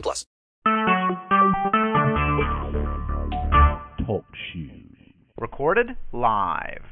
plus. 0.00 0.26
Talk 4.06 4.24
shoes. 4.52 4.96
Recorded 5.38 5.96
live. 6.12 6.84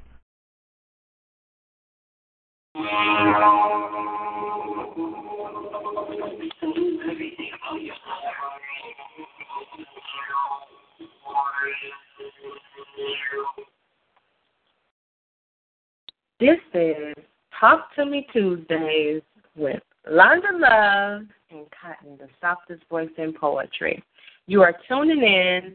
This 16.40 16.58
is 16.74 17.14
Talk 17.60 17.94
to 17.94 18.04
Me 18.04 18.26
Tuesdays 18.32 19.22
with 19.54 19.80
Londa 20.10 20.52
Love 20.52 21.26
and 21.50 21.66
Kottyn, 21.70 22.18
the 22.18 22.28
softest 22.40 22.82
voice 22.88 23.10
in 23.18 23.32
poetry. 23.32 24.02
You 24.46 24.62
are 24.62 24.74
tuning 24.88 25.22
in 25.22 25.74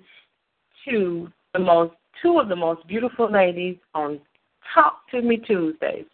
to 0.89 1.31
the 1.53 1.59
most 1.59 1.93
two 2.21 2.39
of 2.39 2.49
the 2.49 2.55
most 2.55 2.85
beautiful 2.87 3.31
ladies 3.31 3.77
on 3.93 4.19
Talk 4.73 5.09
to 5.11 5.21
Me 5.21 5.37
Tuesdays. 5.37 6.05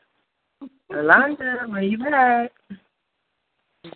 Londa, 0.91 1.67
where 1.69 1.81
you 1.81 1.97
at? 2.05 2.51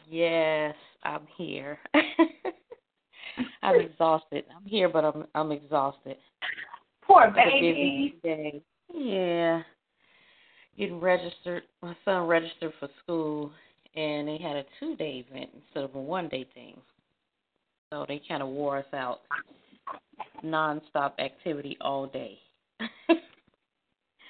Yes, 0.10 0.76
I'm 1.04 1.28
here. 1.38 1.80
I'm 3.62 3.80
exhausted. 3.80 4.46
I'm 4.56 4.66
here, 4.66 4.90
but 4.90 5.06
I'm 5.06 5.26
I'm 5.36 5.52
exhausted. 5.52 6.18
Poor 7.04 7.32
It's 7.36 7.36
baby. 7.36 8.64
Yeah. 8.94 9.62
Getting 10.78 11.00
registered. 11.00 11.64
My 11.82 11.96
son 12.04 12.28
registered 12.28 12.74
for 12.80 12.90
school, 13.04 13.52
and 13.98 14.28
they 14.28 14.38
had 14.38 14.56
a 14.56 14.64
two-day 14.80 15.26
event 15.28 15.50
instead 15.56 15.84
of 15.84 15.96
a 15.96 16.00
one-day 16.00 16.46
thing. 16.54 16.80
So 17.92 18.06
they 18.08 18.22
kind 18.28 18.44
of 18.44 18.50
wore 18.50 18.78
us 18.78 18.86
out. 18.94 19.22
Non-stop 20.44 21.16
activity 21.20 21.78
all 21.82 22.06
day. 22.06 22.38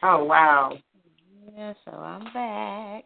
Oh 0.04 0.24
wow. 0.24 0.78
yeah, 1.58 1.74
so 1.84 1.92
I'm 1.92 2.32
back. 2.34 3.04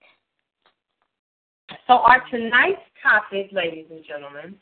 So 1.88 1.94
our 1.94 2.22
tonight's 2.30 2.82
topic, 3.02 3.50
ladies 3.54 3.86
and 3.90 4.04
gentlemen, 4.06 4.56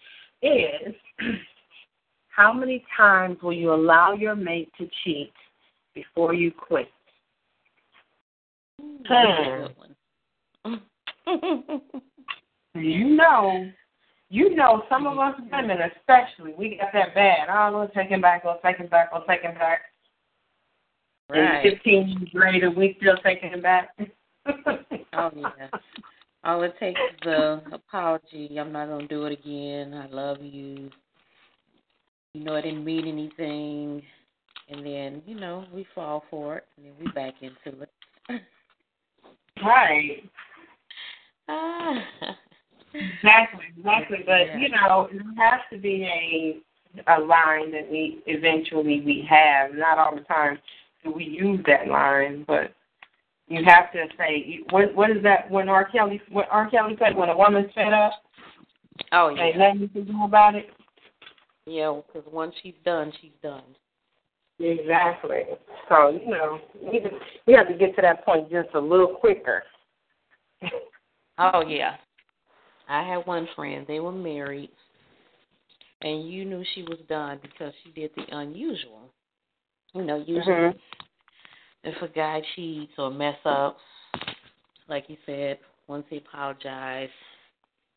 is 0.44 0.96
how 2.30 2.54
many 2.54 2.86
times 2.96 3.38
will 3.42 3.52
you 3.54 3.74
allow 3.74 4.14
your 4.14 4.36
mate 4.36 4.72
to 4.78 4.88
cheat 5.04 5.34
before 5.96 6.36
you 6.36 6.52
quit? 6.52 6.88
That's 8.78 9.10
a 9.10 9.44
good 9.60 9.72
hmm. 9.72 9.80
one. 9.80 9.96
You 12.76 13.16
know, 13.16 13.66
you 14.30 14.56
know, 14.56 14.84
some 14.90 15.08
of 15.08 15.18
us 15.18 15.34
women, 15.52 15.78
especially, 15.98 16.54
we 16.58 16.78
got 16.80 16.94
that 16.94 17.16
bad. 17.16 17.50
Oh, 17.50 17.80
let's 17.80 17.94
take 17.96 18.10
him 18.10 18.22
back. 18.22 18.44
Let's 18.46 18.62
take 18.64 18.78
him 18.78 18.88
back. 18.88 19.10
Let's 19.12 19.26
take 19.28 19.42
him 19.42 19.56
back. 19.56 19.82
right. 21.30 21.66
And 21.66 21.76
15 21.76 22.10
years 22.10 22.30
later, 22.34 22.72
we 22.72 22.96
still 23.00 23.18
taking 23.24 23.50
him 23.50 23.62
back. 23.62 23.90
Oh 25.14 25.32
yeah. 25.36 25.68
All 26.44 26.64
it 26.64 26.74
takes 26.80 27.00
is 27.22 27.28
a 27.28 27.62
apology. 27.74 28.58
I'm 28.60 28.72
not 28.72 28.88
gonna 28.88 29.08
do 29.08 29.26
it 29.26 29.34
again. 29.34 29.94
I 29.94 30.08
love 30.08 30.38
you. 30.42 30.90
You 32.34 32.44
know 32.44 32.56
I 32.56 32.62
didn't 32.62 32.86
mean 32.86 33.08
anything. 33.08 34.04
And 34.70 34.86
then, 34.86 35.22
you 35.26 35.36
know, 35.40 35.66
we 35.74 35.86
fall 35.96 36.24
for 36.30 36.58
it 36.58 36.66
and 36.78 36.86
then 36.86 36.94
we 37.00 37.12
back 37.12 37.34
into 37.42 37.82
it. 37.82 37.90
right. 39.66 40.24
Exactly, 42.94 43.66
exactly. 43.78 44.18
But 44.26 44.48
Yeah. 44.48 44.58
you 44.58 44.70
know, 44.70 45.10
it 45.12 45.22
has 45.38 45.62
to 45.72 45.78
be 45.78 46.04
a 46.06 46.62
a 47.08 47.20
line 47.20 47.72
that 47.72 47.90
we 47.90 48.22
eventually 48.26 49.02
we 49.02 49.22
have. 49.30 49.74
Not 49.74 50.00
all 50.00 50.16
the 50.16 50.22
time 50.22 50.60
do 51.04 51.12
we 51.12 51.24
use 51.24 51.64
that 51.68 51.88
line, 51.88 52.44
but 52.48 52.74
you 53.48 53.64
have 53.64 53.92
to 53.94 54.08
say 54.18 54.62
what 54.72 54.94
what 54.96 55.12
is 55.12 55.22
that 55.24 55.50
when 55.52 55.70
R. 55.70 55.86
Kelly 55.86 56.22
what 56.30 56.48
R. 56.50 56.70
Kelly 56.70 56.96
said 57.00 57.16
when 57.16 57.30
a 57.30 57.38
woman's 57.38 57.72
fed 57.74 57.94
up 57.94 58.14
Oh 59.12 59.30
ain't 59.30 59.56
yeah. 59.56 59.68
nothing 59.68 59.82
you 59.82 59.88
can 59.90 60.06
do 60.06 60.24
about 60.24 60.56
it. 60.56 60.70
Yeah, 61.66 62.02
because 62.06 62.28
once 62.32 62.56
she's 62.62 62.74
done, 62.84 63.12
she's 63.22 63.32
done. 63.44 63.64
Exactly. 64.60 65.44
So, 65.88 66.10
you 66.10 66.32
know, 66.32 66.60
we 66.82 67.00
just, 67.00 67.14
we 67.48 67.54
have 67.54 67.68
to 67.68 67.76
get 67.76 67.96
to 67.96 68.02
that 68.02 68.26
point 68.26 68.50
just 68.52 68.70
a 68.74 68.80
little 68.80 69.08
quicker. 69.08 69.64
Oh 71.40 71.62
yeah. 71.62 71.96
I 72.88 73.04
had 73.08 73.26
one 73.26 73.48
friend, 73.56 73.86
they 73.88 74.00
were 74.00 74.12
married 74.12 74.72
and 76.02 76.32
you 76.32 76.46
knew 76.46 76.64
she 76.76 76.84
was 76.84 76.98
done 77.08 77.40
because 77.42 77.74
she 77.84 77.92
did 77.92 78.12
the 78.16 78.38
unusual. 78.38 79.12
You 79.94 80.04
know, 80.04 80.18
usually 80.18 80.56
Mhm. 80.56 80.80
if 81.84 82.02
a 82.02 82.08
guy 82.08 82.42
cheats 82.56 82.98
or 82.98 83.10
mess 83.10 83.40
up, 83.46 83.80
like 84.88 85.10
you 85.10 85.18
said, 85.26 85.60
once 85.88 86.08
he 86.10 86.18
apologized, 86.18 87.14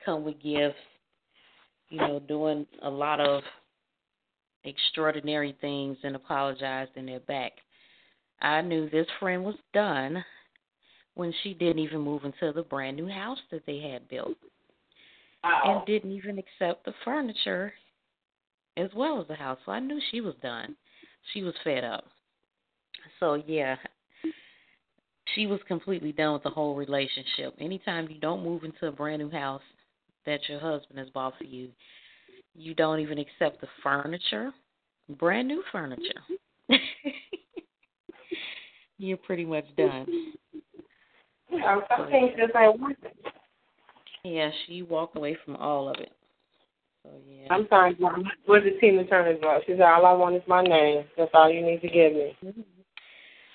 come 0.00 0.24
with 0.24 0.38
gifts, 0.40 0.80
you 1.90 1.98
know, 1.98 2.18
doing 2.20 2.66
a 2.82 2.90
lot 2.90 3.20
of 3.20 3.44
extraordinary 4.64 5.52
things 5.52 5.98
and 6.02 6.16
apologized 6.16 6.96
in 6.96 7.06
their 7.06 7.20
back. 7.20 7.60
I 8.40 8.60
knew 8.62 8.88
this 8.88 9.08
friend 9.20 9.44
was 9.44 9.58
done 9.72 10.24
when 11.14 11.32
she 11.42 11.54
didn't 11.54 11.78
even 11.78 12.00
move 12.00 12.24
into 12.24 12.52
the 12.52 12.62
brand 12.62 12.96
new 12.96 13.08
house 13.08 13.38
that 13.50 13.64
they 13.66 13.78
had 13.78 14.08
built 14.08 14.36
and 15.44 15.84
didn't 15.86 16.12
even 16.12 16.38
accept 16.38 16.84
the 16.84 16.94
furniture 17.04 17.72
as 18.76 18.88
well 18.94 19.20
as 19.20 19.28
the 19.28 19.34
house. 19.34 19.58
So 19.66 19.72
I 19.72 19.80
knew 19.80 20.00
she 20.10 20.20
was 20.20 20.34
done. 20.42 20.76
She 21.32 21.42
was 21.42 21.54
fed 21.62 21.84
up. 21.84 22.04
So 23.20 23.42
yeah, 23.46 23.76
she 25.34 25.46
was 25.46 25.60
completely 25.68 26.12
done 26.12 26.34
with 26.34 26.42
the 26.42 26.50
whole 26.50 26.74
relationship. 26.74 27.54
Anytime 27.60 28.08
you 28.10 28.18
don't 28.18 28.44
move 28.44 28.64
into 28.64 28.86
a 28.86 28.92
brand 28.92 29.22
new 29.22 29.30
house 29.30 29.62
that 30.26 30.40
your 30.48 30.60
husband 30.60 30.98
has 30.98 31.08
bought 31.10 31.34
for 31.38 31.44
you, 31.44 31.68
you 32.54 32.74
don't 32.74 33.00
even 33.00 33.18
accept 33.18 33.60
the 33.60 33.68
furniture, 33.82 34.52
brand 35.18 35.48
new 35.48 35.62
furniture. 35.72 36.20
You're 38.98 39.16
pretty 39.16 39.44
much 39.44 39.64
done. 39.76 40.34
You 41.62 41.68
know, 41.68 41.82
some 41.96 42.08
things 42.08 42.30
just 42.36 42.52
ain't 42.56 42.80
worth 42.80 42.96
it. 43.02 43.16
Yeah, 44.24 44.50
she 44.66 44.82
walked 44.82 45.16
away 45.16 45.36
from 45.44 45.56
all 45.56 45.88
of 45.88 45.96
it. 45.98 46.12
So 47.02 47.10
yeah. 47.28 47.48
I'm 47.50 47.66
sorry, 47.68 47.96
Mom. 47.98 48.24
What 48.46 48.62
did 48.62 48.78
Tina 48.80 49.04
Turner 49.06 49.34
do? 49.34 49.48
She 49.66 49.72
said, 49.72 49.82
all 49.82 50.06
I 50.06 50.12
want 50.12 50.36
is 50.36 50.42
my 50.46 50.62
name. 50.62 51.04
That's 51.16 51.30
all 51.34 51.50
you 51.50 51.64
need 51.64 51.80
to 51.80 51.88
give 51.88 52.12
me. 52.12 52.36
Mm-hmm. 52.44 52.60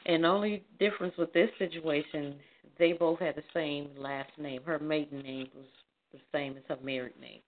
And 0.05 0.25
only 0.25 0.63
difference 0.79 1.13
with 1.17 1.31
this 1.33 1.49
situation, 1.57 2.35
they 2.77 2.93
both 2.93 3.19
had 3.19 3.35
the 3.35 3.43
same 3.53 3.89
last 3.97 4.31
name. 4.37 4.61
Her 4.65 4.79
maiden 4.79 5.21
name 5.21 5.47
was 5.55 5.65
the 6.11 6.19
same 6.33 6.57
as 6.57 6.63
her 6.67 6.77
married 6.83 7.19
name. 7.19 7.39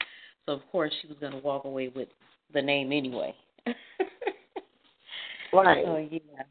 So 0.45 0.53
of 0.53 0.61
course 0.71 0.91
she 1.01 1.07
was 1.07 1.17
going 1.19 1.33
to 1.33 1.39
walk 1.39 1.65
away 1.65 1.91
with 1.93 2.09
the 2.53 2.61
name 2.61 2.91
anyway. 2.91 3.33
Right. 5.51 5.83
So 5.85 5.97
yeah, 5.97 6.43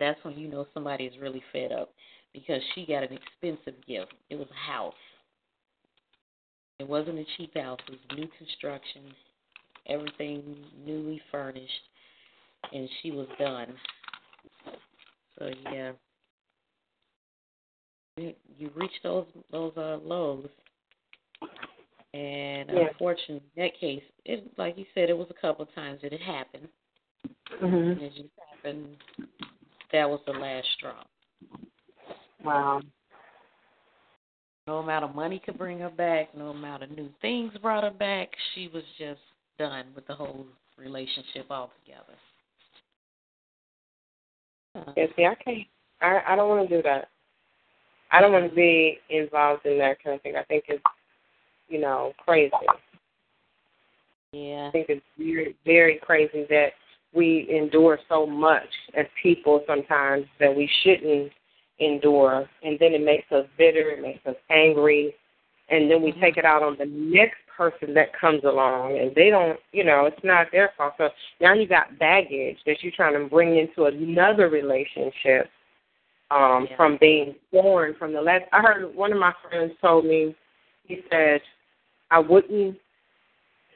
that's 0.00 0.18
when 0.24 0.36
you 0.36 0.48
know 0.48 0.66
somebody 0.74 1.04
is 1.04 1.14
really 1.20 1.42
fed 1.52 1.72
up 1.72 1.90
because 2.32 2.60
she 2.74 2.86
got 2.86 3.02
an 3.02 3.10
expensive 3.16 3.74
gift. 3.86 4.12
It 4.30 4.36
was 4.36 4.48
a 4.50 4.70
house. 4.70 4.94
It 6.78 6.88
wasn't 6.88 7.18
a 7.18 7.24
cheap 7.36 7.56
house. 7.56 7.80
It 7.88 7.92
was 7.92 8.18
new 8.18 8.28
construction, 8.38 9.02
everything 9.88 10.56
newly 10.86 11.20
furnished, 11.30 11.72
and 12.72 12.88
she 13.02 13.10
was 13.10 13.26
done. 13.38 13.74
So 15.38 15.50
yeah, 15.72 15.92
you 18.16 18.70
reach 18.74 18.92
those 19.02 19.26
those 19.50 19.72
uh, 19.76 19.98
lows, 20.04 20.48
and 22.14 22.70
Yeah. 22.70 22.88
unfortunately, 22.88 23.42
in 23.56 23.62
that 23.62 23.78
case, 23.78 24.02
it 24.24 24.50
like 24.56 24.76
you 24.78 24.86
said, 24.94 25.10
it 25.10 25.16
was 25.16 25.28
a 25.30 25.40
couple 25.40 25.64
of 25.64 25.74
times 25.74 26.00
that 26.02 26.12
it 26.12 26.20
happened. 26.20 26.68
hmm 27.58 27.74
And 27.74 28.02
it 28.02 28.12
just 28.14 28.28
happened. 28.52 28.96
That 29.92 30.08
was 30.08 30.20
the 30.26 30.32
last 30.32 30.66
straw. 30.76 31.02
Wow. 32.44 32.80
No 34.66 34.78
amount 34.78 35.04
of 35.04 35.14
money 35.14 35.40
could 35.44 35.56
bring 35.56 35.78
her 35.78 35.90
back. 35.90 36.36
No 36.36 36.48
amount 36.48 36.82
of 36.82 36.90
new 36.90 37.08
things 37.22 37.52
brought 37.62 37.84
her 37.84 37.90
back. 37.90 38.28
She 38.54 38.68
was 38.68 38.82
just 38.98 39.20
done 39.58 39.86
with 39.94 40.06
the 40.06 40.14
whole 40.14 40.46
relationship 40.76 41.46
altogether. 41.50 42.14
Yeah, 44.96 45.06
see, 45.16 45.24
I 45.24 45.34
can't. 45.42 45.66
I 46.00 46.20
I 46.28 46.36
don't 46.36 46.48
want 46.48 46.68
to 46.68 46.76
do 46.76 46.82
that. 46.82 47.08
I 48.12 48.20
don't 48.20 48.32
want 48.32 48.48
to 48.48 48.54
be 48.54 48.98
involved 49.10 49.66
in 49.66 49.78
that 49.78 50.02
kind 50.02 50.16
of 50.16 50.22
thing. 50.22 50.36
I 50.36 50.44
think 50.44 50.64
it's, 50.68 50.82
you 51.68 51.80
know, 51.80 52.12
crazy. 52.24 52.52
Yeah. 54.32 54.68
I 54.68 54.70
think 54.70 54.86
it's 54.88 55.04
very, 55.18 55.56
very 55.64 55.98
crazy 56.02 56.46
that 56.48 56.68
we 57.14 57.48
endure 57.50 57.98
so 58.08 58.26
much 58.26 58.68
as 58.96 59.06
people 59.22 59.62
sometimes 59.66 60.26
that 60.40 60.54
we 60.54 60.70
shouldn't 60.82 61.32
endure, 61.78 62.48
and 62.62 62.78
then 62.78 62.92
it 62.92 63.02
makes 63.02 63.30
us 63.32 63.46
bitter, 63.56 63.90
it 63.90 64.02
makes 64.02 64.24
us 64.26 64.36
angry, 64.50 65.14
and 65.68 65.90
then 65.90 66.02
we 66.02 66.12
Mhm. 66.12 66.20
take 66.20 66.36
it 66.36 66.44
out 66.44 66.62
on 66.62 66.76
the 66.76 66.86
next 66.86 67.38
person 67.46 67.92
that 67.94 68.12
comes 68.12 68.44
along, 68.44 68.98
and 68.98 69.14
they 69.14 69.30
don't, 69.30 69.60
you 69.72 69.84
know, 69.84 70.06
it's 70.06 70.22
not 70.24 70.50
their 70.50 70.68
fault. 70.76 70.94
So 70.96 71.10
now 71.40 71.52
you 71.54 71.66
got 71.66 71.98
baggage 71.98 72.62
that 72.64 72.82
you're 72.82 72.92
trying 72.92 73.14
to 73.14 73.28
bring 73.28 73.56
into 73.56 73.86
another 73.86 74.48
relationship 74.48 75.50
um, 76.30 76.66
Yeah. 76.66 76.76
from 76.76 76.96
being 76.98 77.34
born 77.50 77.94
from 77.94 78.12
the 78.12 78.20
last. 78.20 78.44
I 78.52 78.60
heard 78.60 78.94
one 78.94 79.12
of 79.12 79.18
my 79.18 79.32
friends 79.42 79.72
told 79.80 80.04
me, 80.04 80.34
he 80.84 81.02
said, 81.10 81.40
I 82.10 82.18
wouldn't. 82.18 82.78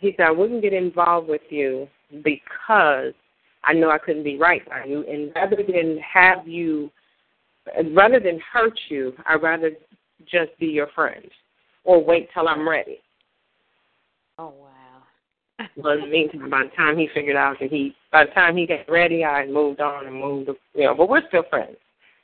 He 0.00 0.14
said 0.16 0.26
I 0.26 0.31
wouldn't 0.31 0.62
get 0.62 0.72
involved 0.72 1.28
with 1.28 1.43
you 1.50 1.88
because 2.22 3.14
I 3.64 3.72
know 3.72 3.90
I 3.90 3.98
couldn't 3.98 4.25
be 4.25 4.37
right 4.37 4.66
by 4.69 4.84
you, 4.84 5.05
and 5.08 5.32
rather 5.34 5.56
than 5.56 5.98
have 5.98 6.46
you, 6.46 6.90
rather 7.92 8.20
than 8.20 8.40
hurt 8.52 8.78
you, 8.88 9.12
I'd 9.26 9.42
rather 9.42 9.70
just 10.30 10.56
be 10.58 10.66
your 10.66 10.88
friend 10.94 11.26
or 11.84 12.02
wait 12.02 12.28
till 12.32 12.48
I'm 12.48 12.68
ready. 12.68 13.00
Oh 14.38 14.52
wow. 14.60 15.66
But 15.82 15.98
in 15.98 16.00
the 16.02 16.06
meantime, 16.06 16.50
by 16.50 16.64
the 16.64 16.76
time 16.76 16.98
he 16.98 17.08
figured 17.14 17.36
out 17.36 17.56
that 17.60 17.70
he, 17.70 17.94
by 18.10 18.24
the 18.24 18.32
time 18.32 18.56
he 18.56 18.66
got 18.66 18.88
ready, 18.88 19.24
I 19.24 19.40
had 19.40 19.50
moved 19.50 19.80
on 19.80 20.06
and 20.06 20.14
moved, 20.14 20.50
you 20.74 20.84
know. 20.84 20.94
But 20.94 21.08
we're 21.08 21.26
still 21.28 21.44
friends. 21.48 21.76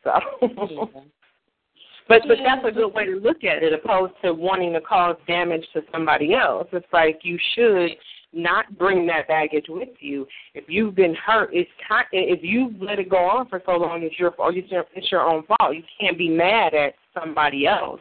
So, 0.02 0.10
yeah. 0.42 0.48
but 2.08 2.22
but 2.26 2.38
that's 2.44 2.64
a 2.66 2.72
good 2.72 2.92
way 2.94 3.04
to 3.06 3.16
look 3.16 3.44
at 3.44 3.62
it, 3.62 3.72
opposed 3.72 4.14
to 4.24 4.32
wanting 4.32 4.72
to 4.72 4.80
cause 4.80 5.16
damage 5.26 5.64
to 5.74 5.82
somebody 5.92 6.34
else. 6.34 6.66
It's 6.72 6.86
like 6.92 7.20
you 7.22 7.38
should 7.54 7.90
not 8.32 8.76
bring 8.78 9.06
that 9.06 9.28
baggage 9.28 9.66
with 9.68 9.88
you. 10.00 10.26
If 10.54 10.64
you've 10.68 10.94
been 10.94 11.14
hurt, 11.14 11.50
it's 11.52 11.70
kind. 11.86 12.06
If 12.12 12.40
you've 12.42 12.80
let 12.80 12.98
it 12.98 13.08
go 13.08 13.16
on 13.16 13.48
for 13.48 13.62
so 13.64 13.72
long, 13.72 14.02
it's 14.02 14.18
your 14.18 14.32
fault. 14.32 14.54
It's 14.56 15.10
your 15.10 15.22
own 15.22 15.44
fault. 15.44 15.74
You 15.74 15.82
can't 16.00 16.18
be 16.18 16.28
mad 16.28 16.74
at 16.74 16.94
somebody 17.18 17.66
else 17.66 18.00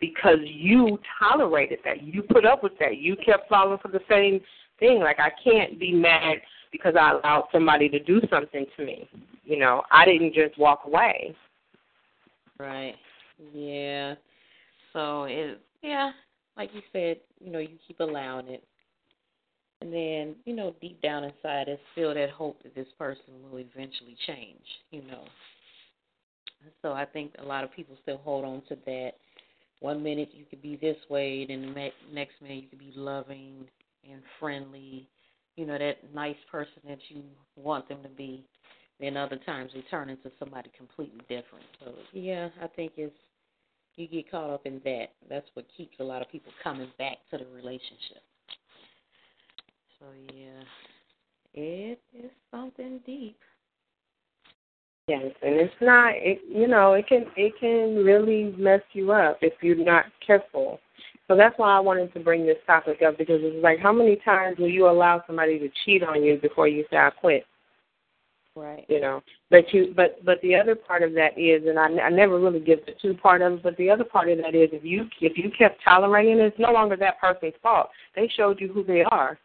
because 0.00 0.38
you 0.42 0.98
tolerated 1.18 1.78
that. 1.84 2.02
You 2.02 2.22
put 2.22 2.44
up 2.44 2.62
with 2.62 2.72
that. 2.80 2.98
You 2.98 3.16
kept 3.16 3.48
falling 3.48 3.78
for 3.80 3.88
the 3.88 4.00
same 4.08 4.40
thing. 4.80 5.00
Like 5.00 5.18
I 5.20 5.30
can't 5.42 5.78
be 5.78 5.92
mad 5.92 6.38
because 6.72 6.94
I 6.98 7.12
allowed 7.12 7.48
somebody 7.52 7.88
to 7.90 7.98
do 8.00 8.20
something 8.28 8.66
to 8.76 8.84
me. 8.84 9.08
You 9.44 9.58
know, 9.58 9.82
I 9.90 10.04
didn't 10.04 10.34
just 10.34 10.58
walk 10.58 10.82
away. 10.86 11.34
Right. 12.58 12.94
Yeah. 13.54 14.14
So 14.92 15.24
it 15.24 15.60
yeah, 15.82 16.12
like 16.56 16.70
you 16.74 16.80
said, 16.92 17.18
you 17.40 17.50
know, 17.50 17.58
you 17.58 17.76
keep 17.86 18.00
allowing 18.00 18.48
it. 18.48 18.64
And 19.82 19.92
then, 19.92 20.36
you 20.44 20.54
know, 20.54 20.76
deep 20.80 21.02
down 21.02 21.24
inside 21.24 21.66
there's 21.66 21.78
still 21.90 22.14
that 22.14 22.30
hope 22.30 22.62
that 22.62 22.72
this 22.72 22.86
person 22.96 23.34
will 23.42 23.58
eventually 23.58 24.16
change, 24.28 24.62
you 24.92 25.02
know. 25.02 25.24
So 26.82 26.92
I 26.92 27.04
think 27.04 27.32
a 27.40 27.44
lot 27.44 27.64
of 27.64 27.72
people 27.72 27.96
still 28.00 28.18
hold 28.18 28.44
on 28.44 28.62
to 28.68 28.76
that. 28.86 29.14
One 29.80 30.00
minute 30.00 30.28
you 30.32 30.44
could 30.48 30.62
be 30.62 30.76
this 30.76 30.96
way, 31.10 31.44
then 31.46 31.74
the 31.74 31.90
next 32.14 32.34
minute 32.40 32.62
you 32.62 32.68
could 32.68 32.78
be 32.78 32.92
loving 32.94 33.64
and 34.08 34.22
friendly, 34.38 35.08
you 35.56 35.66
know, 35.66 35.76
that 35.76 36.14
nice 36.14 36.36
person 36.48 36.80
that 36.86 36.98
you 37.08 37.24
want 37.56 37.88
them 37.88 38.04
to 38.04 38.08
be. 38.08 38.44
Then 39.00 39.16
other 39.16 39.40
times 39.44 39.72
they 39.74 39.80
turn 39.90 40.10
into 40.10 40.30
somebody 40.38 40.70
completely 40.76 41.22
different. 41.22 41.66
So 41.84 41.92
yeah, 42.12 42.50
I 42.62 42.68
think 42.68 42.92
it's 42.96 43.16
you 43.96 44.06
get 44.06 44.30
caught 44.30 44.50
up 44.50 44.64
in 44.64 44.80
that. 44.84 45.06
That's 45.28 45.48
what 45.54 45.66
keeps 45.76 45.96
a 45.98 46.04
lot 46.04 46.22
of 46.22 46.30
people 46.30 46.52
coming 46.62 46.92
back 46.98 47.16
to 47.32 47.38
the 47.38 47.46
relationship. 47.46 48.22
So 50.02 50.08
yeah, 50.34 50.64
it 51.54 52.00
is 52.12 52.30
something 52.50 53.00
deep. 53.06 53.38
Yes, 55.06 55.32
and 55.42 55.54
it's 55.54 55.74
not. 55.80 56.14
It 56.16 56.40
you 56.48 56.66
know 56.66 56.94
it 56.94 57.06
can 57.06 57.26
it 57.36 57.52
can 57.60 58.04
really 58.04 58.52
mess 58.58 58.80
you 58.94 59.12
up 59.12 59.38
if 59.42 59.52
you're 59.62 59.76
not 59.76 60.06
careful. 60.26 60.80
So 61.28 61.36
that's 61.36 61.56
why 61.56 61.76
I 61.76 61.80
wanted 61.80 62.12
to 62.14 62.20
bring 62.20 62.44
this 62.44 62.56
topic 62.66 63.00
up 63.06 63.16
because 63.16 63.38
it's 63.42 63.62
like 63.62 63.78
how 63.78 63.92
many 63.92 64.16
times 64.24 64.58
will 64.58 64.68
you 64.68 64.88
allow 64.88 65.22
somebody 65.24 65.60
to 65.60 65.68
cheat 65.84 66.02
on 66.02 66.24
you 66.24 66.36
before 66.36 66.66
you 66.66 66.84
say 66.90 66.96
I 66.96 67.10
quit? 67.10 67.44
Right. 68.56 68.84
You 68.88 69.00
know, 69.00 69.22
but 69.50 69.72
you 69.72 69.92
but 69.94 70.24
but 70.24 70.40
the 70.42 70.56
other 70.56 70.74
part 70.74 71.04
of 71.04 71.12
that 71.12 71.38
is, 71.38 71.62
and 71.68 71.78
I, 71.78 72.06
I 72.06 72.10
never 72.10 72.40
really 72.40 72.60
give 72.60 72.84
the 72.86 72.92
two 73.00 73.14
part 73.14 73.40
of 73.40 73.52
it, 73.52 73.62
but 73.62 73.76
the 73.76 73.88
other 73.88 74.04
part 74.04 74.28
of 74.30 74.38
that 74.38 74.56
is 74.56 74.70
if 74.72 74.84
you 74.84 75.06
if 75.20 75.38
you 75.38 75.50
kept 75.56 75.80
tolerating 75.84 76.38
it, 76.38 76.46
it's 76.46 76.58
no 76.58 76.72
longer 76.72 76.96
that 76.96 77.20
person's 77.20 77.54
fault. 77.62 77.90
They 78.16 78.28
showed 78.36 78.60
you 78.60 78.72
who 78.72 78.82
they 78.82 79.04
are. 79.04 79.38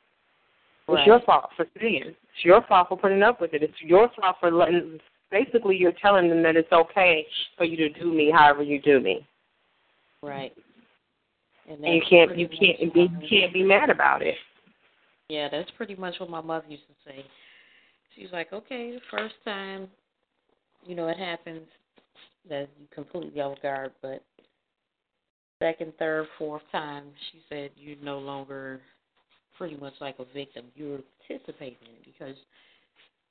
It's 0.89 1.05
your 1.05 1.21
fault 1.21 1.49
for 1.55 1.65
staying. 1.75 2.03
It's 2.05 2.45
your 2.45 2.61
fault 2.67 2.87
for 2.89 2.97
putting 2.97 3.21
up 3.21 3.41
with 3.41 3.53
it. 3.53 3.61
It's 3.63 3.81
your 3.81 4.09
fault 4.19 4.37
for 4.39 4.51
letting. 4.51 4.99
Basically, 5.29 5.75
you're 5.75 5.93
telling 6.01 6.29
them 6.29 6.41
that 6.43 6.55
it's 6.55 6.71
okay 6.71 7.25
for 7.57 7.65
you 7.65 7.75
to 7.77 7.89
do 7.89 8.13
me 8.13 8.31
however 8.33 8.63
you 8.63 8.81
do 8.81 9.01
me, 9.01 9.27
Right. 10.23 10.53
And, 11.69 11.83
and 11.83 11.95
you 11.95 12.01
can't 12.09 12.37
you 12.37 12.47
can't 12.47 12.93
be, 12.93 13.01
you 13.01 13.29
can't 13.29 13.53
be 13.53 13.63
mad 13.63 13.89
about 13.89 14.21
it. 14.21 14.35
Yeah, 15.29 15.49
that's 15.51 15.69
pretty 15.71 15.95
much 15.95 16.15
what 16.19 16.29
my 16.29 16.39
mother 16.39 16.65
used 16.69 16.87
to 16.87 16.93
say. 17.05 17.25
She's 18.15 18.31
like, 18.31 18.53
okay, 18.53 18.91
the 18.91 19.01
first 19.11 19.35
time, 19.43 19.89
you 20.85 20.95
know, 20.95 21.09
it 21.09 21.17
happens 21.17 21.67
that 22.49 22.69
you 22.79 22.87
completely 22.95 23.41
off 23.41 23.61
guard, 23.61 23.91
but 24.01 24.23
second, 25.61 25.91
third, 25.99 26.27
fourth 26.37 26.61
time, 26.71 27.05
she 27.31 27.41
said 27.49 27.71
you're 27.75 27.97
no 28.01 28.19
longer 28.19 28.79
pretty 29.57 29.77
much 29.77 29.93
like 29.99 30.15
a 30.19 30.25
victim. 30.33 30.65
You're 30.75 30.99
participating 31.27 31.77
in 31.81 31.95
it 31.95 32.05
because 32.05 32.35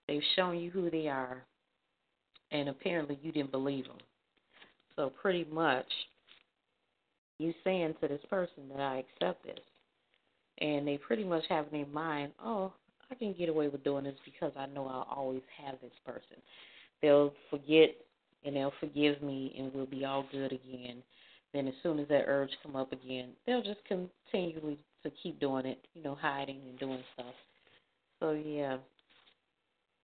they've 0.09 0.23
shown 0.35 0.59
you 0.59 0.71
who 0.71 0.91
they 0.91 1.09
are, 1.09 1.43
and 2.51 2.69
apparently 2.69 3.19
you 3.23 3.33
didn't 3.33 3.53
believe 3.53 3.85
them. 3.85 3.99
So 4.97 5.13
pretty 5.21 5.47
much, 5.53 5.87
you 7.39 7.53
saying 7.65 7.95
to 8.01 8.09
this 8.09 8.21
person 8.31 8.69
that 8.71 8.81
I 8.81 9.05
accept 9.05 9.45
this 9.45 9.59
and 10.59 10.89
they 10.89 10.97
pretty 10.97 11.25
much 11.25 11.45
have 11.51 11.67
in 11.71 11.81
their 11.81 11.87
mind, 11.87 12.33
oh, 12.43 12.73
I 13.11 13.15
can 13.15 13.35
get 13.35 13.51
away 13.51 13.69
with 13.69 13.85
doing 13.85 14.05
this 14.05 14.15
because 14.25 14.53
I 14.59 14.67
know 14.67 14.87
I'll 14.87 15.07
always 15.15 15.43
have 15.63 15.77
this 15.83 15.93
person. 16.05 16.39
They'll 17.03 17.33
forget 17.51 17.91
and 18.45 18.57
they'll 18.57 18.73
forgive 18.81 19.23
me 19.23 19.55
and 19.59 19.73
we'll 19.75 19.87
be 19.87 20.05
all 20.05 20.27
good 20.33 20.53
again. 20.53 21.03
Then 21.53 21.69
as 21.69 21.75
soon 21.83 21.99
as 21.99 22.09
that 22.09 22.25
urge 22.27 22.51
come 22.63 22.75
up 22.75 22.93
again, 22.93 23.29
they'll 23.47 23.63
just 23.63 23.81
continually 23.87 24.79
to 25.07 25.13
keep 25.23 25.39
doing 25.39 25.67
it, 25.67 25.79
you 25.95 26.03
know, 26.03 26.17
hiding 26.21 26.61
and 26.69 26.79
doing 26.79 27.03
stuff. 27.15 27.35
So 28.21 28.33
yeah, 28.33 28.79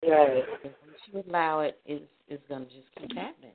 Right. 0.07 0.43
if 0.63 0.71
you 1.11 1.23
allow 1.27 1.61
it, 1.61 1.79
it's 1.85 2.05
it's 2.27 2.43
gonna 2.47 2.65
just 2.65 2.87
keep 2.99 3.15
happening 3.17 3.53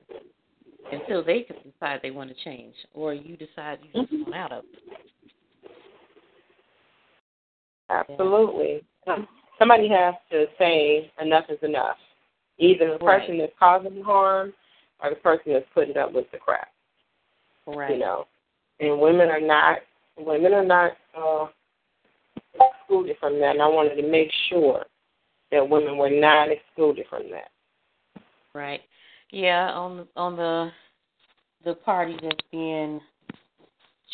until 0.91 1.23
they 1.23 1.41
can 1.43 1.55
decide 1.63 1.99
they 2.01 2.11
want 2.11 2.29
to 2.29 2.43
change, 2.43 2.75
or 2.93 3.13
you 3.13 3.37
decide 3.37 3.79
you 3.83 4.01
just 4.01 4.13
mm-hmm. 4.13 4.31
want 4.31 4.35
out 4.35 4.51
of 4.51 4.63
it. 4.65 4.99
Absolutely. 7.89 8.83
Um, 9.07 9.27
somebody 9.57 9.87
has 9.89 10.15
to 10.31 10.45
say 10.57 11.11
enough 11.21 11.45
is 11.49 11.59
enough. 11.63 11.97
Either 12.57 12.97
the 12.97 13.05
Right. 13.05 13.21
person 13.21 13.37
that's 13.37 13.53
causing 13.57 14.01
harm 14.03 14.53
or 15.01 15.09
the 15.11 15.15
person 15.17 15.53
that's 15.53 15.65
putting 15.73 15.97
up 15.97 16.11
with 16.11 16.29
the 16.31 16.37
crap. 16.37 16.71
Right. 17.65 17.91
You 17.91 17.97
know. 17.99 18.27
And 18.79 18.99
women 18.99 19.29
are 19.29 19.41
not 19.41 19.79
women 20.19 20.53
are 20.53 20.65
not 20.65 20.91
uh 21.17 21.47
excluded 22.55 23.17
from 23.19 23.39
that 23.39 23.51
and 23.51 23.61
I 23.61 23.67
wanted 23.67 23.95
to 24.01 24.07
make 24.07 24.29
sure 24.49 24.85
that 25.51 25.67
women 25.67 25.97
were 25.97 26.09
not 26.09 26.49
excluded 26.49 27.05
from 27.09 27.23
that. 27.31 27.49
Right. 28.53 28.81
Yeah, 29.31 29.71
on 29.71 30.07
on 30.15 30.35
the 30.35 30.71
the 31.65 31.75
party 31.75 32.17
that's 32.21 32.47
being 32.51 32.99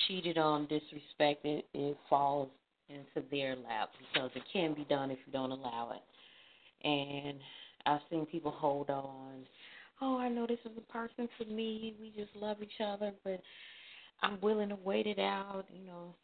cheated 0.08 0.38
on, 0.38 0.68
disrespected, 0.68 1.64
it 1.74 1.98
falls 2.10 2.50
into 2.90 3.28
their 3.32 3.56
lap 3.56 3.90
because 4.00 4.30
it 4.36 4.44
can 4.52 4.74
be 4.74 4.86
done 4.86 5.12
if 5.12 5.18
you 5.26 5.34
don't 5.34 5.52
allow 5.52 5.92
it. 5.92 6.88
And 6.88 7.40
I've 7.86 8.02
seen 8.10 8.26
people 8.26 8.52
hold 8.52 8.90
on. 8.90 9.46
Oh, 10.02 10.18
I 10.18 10.30
know 10.30 10.46
this 10.46 10.60
is 10.66 10.78
a 10.78 10.92
person 10.92 11.30
for 11.38 11.46
me. 11.46 11.96
We 12.00 12.12
just 12.16 12.36
love 12.36 12.58
each 12.62 12.82
other, 12.86 13.14
but 13.24 13.40
I'm 14.22 14.40
willing 14.42 14.70
to 14.70 14.78
wait 14.84 15.08
it 15.08 15.20
out. 15.20 15.66
You 15.72 15.86
know, 15.88 16.16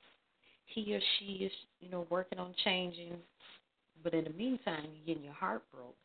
he 0.65 0.95
or 0.95 0.99
she 1.17 1.45
is, 1.45 1.51
you 1.79 1.89
know, 1.89 2.05
working 2.09 2.39
on 2.39 2.53
changing. 2.63 3.13
But 4.03 4.13
in 4.13 4.23
the 4.23 4.31
meantime, 4.31 4.87
you're 4.93 5.05
getting 5.05 5.23
your 5.23 5.33
heart 5.33 5.63
broke. 5.73 5.95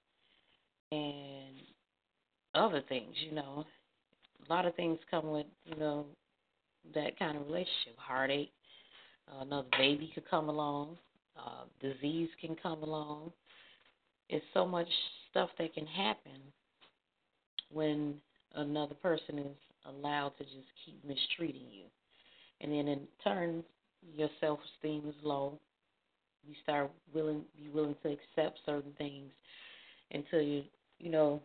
And 0.92 1.56
other 2.54 2.82
things, 2.88 3.14
you 3.28 3.34
know. 3.34 3.64
A 4.48 4.52
lot 4.52 4.66
of 4.66 4.74
things 4.74 4.98
come 5.10 5.30
with, 5.30 5.46
you 5.64 5.76
know, 5.76 6.06
that 6.94 7.18
kind 7.18 7.36
of 7.36 7.46
relationship. 7.46 7.96
Heartache, 7.96 8.52
uh, 9.28 9.42
another 9.42 9.68
baby 9.76 10.10
could 10.14 10.28
come 10.28 10.48
along, 10.48 10.96
uh, 11.36 11.64
disease 11.80 12.28
can 12.40 12.56
come 12.62 12.82
along. 12.82 13.32
It's 14.28 14.44
so 14.54 14.66
much 14.66 14.88
stuff 15.30 15.50
that 15.58 15.74
can 15.74 15.86
happen 15.86 16.40
when 17.72 18.14
another 18.54 18.94
person 18.94 19.38
is 19.38 19.56
allowed 19.88 20.32
to 20.38 20.44
just 20.44 20.68
keep 20.84 21.02
mistreating 21.04 21.66
you. 21.70 21.84
And 22.60 22.72
then 22.72 22.88
in 22.88 23.00
turn, 23.22 23.62
your 24.14 24.28
self 24.40 24.58
esteem 24.76 25.04
is 25.08 25.14
low. 25.22 25.58
You 26.46 26.54
start 26.62 26.90
willing 27.12 27.42
be 27.56 27.68
willing 27.68 27.96
to 28.02 28.08
accept 28.08 28.58
certain 28.64 28.92
things 28.98 29.30
until 30.12 30.40
you 30.40 30.62
you 30.98 31.10
know 31.10 31.42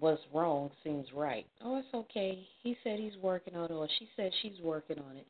what's 0.00 0.20
wrong 0.32 0.70
seems 0.84 1.06
right. 1.14 1.46
Oh, 1.64 1.78
it's 1.78 1.88
okay. 1.94 2.46
He 2.62 2.76
said 2.82 2.98
he's 2.98 3.16
working 3.22 3.54
on 3.56 3.66
it, 3.66 3.74
or 3.74 3.88
she 3.98 4.08
said 4.16 4.30
she's 4.42 4.60
working 4.62 4.98
on 4.98 5.16
it. 5.16 5.26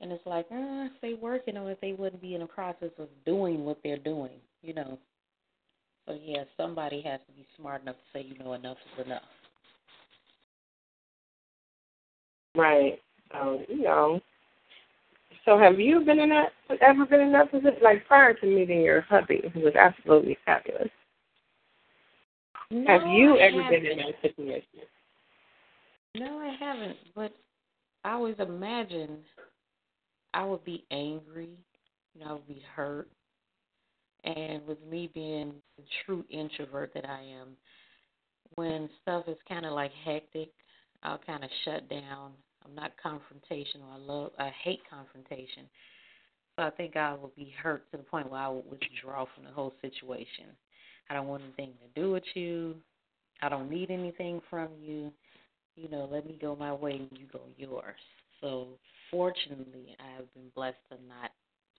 And 0.00 0.12
it's 0.12 0.26
like, 0.26 0.46
uh, 0.50 0.86
if 0.86 0.92
they 1.02 1.14
working 1.14 1.56
on 1.56 1.68
it, 1.68 1.78
they 1.80 1.92
wouldn't 1.92 2.20
be 2.20 2.34
in 2.34 2.40
the 2.40 2.46
process 2.46 2.90
of 2.98 3.08
doing 3.24 3.64
what 3.64 3.78
they're 3.82 3.98
doing, 3.98 4.38
you 4.62 4.74
know. 4.74 4.98
So 6.06 6.18
yeah, 6.22 6.44
somebody 6.56 7.00
has 7.02 7.20
to 7.26 7.32
be 7.32 7.46
smart 7.56 7.82
enough 7.82 7.96
to 7.96 8.18
say, 8.18 8.26
you 8.26 8.38
know, 8.38 8.52
enough 8.54 8.76
is 8.98 9.06
enough. 9.06 9.22
Right. 12.54 13.00
Um, 13.32 13.64
you 13.68 13.82
know. 13.82 14.20
So 15.44 15.58
have 15.58 15.78
you 15.78 16.00
been 16.00 16.20
in 16.20 16.30
that 16.30 16.52
ever 16.80 17.04
been 17.04 17.20
in 17.20 17.32
that 17.32 17.50
position? 17.50 17.78
Like 17.82 18.06
prior 18.06 18.34
to 18.34 18.46
meeting 18.46 18.80
your 18.80 19.02
hubby, 19.02 19.42
who 19.52 19.60
was 19.60 19.74
absolutely 19.74 20.38
fabulous. 20.44 20.88
No, 22.70 22.86
have 22.86 23.06
you 23.08 23.36
I 23.38 23.42
ever 23.42 23.62
haven't. 23.62 23.82
been 23.82 23.92
in 23.92 23.98
that 23.98 24.22
situation? 24.22 24.80
No, 26.16 26.38
I 26.38 26.56
haven't. 26.58 26.96
But 27.14 27.32
I 28.04 28.12
always 28.12 28.36
imagined 28.38 29.18
I 30.32 30.44
would 30.44 30.64
be 30.64 30.84
angry, 30.90 31.50
you 32.14 32.24
know, 32.24 32.30
I 32.30 32.32
would 32.34 32.48
be 32.48 32.62
hurt. 32.74 33.08
And 34.24 34.66
with 34.66 34.78
me 34.90 35.10
being 35.12 35.54
the 35.76 35.84
true 36.04 36.24
introvert 36.30 36.92
that 36.94 37.08
I 37.08 37.20
am, 37.20 37.56
when 38.54 38.88
stuff 39.02 39.24
is 39.28 39.36
kind 39.48 39.66
of 39.66 39.72
like 39.72 39.92
hectic, 40.04 40.50
I'll 41.04 41.18
kind 41.18 41.44
of 41.44 41.50
shut 41.64 41.88
down. 41.88 42.32
I'm 42.64 42.74
not 42.74 42.92
confrontational. 43.04 43.92
I 43.92 43.98
love, 43.98 44.30
I 44.38 44.50
hate 44.62 44.80
confrontation. 44.88 45.64
So 46.56 46.64
I 46.64 46.70
think 46.70 46.96
I 46.96 47.12
will 47.12 47.32
be 47.36 47.52
hurt 47.62 47.90
to 47.90 47.98
the 47.98 48.02
point 48.02 48.30
where 48.30 48.40
I 48.40 48.48
will 48.48 48.64
withdraw 48.70 49.26
from 49.34 49.44
the 49.44 49.50
whole 49.50 49.74
situation. 49.82 50.46
I 51.10 51.14
don't 51.14 51.26
want 51.26 51.42
anything 51.42 51.74
to 51.82 52.00
do 52.00 52.12
with 52.12 52.24
you. 52.34 52.76
I 53.42 53.48
don't 53.48 53.68
need 53.68 53.90
anything 53.90 54.40
from 54.48 54.68
you. 54.80 55.12
You 55.76 55.88
know, 55.88 56.08
let 56.10 56.26
me 56.26 56.38
go 56.40 56.56
my 56.56 56.72
way 56.72 56.92
and 56.92 57.08
you 57.12 57.26
go 57.32 57.40
yours. 57.56 57.96
So 58.40 58.68
fortunately, 59.10 59.96
I 59.98 60.16
have 60.16 60.32
been 60.34 60.50
blessed 60.54 60.78
to 60.90 60.96
not 61.08 61.30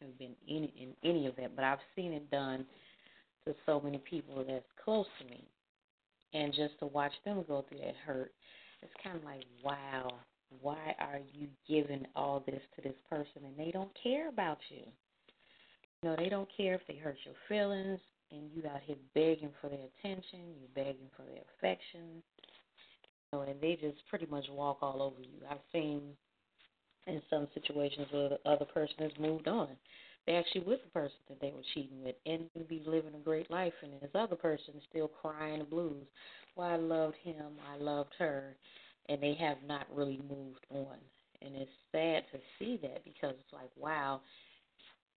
have 0.02 0.18
been 0.20 0.36
in 0.48 0.66
in 0.78 0.90
any 1.04 1.26
of 1.28 1.36
that, 1.38 1.56
but 1.56 1.64
I've 1.64 1.80
seen 1.96 2.12
it 2.12 2.30
done 2.30 2.66
to 3.48 3.56
so 3.66 3.80
many 3.80 3.98
people 4.00 4.44
that's 4.48 4.66
close 4.84 5.06
to 5.22 5.26
me, 5.30 5.44
and 6.34 6.54
just 6.54 6.78
to 6.80 6.88
watch 6.88 7.14
them 7.24 7.44
go 7.48 7.64
through 7.70 7.80
that 7.80 7.96
hurt, 8.06 8.34
it's 8.86 9.04
kind 9.04 9.18
of 9.18 9.24
like, 9.24 9.44
wow, 9.64 10.14
why 10.62 10.96
are 11.00 11.20
you 11.34 11.48
giving 11.68 12.06
all 12.16 12.44
this 12.46 12.62
to 12.76 12.82
this 12.82 12.98
person 13.10 13.44
and 13.44 13.58
they 13.58 13.72
don't 13.72 13.92
care 14.02 14.30
about 14.30 14.60
you? 14.70 14.84
You 16.02 16.10
know, 16.10 16.16
they 16.18 16.30
don't 16.30 16.50
care 16.56 16.76
if 16.76 16.82
they 16.88 16.96
hurt 16.96 17.18
your 17.26 17.34
feelings 17.50 18.00
and 18.32 18.52
you 18.54 18.64
out 18.70 18.82
here 18.86 18.98
begging 19.16 19.50
for 19.60 19.70
their 19.70 19.80
attention, 20.00 20.40
you're 20.60 20.76
begging 20.76 21.10
for 21.16 21.24
their 21.24 21.42
affection, 21.58 22.22
you 23.32 23.40
know, 23.40 23.42
and 23.42 23.60
they 23.60 23.76
just 23.82 23.98
pretty 24.10 24.28
much 24.28 24.46
walk 24.52 24.78
all 24.82 25.02
over 25.02 25.22
you. 25.22 25.40
I've 25.50 25.58
seen 25.72 26.02
in 27.08 27.22
some 27.30 27.48
situations 27.54 28.08
where 28.12 28.30
the 28.30 28.40
other 28.50 28.66
person 28.66 28.96
has 29.00 29.12
moved 29.20 29.48
on. 29.48 29.70
They 30.26 30.34
actually 30.34 30.62
with 30.62 30.82
the 30.84 30.90
person 30.90 31.18
that 31.30 31.40
they 31.40 31.52
were 31.52 31.62
cheating 31.74 32.04
with 32.04 32.16
and 32.26 32.50
be 32.68 32.82
living 32.86 33.14
a 33.14 33.24
great 33.24 33.50
life 33.52 33.74
and 33.84 33.94
this 34.02 34.10
other 34.16 34.36
person 34.36 34.74
is 34.76 34.84
still 34.90 35.08
crying 35.08 35.60
the 35.60 35.66
blues. 35.66 36.06
Well, 36.56 36.68
I 36.68 36.78
loved 36.78 37.16
him, 37.24 37.54
I 37.72 37.78
loved 37.78 38.14
her 38.18 38.56
and 39.08 39.22
they 39.22 39.36
have 39.40 39.58
not 39.68 39.86
really 39.94 40.20
moved 40.28 40.66
on. 40.72 40.98
And 41.42 41.56
it's 41.56 41.70
sad 41.92 42.24
to 42.32 42.40
see 42.58 42.80
that 42.82 43.04
because 43.04 43.36
it's 43.40 43.54
like, 43.54 43.70
wow, 43.78 44.22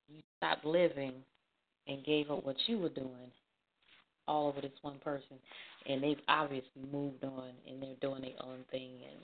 you 0.08 0.20
stopped 0.36 0.66
living 0.66 1.14
and 1.86 2.04
gave 2.04 2.30
up 2.30 2.44
what 2.44 2.56
you 2.66 2.78
were 2.78 2.90
doing 2.90 3.32
all 4.26 4.48
over 4.48 4.60
this 4.60 4.72
one 4.82 4.98
person 4.98 5.38
and 5.86 6.02
they've 6.02 6.20
obviously 6.28 6.84
moved 6.92 7.24
on 7.24 7.52
and 7.66 7.82
they're 7.82 7.94
doing 8.02 8.20
their 8.20 8.46
own 8.46 8.58
thing 8.70 8.90
and 9.10 9.20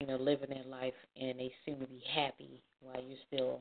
you 0.00 0.08
know, 0.08 0.16
living 0.16 0.50
their 0.50 0.64
life 0.64 0.92
and 1.20 1.38
they 1.38 1.52
seem 1.64 1.78
to 1.78 1.86
be 1.86 2.02
happy 2.12 2.60
while 2.80 3.00
you're 3.00 3.16
still, 3.28 3.60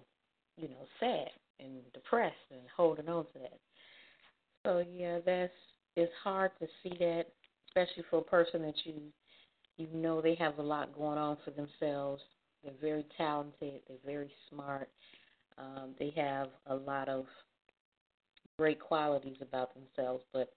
you 0.57 0.67
know, 0.67 0.87
sad 0.99 1.29
and 1.59 1.81
depressed 1.93 2.35
and 2.51 2.61
holding 2.75 3.09
on 3.09 3.25
to 3.25 3.39
that. 3.39 3.59
So 4.65 4.83
yeah, 4.91 5.19
that's 5.25 5.51
it's 5.95 6.11
hard 6.23 6.51
to 6.59 6.67
see 6.81 6.95
that, 6.99 7.25
especially 7.67 8.03
for 8.09 8.19
a 8.19 8.23
person 8.23 8.61
that 8.63 8.75
you 8.83 8.93
you 9.77 9.87
know 9.93 10.21
they 10.21 10.35
have 10.35 10.57
a 10.59 10.63
lot 10.63 10.95
going 10.97 11.17
on 11.17 11.37
for 11.43 11.51
themselves. 11.51 12.21
They're 12.63 12.73
very 12.81 13.05
talented, 13.17 13.81
they're 13.87 13.97
very 14.05 14.31
smart. 14.49 14.89
Um, 15.57 15.95
they 15.99 16.13
have 16.15 16.47
a 16.67 16.75
lot 16.75 17.09
of 17.09 17.25
great 18.57 18.79
qualities 18.79 19.37
about 19.41 19.71
themselves, 19.73 20.23
but 20.31 20.53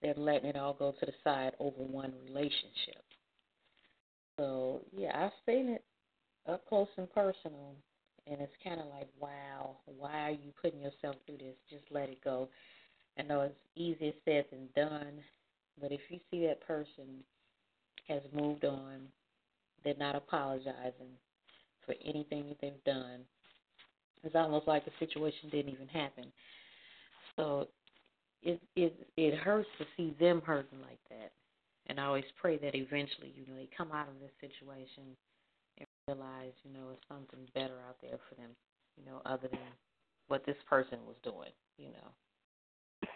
they're 0.00 0.14
letting 0.14 0.50
it 0.50 0.56
all 0.56 0.74
go 0.74 0.92
to 0.92 1.06
the 1.06 1.12
side 1.22 1.52
over 1.58 1.82
one 1.82 2.12
relationship. 2.26 3.04
So 4.38 4.80
yeah, 4.96 5.12
I've 5.14 5.32
seen 5.46 5.68
it 5.68 5.84
up 6.48 6.66
close 6.68 6.88
and 6.96 7.12
personal, 7.12 7.74
and 8.26 8.40
it's 8.40 8.52
kind 8.62 8.80
of 8.80 8.86
like, 8.86 9.08
wow, 9.20 9.76
why 9.98 10.28
are 10.28 10.30
you 10.30 10.52
putting 10.60 10.80
yourself 10.80 11.16
through 11.26 11.38
this? 11.38 11.56
Just 11.70 11.84
let 11.90 12.08
it 12.08 12.22
go. 12.24 12.48
I 13.18 13.22
know 13.22 13.42
it's 13.42 13.54
easier 13.76 14.12
said 14.24 14.46
than 14.50 14.68
done, 14.74 15.20
but 15.80 15.92
if 15.92 16.00
you 16.08 16.18
see 16.30 16.46
that 16.46 16.66
person 16.66 17.22
has 18.08 18.22
moved 18.32 18.64
on, 18.64 19.00
they're 19.84 19.94
not 19.98 20.16
apologizing 20.16 21.12
for 21.84 21.94
anything 22.04 22.48
that 22.48 22.56
they've 22.60 22.84
done. 22.84 23.20
It's 24.22 24.34
almost 24.34 24.66
like 24.66 24.84
the 24.84 24.90
situation 24.98 25.50
didn't 25.50 25.72
even 25.72 25.88
happen. 25.88 26.32
So 27.36 27.68
it 28.42 28.60
it 28.74 28.94
it 29.16 29.34
hurts 29.38 29.68
to 29.78 29.84
see 29.96 30.14
them 30.18 30.40
hurting 30.44 30.80
like 30.80 30.98
that. 31.10 31.32
And 31.86 32.00
I 32.00 32.04
always 32.04 32.24
pray 32.40 32.56
that 32.58 32.74
eventually, 32.74 33.34
you 33.36 33.46
know, 33.46 33.56
they 33.56 33.68
come 33.76 33.92
out 33.92 34.08
of 34.08 34.14
this 34.20 34.30
situation 34.40 35.16
realize, 36.08 36.52
you 36.64 36.72
know, 36.72 36.90
it's 36.92 37.02
something 37.08 37.46
better 37.54 37.74
out 37.88 37.96
there 38.02 38.18
for 38.28 38.34
them, 38.34 38.50
you 38.96 39.04
know, 39.04 39.20
other 39.24 39.48
than 39.48 39.60
what 40.28 40.44
this 40.46 40.56
person 40.68 40.98
was 41.06 41.16
doing, 41.22 41.52
you 41.78 41.88
know. 41.88 43.08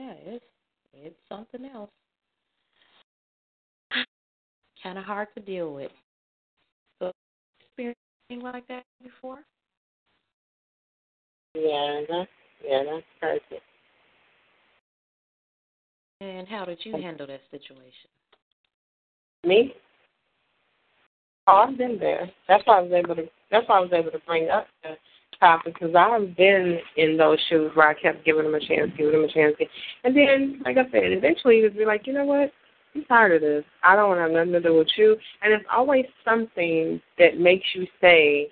Yeah, 0.00 0.14
it's 0.16 0.44
it's 0.94 1.20
something 1.28 1.64
else. 1.66 1.90
Kind 4.82 4.98
of 4.98 5.04
hard 5.04 5.28
to 5.34 5.40
deal 5.40 5.74
with. 5.74 5.92
So, 6.98 7.12
experienced 7.60 8.00
anything 8.30 8.44
like 8.44 8.66
that 8.68 8.84
before? 9.02 9.40
Yeah, 11.54 12.00
that's 12.08 12.30
yeah, 12.66 12.82
that's 12.84 13.04
perfect. 13.20 13.62
And 16.22 16.48
how 16.48 16.64
did 16.64 16.78
you 16.82 16.92
handle 16.92 17.26
that 17.26 17.40
situation? 17.50 18.10
Me? 19.44 19.74
Oh, 21.46 21.66
I've 21.68 21.78
been 21.78 21.98
there. 21.98 22.30
That's 22.48 22.62
why 22.66 22.78
I 22.78 22.82
was 22.82 22.92
able 22.92 23.16
to. 23.16 23.24
That's 23.50 23.68
why 23.68 23.78
I 23.78 23.80
was 23.80 23.92
able 23.92 24.10
to 24.10 24.20
bring 24.26 24.48
up 24.50 24.66
the 24.82 24.96
topic 25.38 25.74
because 25.74 25.94
I've 25.96 26.36
been 26.36 26.78
in 26.96 27.16
those 27.16 27.38
shoes 27.48 27.70
where 27.74 27.88
I 27.88 27.94
kept 27.94 28.24
giving 28.24 28.44
them 28.44 28.54
a 28.54 28.60
chance, 28.60 28.92
giving 28.96 29.12
them 29.12 29.24
a 29.24 29.32
chance, 29.32 29.56
and 30.04 30.16
then, 30.16 30.60
like 30.64 30.76
I 30.76 30.84
said, 30.90 31.12
eventually 31.12 31.58
you'd 31.58 31.76
be 31.76 31.84
like, 31.84 32.06
you 32.06 32.12
know 32.12 32.24
what? 32.24 32.52
I'm 32.94 33.04
tired 33.04 33.36
of 33.36 33.40
this. 33.40 33.64
I 33.82 33.96
don't 33.96 34.08
want 34.08 34.18
to 34.18 34.22
have 34.22 34.32
nothing 34.32 34.52
to 34.52 34.60
do 34.60 34.76
with 34.76 34.88
you. 34.96 35.16
And 35.42 35.52
it's 35.52 35.64
always 35.72 36.04
something 36.24 37.00
that 37.18 37.38
makes 37.38 37.66
you 37.74 37.86
say, 38.00 38.48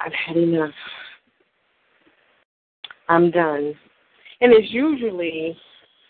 I've 0.00 0.12
had 0.12 0.36
enough. 0.36 0.70
I'm 3.08 3.30
done. 3.30 3.74
And 4.40 4.52
it's 4.52 4.72
usually 4.72 5.56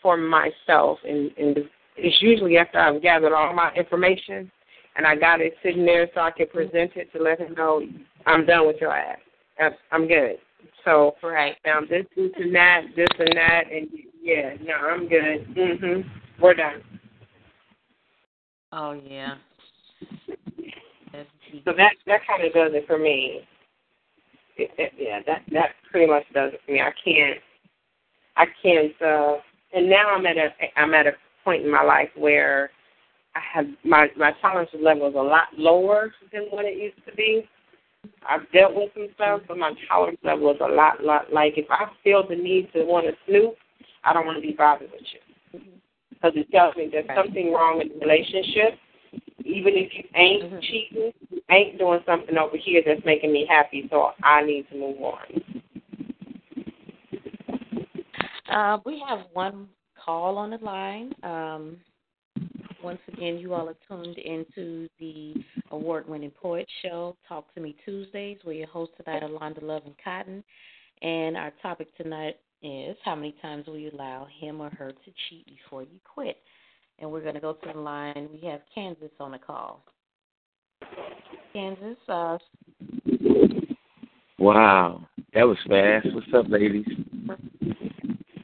for 0.03 0.17
myself, 0.17 0.99
and, 1.07 1.31
and 1.39 1.59
it's 1.99 2.23
usually 2.23 2.57
after 2.57 2.79
I've 2.79 3.03
gathered 3.03 3.33
all 3.35 3.53
my 3.53 3.73
information 3.75 4.51
and 4.97 5.07
I 5.07 5.17
got 5.17 5.41
it 5.41 5.55
sitting 5.63 5.85
there 5.85 6.09
so 6.15 6.21
I 6.21 6.31
can 6.31 6.47
present 6.49 6.93
it 6.97 7.13
to 7.13 7.23
let 7.23 7.39
him 7.41 7.55
know 7.55 7.83
I'm 8.27 8.47
done 8.47 8.67
with 8.67 8.77
your 8.81 8.93
ass. 8.93 9.19
I'm 9.93 10.07
good. 10.07 10.39
So 10.85 11.15
right 11.23 11.57
now 11.67 11.81
this, 11.81 12.05
this 12.17 12.31
and 12.37 12.55
that, 12.55 12.83
this 12.97 13.09
and 13.19 13.37
that, 13.37 13.65
and 13.73 13.89
yeah, 14.23 14.55
no, 14.63 14.75
I'm 14.75 15.09
good. 15.09 15.47
Mhm. 15.55 16.05
We're 16.41 16.55
done. 16.55 16.83
Oh 18.73 18.93
yeah. 18.93 19.35
So 21.65 21.73
that 21.77 21.93
that 22.07 22.21
kind 22.27 22.45
of 22.45 22.53
does 22.53 22.73
it 22.75 22.87
for 22.87 22.99
me. 22.99 23.41
It, 24.57 24.71
it, 24.79 24.93
yeah, 24.99 25.21
that 25.27 25.43
that 25.53 25.71
pretty 25.91 26.07
much 26.07 26.25
does 26.35 26.53
it 26.53 26.61
for 26.65 26.73
me. 26.73 26.81
I 26.81 26.93
can't, 27.05 27.39
I 28.37 28.47
can't. 28.63 29.03
uh 29.03 29.39
And 29.75 29.89
now 29.89 30.11
I'm 30.15 30.27
at 30.27 30.37
a 30.37 30.49
I'm 30.77 30.95
at 30.95 31.07
a 31.07 31.13
point 31.49 31.65
in 31.65 31.73
my 31.73 31.83
life 31.83 32.11
where 32.15 32.69
I 33.35 33.41
have 33.55 33.65
my 33.83 34.09
my 34.19 34.33
tolerance 34.43 34.69
level 34.79 35.09
is 35.09 35.15
a 35.15 35.19
lot 35.19 35.49
lower 35.57 36.13
than 36.31 36.43
what 36.51 36.67
it 36.67 36.77
used 36.77 37.03
to 37.09 37.15
be. 37.15 37.49
I've 38.29 38.51
dealt 38.53 38.75
with 38.75 38.91
some 38.93 39.09
stuff, 39.15 39.41
but 39.49 39.57
my 39.57 39.73
tolerance 39.89 40.19
level 40.23 40.51
is 40.51 40.59
a 40.61 40.71
lot, 40.71 41.03
lot. 41.03 41.33
Like 41.33 41.55
if 41.57 41.65
I 41.71 41.87
feel 42.05 42.29
the 42.29 42.37
need 42.37 42.71
to 42.75 42.85
want 42.85 43.07
to 43.07 43.13
snoop, 43.27 43.55
I 44.05 44.13
don't 44.13 44.27
want 44.27 44.37
to 44.37 44.47
be 44.47 44.53
bothered 44.53 44.91
with 44.91 45.01
you 45.11 45.61
because 46.11 46.33
it 46.37 46.51
tells 46.51 46.77
me 46.77 46.91
there's 46.93 47.09
something 47.17 47.51
wrong 47.51 47.81
in 47.81 47.89
the 47.89 48.05
relationship. 48.05 48.79
Even 49.47 49.73
if 49.75 49.91
you 49.95 50.05
ain't 50.15 50.45
mm-hmm. 50.45 50.59
cheating, 50.61 51.13
you 51.31 51.41
ain't 51.51 51.79
doing 51.79 52.01
something 52.05 52.37
over 52.37 52.59
here 52.59 52.83
that's 52.85 53.01
making 53.07 53.33
me 53.33 53.47
happy. 53.49 53.89
So 53.89 54.11
I 54.23 54.45
need 54.45 54.67
to 54.71 54.79
move 54.79 54.99
on. 55.01 55.43
Uh, 58.51 58.79
we 58.85 59.03
have 59.09 59.21
one 59.33 59.69
call 60.09 60.39
on 60.39 60.49
the 60.49 60.59
line. 60.59 61.13
Um, 61.23 61.77
once 62.83 63.01
again, 63.13 63.37
you 63.37 63.53
all 63.53 63.69
are 63.69 63.77
tuned 63.87 64.17
into 64.17 64.89
the 64.99 65.35
award 65.71 66.09
winning 66.09 66.31
poet 66.31 66.67
show, 66.83 67.15
Talk 67.29 67.53
to 67.55 67.61
Me 67.61 67.77
Tuesdays, 67.85 68.39
where 68.43 68.55
your 68.55 68.69
host 68.69 68.93
tonight, 68.97 69.23
Alonda 69.23 69.63
Love 69.63 69.83
and 69.85 69.95
Kottyn. 70.03 70.43
And 71.03 71.37
our 71.37 71.53
topic 71.61 71.95
tonight 71.99 72.37
is 72.63 72.97
how 73.05 73.17
many 73.17 73.35
times 73.43 73.67
will 73.67 73.77
you 73.77 73.91
allow 73.91 74.27
him 74.41 74.63
or 74.63 74.71
her 74.71 74.93
to 74.93 75.13
cheat 75.29 75.47
before 75.47 75.83
you 75.83 75.99
quit? 76.05 76.39
And 77.01 77.11
we're 77.13 77.21
going 77.21 77.35
to 77.35 77.41
go 77.41 77.53
to 77.53 77.73
the 77.75 77.79
line. 77.79 78.31
We 78.33 78.49
have 78.49 78.63
Kansas 78.75 79.11
on 79.21 79.33
the 79.33 79.39
call. 79.39 79.85
Kansas. 81.53 81.99
Uh, 82.09 82.39
wow, 84.39 85.07
that 85.35 85.43
was 85.43 85.59
fast. 85.69 86.07
What's 86.15 86.29
up, 86.35 86.47
ladies? 86.49 86.87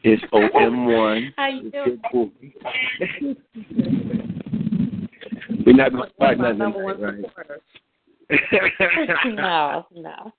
It's 0.04 0.22
OM1. 0.32 1.32
How 1.36 1.48
you 1.48 1.70
doing? 1.70 2.00
We're 5.66 5.72
not 5.72 5.92
going 5.92 6.08
to 6.08 6.14
start 6.14 6.38
nothing 6.38 6.60
right? 6.60 7.24
no, 9.26 9.86
no. 9.94 10.32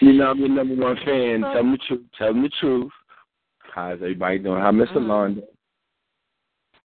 you 0.00 0.12
know 0.12 0.30
I'm 0.30 0.38
your 0.38 0.48
number 0.50 0.74
one 0.76 0.96
fan. 1.04 1.40
Tell 1.40 1.62
me 1.62 1.78
the 1.78 1.78
truth. 1.88 2.04
Tell 2.18 2.34
me 2.34 2.42
the 2.42 2.50
truth. 2.60 2.92
How's 3.74 3.94
everybody 3.94 4.38
doing? 4.38 4.60
How 4.60 4.72
Miss 4.72 4.88
mm-hmm. 4.90 5.10
Alonda? 5.10 5.42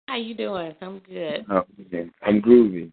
How 0.07 0.17
you 0.17 0.35
doing? 0.35 0.73
I'm 0.81 0.99
good. 0.99 1.45
Oh, 1.49 1.63
I'm 2.23 2.41
groovy. 2.41 2.91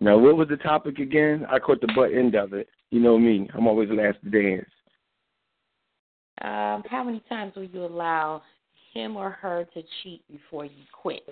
Now, 0.00 0.18
what 0.18 0.36
was 0.36 0.48
the 0.48 0.56
topic 0.56 0.98
again? 0.98 1.44
I 1.50 1.58
caught 1.58 1.80
the 1.80 1.92
butt 1.94 2.12
end 2.12 2.36
of 2.36 2.52
it. 2.52 2.68
You 2.90 3.00
know 3.00 3.18
me. 3.18 3.48
I'm 3.54 3.66
always 3.66 3.88
last 3.90 4.18
to 4.24 4.30
dance. 4.30 4.68
Um, 6.42 6.82
how 6.90 7.02
many 7.04 7.22
times 7.28 7.54
will 7.56 7.64
you 7.64 7.84
allow 7.84 8.42
him 8.92 9.16
or 9.16 9.30
her 9.30 9.66
to 9.74 9.82
cheat 10.02 10.22
before 10.30 10.64
you 10.64 10.82
quit? 10.92 11.22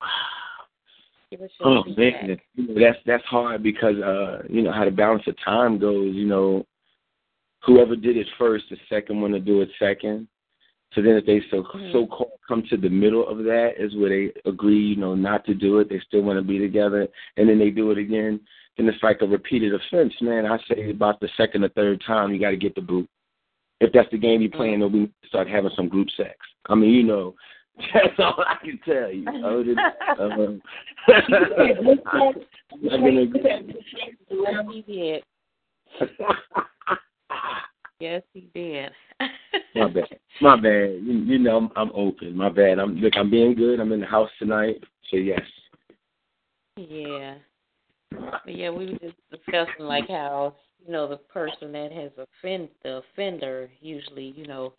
oh 1.64 1.84
man, 1.96 2.38
you 2.54 2.68
know, 2.68 2.74
that's 2.80 2.98
that's 3.06 3.24
hard 3.24 3.62
because 3.62 3.96
uh, 3.96 4.42
you 4.48 4.62
know 4.62 4.72
how 4.72 4.84
the 4.84 4.90
balance 4.90 5.22
of 5.26 5.34
time 5.44 5.78
goes. 5.78 6.14
You 6.14 6.26
know, 6.26 6.66
whoever 7.64 7.96
did 7.96 8.16
it 8.16 8.26
first, 8.38 8.64
the 8.70 8.76
second 8.88 9.20
one 9.20 9.32
to 9.32 9.40
do 9.40 9.62
it 9.62 9.70
second. 9.78 10.28
So 10.94 11.02
then, 11.02 11.12
if 11.12 11.24
they 11.24 11.40
so 11.50 11.62
mm-hmm. 11.62 11.92
so 11.92 12.06
called 12.06 12.32
come 12.48 12.64
to 12.68 12.76
the 12.76 12.88
middle 12.88 13.26
of 13.26 13.38
that, 13.38 13.74
is 13.78 13.96
where 13.96 14.10
they 14.10 14.32
agree, 14.44 14.80
you 14.80 14.96
know, 14.96 15.14
not 15.14 15.46
to 15.46 15.54
do 15.54 15.78
it. 15.78 15.88
They 15.88 16.00
still 16.06 16.22
want 16.22 16.38
to 16.38 16.44
be 16.44 16.58
together, 16.58 17.06
and 17.36 17.48
then 17.48 17.58
they 17.58 17.70
do 17.70 17.92
it 17.92 17.98
again. 17.98 18.40
Then 18.76 18.88
it's 18.88 19.02
like 19.02 19.22
a 19.22 19.26
repeated 19.26 19.72
offense, 19.72 20.12
man. 20.20 20.46
I 20.46 20.58
say 20.68 20.90
about 20.90 21.20
the 21.20 21.28
second 21.36 21.64
or 21.64 21.68
third 21.70 22.02
time, 22.06 22.32
you 22.32 22.40
got 22.40 22.50
to 22.50 22.56
get 22.56 22.74
the 22.74 22.80
boot 22.80 23.08
if 23.80 23.92
that's 23.92 24.10
the 24.10 24.18
game 24.18 24.42
you're 24.42 24.50
playing, 24.50 24.80
then 24.80 24.92
we 24.92 25.10
start 25.28 25.48
having 25.48 25.70
some 25.74 25.88
group 25.88 26.08
sex. 26.16 26.36
I 26.68 26.74
mean, 26.74 26.90
you 26.90 27.02
know, 27.02 27.34
that's 27.94 28.18
all 28.18 28.44
I 28.46 28.56
can 28.64 28.78
tell 28.84 29.10
you. 29.10 29.26
Other 29.28 29.64
than, 29.74 29.78
um, 30.20 30.62
yes, 32.80 34.64
he 34.70 34.82
did. 34.86 35.24
yes, 38.00 38.22
he 38.32 38.50
did. 38.54 38.90
My 39.74 39.88
bad. 39.88 40.04
My 40.40 40.56
bad. 40.56 41.00
You, 41.02 41.24
you 41.26 41.38
know, 41.38 41.56
I'm, 41.56 41.70
I'm 41.76 41.92
open. 41.94 42.36
My 42.36 42.48
bad. 42.48 42.78
I'm 42.78 42.96
look. 42.96 43.14
I'm 43.16 43.30
being 43.30 43.54
good. 43.54 43.80
I'm 43.80 43.92
in 43.92 44.00
the 44.00 44.06
house 44.06 44.30
tonight. 44.38 44.82
So 45.10 45.16
yes. 45.16 45.40
Yeah. 46.76 47.34
But 48.10 48.56
yeah, 48.56 48.70
we 48.70 48.86
were 48.86 48.98
just 48.98 49.16
discussing 49.30 49.84
like 49.84 50.08
how 50.08 50.54
you 50.84 50.92
know 50.92 51.08
the 51.08 51.16
person 51.16 51.72
that 51.72 51.92
has 51.92 52.10
offended 52.18 52.70
the 52.82 53.02
offender 53.12 53.70
usually 53.80 54.32
you 54.36 54.46
know 54.46 54.72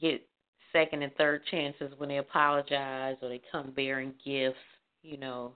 get 0.00 0.26
second 0.72 1.02
and 1.02 1.14
third 1.16 1.42
chances 1.50 1.92
when 1.98 2.08
they 2.08 2.18
apologize 2.18 3.16
or 3.22 3.28
they 3.28 3.40
come 3.50 3.72
bearing 3.74 4.12
gifts 4.24 4.58
you 5.02 5.18
know. 5.18 5.52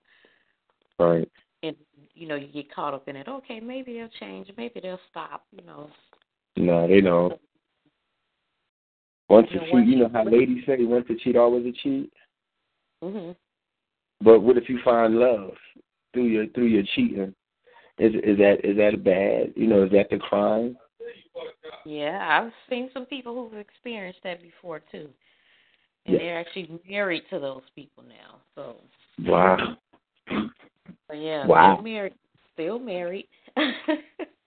Right. 0.99 1.29
And 1.63 1.75
you 2.15 2.29
know 2.29 2.35
you 2.35 2.49
get 2.49 2.73
caught 2.75 2.95
up 2.95 3.09
in 3.09 3.17
it. 3.17 3.29
Okay 3.29 3.61
maybe 3.61 3.95
they'll 3.95 4.09
change 4.21 4.51
maybe 4.57 4.81
they'll 4.81 5.01
stop 5.11 5.45
you 5.51 5.65
know. 5.65 5.91
No 6.57 6.87
they 6.87 7.01
don't. 7.01 7.35
Once 9.29 9.49
you 9.51 9.57
know, 9.57 9.63
a 9.63 9.71
cheat 9.71 9.89
you 9.89 9.97
know 9.97 10.11
how 10.13 10.25
ladies 10.25 10.65
say 10.67 10.77
once 10.85 11.07
a 11.11 11.15
cheat 11.17 11.37
always 11.37 11.67
a 11.67 11.73
cheat? 11.73 12.13
Mhm 13.03 13.35
but 14.21 14.41
what 14.41 14.57
if 14.57 14.69
you 14.69 14.79
find 14.85 15.19
love 15.19 15.53
through 16.13 16.27
your 16.27 16.47
through 16.49 16.67
your 16.67 16.83
cheating 16.95 17.35
is 17.99 18.15
is 18.15 18.39
that 18.39 18.57
is 18.65 18.77
that 18.77 19.05
bad? 19.05 19.53
You 19.57 19.67
know, 19.67 19.85
is 19.85 19.91
that 19.93 20.11
the 20.11 20.19
crime? 20.19 20.77
Yeah, 21.85 22.43
I've 22.43 22.53
seen 22.69 22.91
some 22.93 23.07
people 23.07 23.35
who've 23.35 23.59
experienced 23.59 24.21
that 24.25 24.43
before 24.43 24.81
too, 24.91 25.09
and 26.07 26.15
yeah. 26.15 26.19
they're 26.19 26.41
actually 26.41 26.81
married 26.89 27.23
to 27.31 27.39
those 27.39 27.63
people 27.75 28.05
now. 28.05 28.39
So 28.55 28.77
wow. 29.21 29.77
So 30.29 31.15
yeah, 31.15 31.47
wow. 31.47 31.75
still 31.75 31.85
married. 31.85 32.15
Still 32.55 32.79
married. 32.79 33.29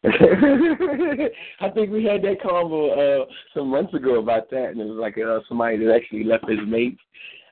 I 0.03 1.69
think 1.73 1.91
we 1.91 2.03
had 2.03 2.21
that 2.23 2.41
convo 2.43 3.21
uh, 3.21 3.25
some 3.53 3.69
months 3.69 3.93
ago 3.93 4.19
about 4.19 4.49
that, 4.49 4.69
and 4.69 4.81
it 4.81 4.85
was 4.85 4.97
like 4.99 5.17
uh, 5.17 5.39
somebody 5.47 5.77
that 5.77 5.93
actually 5.93 6.23
left 6.23 6.49
his 6.49 6.59
mate 6.67 6.97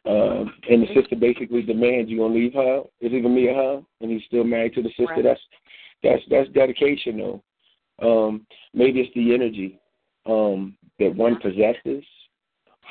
uh, 0.06 0.46
and 0.70 0.84
the 0.84 0.88
sister 0.96 1.16
basically 1.16 1.62
demands 1.62 2.10
you 2.10 2.20
gonna 2.20 2.34
leave 2.34 2.54
her, 2.54 2.84
it's 3.02 3.14
either 3.14 3.28
me 3.28 3.48
or 3.48 3.56
her, 3.56 3.82
and 4.02 4.12
he's 4.12 4.24
still 4.28 4.44
married 4.44 4.74
to 4.74 4.82
the 4.82 4.90
sister. 4.90 5.14
Right. 5.16 5.24
That's 5.24 5.42
that's 6.04 6.22
that's 6.30 6.50
dedication 6.50 7.18
though. 7.18 7.44
Um, 8.02 8.46
maybe 8.74 9.02
it's 9.02 9.14
the 9.14 9.34
energy 9.34 9.80
um, 10.26 10.78
that 11.00 11.14
one 11.16 11.38
possesses 11.40 12.04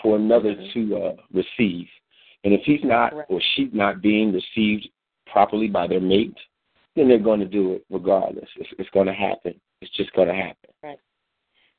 for 0.03 0.17
another 0.17 0.55
mm-hmm. 0.55 0.91
to 0.91 0.97
uh, 0.97 1.17
receive. 1.33 1.87
And 2.45 2.55
if 2.55 2.61
he's 2.65 2.85
not 2.85 3.15
right. 3.15 3.27
or 3.29 3.41
she's 3.55 3.71
not 3.73 4.03
being 4.03 4.33
received 4.33 4.89
properly 5.31 5.69
by 5.69 5.87
their 5.87 6.01
mate, 6.01 6.37
then 6.95 7.09
they're 7.09 7.19
going 7.19 7.41
to 7.41 7.47
do 7.47 7.73
it 7.73 7.85
regardless. 7.91 8.49
It's, 8.57 8.71
it's 8.79 8.91
going 8.91 9.07
to 9.07 9.13
happen. 9.13 9.55
It's 9.81 9.95
just 9.97 10.13
going 10.13 10.29
to 10.29 10.35
happen. 10.35 10.71
Right. 10.83 10.99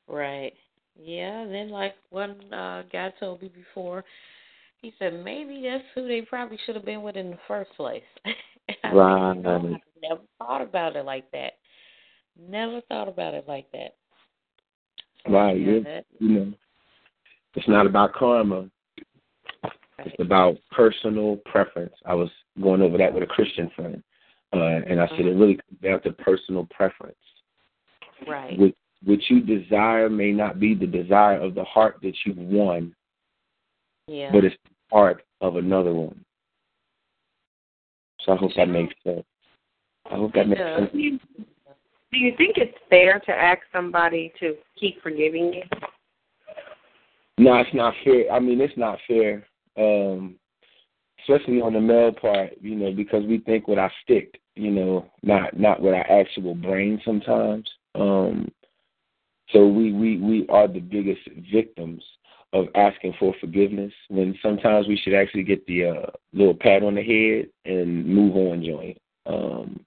Right. 0.08 0.52
Yeah. 0.98 1.46
Then, 1.46 1.70
like 1.70 1.94
one 2.10 2.52
uh, 2.52 2.82
guy 2.92 3.12
told 3.18 3.42
me 3.42 3.50
before, 3.54 4.04
he 4.80 4.92
said 4.98 5.24
maybe 5.24 5.62
that's 5.62 5.84
who 5.94 6.08
they 6.08 6.22
probably 6.22 6.58
should 6.64 6.74
have 6.74 6.84
been 6.84 7.02
with 7.02 7.16
in 7.16 7.30
the 7.30 7.38
first 7.46 7.70
place. 7.76 8.02
right. 8.92 9.80
Never 10.02 10.20
thought 10.38 10.62
about 10.62 10.96
it 10.96 11.04
like 11.04 11.30
that. 11.32 11.54
Never 12.48 12.80
thought 12.88 13.08
about 13.08 13.34
it 13.34 13.44
like 13.46 13.66
that. 13.72 13.96
right. 15.28 15.58
Yeah. 15.58 16.00
You 16.18 16.28
know, 16.28 16.52
it's 17.54 17.68
not 17.68 17.86
about 17.86 18.14
karma. 18.14 18.70
Right. 19.62 19.72
It's 20.06 20.20
about 20.20 20.56
personal 20.70 21.36
preference. 21.44 21.94
I 22.06 22.14
was 22.14 22.30
going 22.62 22.80
over 22.80 22.96
that 22.98 23.12
with 23.12 23.22
a 23.22 23.26
Christian 23.26 23.70
friend, 23.76 24.02
uh, 24.54 24.58
and 24.58 25.00
I 25.00 25.06
said 25.08 25.18
mm-hmm. 25.18 25.28
it 25.28 25.40
really 25.40 25.54
comes 25.56 25.80
down 25.82 26.02
to 26.02 26.12
personal 26.12 26.66
preference. 26.70 27.16
Right. 28.26 28.58
What, 28.58 28.72
what 29.04 29.18
you 29.28 29.40
desire 29.40 30.08
may 30.08 30.30
not 30.30 30.60
be 30.60 30.74
the 30.74 30.86
desire 30.86 31.38
of 31.38 31.54
the 31.54 31.64
heart 31.64 31.98
that 32.02 32.14
you've 32.24 32.38
won, 32.38 32.94
yeah. 34.06 34.30
but 34.32 34.44
it's 34.44 34.56
part 34.90 35.24
of 35.40 35.56
another 35.56 35.92
one. 35.92 36.24
So 38.24 38.32
I 38.32 38.36
hope 38.36 38.52
that 38.56 38.68
makes 38.68 38.94
sense. 39.04 39.24
I 40.10 40.16
hope 40.16 40.32
that 40.34 40.48
makes 40.48 40.60
sense. 40.60 40.90
Do 40.92 42.18
you 42.18 42.32
think 42.36 42.56
it's 42.56 42.76
fair 42.88 43.20
to 43.20 43.30
ask 43.30 43.60
somebody 43.72 44.32
to 44.40 44.54
keep 44.78 45.00
forgiving 45.02 45.52
you? 45.52 45.62
No, 47.38 47.54
it's 47.54 47.72
not 47.72 47.94
fair. 48.04 48.30
I 48.32 48.40
mean, 48.40 48.60
it's 48.60 48.76
not 48.76 48.98
fair, 49.06 49.46
um, 49.78 50.34
especially 51.22 51.60
on 51.60 51.74
the 51.74 51.80
male 51.80 52.12
part. 52.12 52.50
You 52.60 52.74
know, 52.74 52.92
because 52.92 53.24
we 53.26 53.38
think 53.38 53.68
with 53.68 53.78
our 53.78 53.92
stick. 54.02 54.40
You 54.56 54.72
know, 54.72 55.06
not 55.22 55.58
not 55.58 55.80
with 55.80 55.94
our 55.94 56.10
actual 56.10 56.54
brain 56.54 57.00
sometimes. 57.04 57.68
Um, 57.94 58.50
so 59.52 59.66
we 59.66 59.92
we 59.92 60.18
we 60.18 60.46
are 60.48 60.66
the 60.68 60.80
biggest 60.80 61.20
victims 61.52 62.02
of 62.52 62.66
asking 62.74 63.14
for 63.18 63.34
forgiveness 63.40 63.92
when 64.08 64.36
sometimes 64.42 64.88
we 64.88 64.96
should 64.96 65.14
actually 65.14 65.44
get 65.44 65.64
the 65.66 65.86
uh, 65.86 66.10
little 66.32 66.54
pat 66.54 66.82
on 66.82 66.96
the 66.96 67.02
head 67.02 67.48
and 67.64 68.04
move 68.04 68.34
on, 68.36 68.64
joint. 68.64 68.98
Um, 69.26 69.80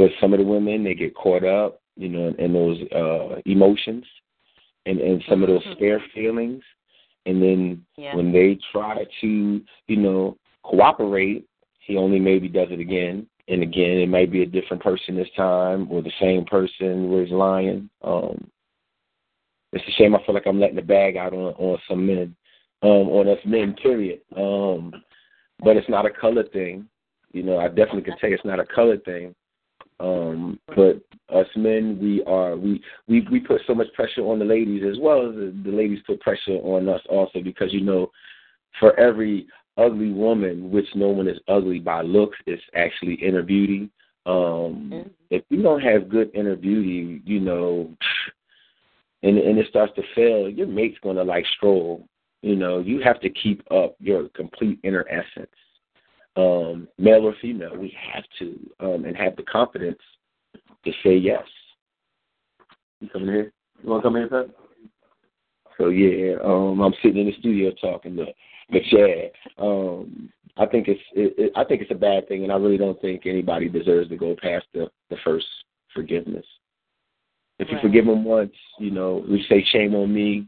but 0.00 0.10
some 0.18 0.32
of 0.32 0.38
the 0.38 0.46
women 0.46 0.82
they 0.82 0.94
get 0.94 1.14
caught 1.14 1.44
up, 1.44 1.82
you 1.94 2.08
know, 2.08 2.34
in 2.38 2.54
those 2.54 2.78
uh, 2.90 3.38
emotions 3.44 4.06
and 4.86 4.98
and 4.98 5.22
some 5.28 5.42
of 5.42 5.48
those 5.50 5.62
mm-hmm. 5.62 5.74
spare 5.74 6.02
feelings, 6.14 6.62
and 7.26 7.42
then 7.42 7.84
yeah. 7.98 8.16
when 8.16 8.32
they 8.32 8.58
try 8.72 9.04
to, 9.20 9.60
you 9.88 9.96
know, 9.96 10.38
cooperate, 10.62 11.46
he 11.80 11.98
only 11.98 12.18
maybe 12.18 12.48
does 12.48 12.68
it 12.70 12.80
again 12.80 13.26
and 13.46 13.62
again. 13.62 13.98
It 13.98 14.08
might 14.08 14.32
be 14.32 14.42
a 14.42 14.46
different 14.46 14.82
person 14.82 15.16
this 15.16 15.28
time, 15.36 15.86
or 15.90 16.00
the 16.00 16.12
same 16.18 16.46
person 16.46 17.10
where 17.10 17.22
he's 17.22 17.34
lying. 17.34 17.90
Um, 18.02 18.50
it's 19.74 19.84
a 19.86 19.92
shame. 19.98 20.16
I 20.16 20.24
feel 20.24 20.34
like 20.34 20.46
I'm 20.46 20.60
letting 20.60 20.76
the 20.76 20.82
bag 20.82 21.18
out 21.18 21.34
on 21.34 21.52
on 21.58 21.78
some 21.86 22.06
men, 22.06 22.34
um, 22.82 23.10
on 23.10 23.28
us 23.28 23.44
men. 23.44 23.74
Period. 23.74 24.20
Um, 24.34 24.94
but 25.62 25.76
it's 25.76 25.90
not 25.90 26.06
a 26.06 26.10
color 26.10 26.44
thing. 26.44 26.86
You 27.32 27.42
know, 27.42 27.58
I 27.58 27.68
definitely 27.68 28.00
can 28.00 28.16
tell 28.16 28.30
you 28.30 28.36
it's 28.36 28.44
not 28.46 28.60
a 28.60 28.64
color 28.64 28.96
thing. 28.96 29.34
Um, 30.00 30.58
but 30.74 31.02
us 31.28 31.46
men, 31.56 31.98
we 32.00 32.24
are 32.24 32.56
we, 32.56 32.82
we 33.06 33.26
we 33.30 33.38
put 33.38 33.60
so 33.66 33.74
much 33.74 33.92
pressure 33.92 34.22
on 34.22 34.38
the 34.38 34.44
ladies 34.44 34.82
as 34.90 34.98
well 34.98 35.28
as 35.28 35.34
the, 35.34 35.54
the 35.64 35.70
ladies 35.70 36.00
put 36.06 36.20
pressure 36.20 36.58
on 36.62 36.88
us 36.88 37.02
also 37.08 37.40
because 37.42 37.72
you 37.72 37.82
know, 37.82 38.10
for 38.78 38.98
every 38.98 39.46
ugly 39.76 40.10
woman, 40.10 40.70
which 40.70 40.86
no 40.94 41.08
one 41.08 41.28
is 41.28 41.38
ugly 41.48 41.78
by 41.78 42.00
looks, 42.00 42.38
it's 42.46 42.62
actually 42.74 43.14
inner 43.14 43.42
beauty. 43.42 43.90
Um, 44.26 44.34
mm-hmm. 44.34 45.08
If 45.30 45.44
you 45.50 45.62
don't 45.62 45.80
have 45.80 46.08
good 46.08 46.30
inner 46.34 46.56
beauty, 46.56 47.20
you 47.26 47.40
know, 47.40 47.90
and 49.22 49.36
and 49.36 49.58
it 49.58 49.66
starts 49.68 49.92
to 49.96 50.02
fail, 50.14 50.48
your 50.48 50.66
mate's 50.66 50.98
gonna 51.02 51.24
like 51.24 51.44
stroll. 51.56 52.06
You 52.40 52.56
know, 52.56 52.78
you 52.78 53.02
have 53.02 53.20
to 53.20 53.28
keep 53.28 53.62
up 53.70 53.96
your 54.00 54.30
complete 54.30 54.78
inner 54.82 55.04
essence 55.10 55.50
um, 56.40 56.88
male 56.98 57.26
or 57.26 57.34
female. 57.40 57.76
We 57.76 57.96
have 58.12 58.24
to 58.38 58.70
um, 58.80 59.04
and 59.04 59.16
have 59.16 59.36
the 59.36 59.42
confidence 59.42 59.98
to 60.84 60.92
say 61.02 61.16
yes. 61.16 61.44
You 63.00 63.08
coming 63.08 63.28
here? 63.28 63.52
You 63.82 63.90
want 63.90 64.02
to 64.02 64.06
come 64.06 64.16
here, 64.16 64.28
Pat? 64.28 64.54
So 65.78 65.88
yeah, 65.88 66.36
um, 66.44 66.80
I'm 66.80 66.94
sitting 67.02 67.22
in 67.22 67.26
the 67.26 67.38
studio 67.38 67.72
talking 67.80 68.16
to 68.16 68.26
McShad. 68.72 69.30
Um, 69.58 70.30
I 70.56 70.66
think 70.66 70.88
it's 70.88 71.00
it, 71.14 71.34
it, 71.38 71.52
I 71.56 71.64
think 71.64 71.80
it's 71.80 71.90
a 71.90 71.94
bad 71.94 72.28
thing, 72.28 72.42
and 72.42 72.52
I 72.52 72.56
really 72.56 72.76
don't 72.76 73.00
think 73.00 73.22
anybody 73.24 73.68
deserves 73.68 74.10
to 74.10 74.16
go 74.16 74.36
past 74.40 74.66
the 74.74 74.90
the 75.08 75.16
first 75.24 75.46
forgiveness. 75.94 76.44
If 77.58 77.68
you 77.70 77.78
forgive 77.82 78.06
them 78.06 78.24
once, 78.24 78.54
you 78.78 78.90
know, 78.90 79.24
we 79.28 79.44
say 79.48 79.64
shame 79.70 79.94
on 79.94 80.12
me. 80.12 80.46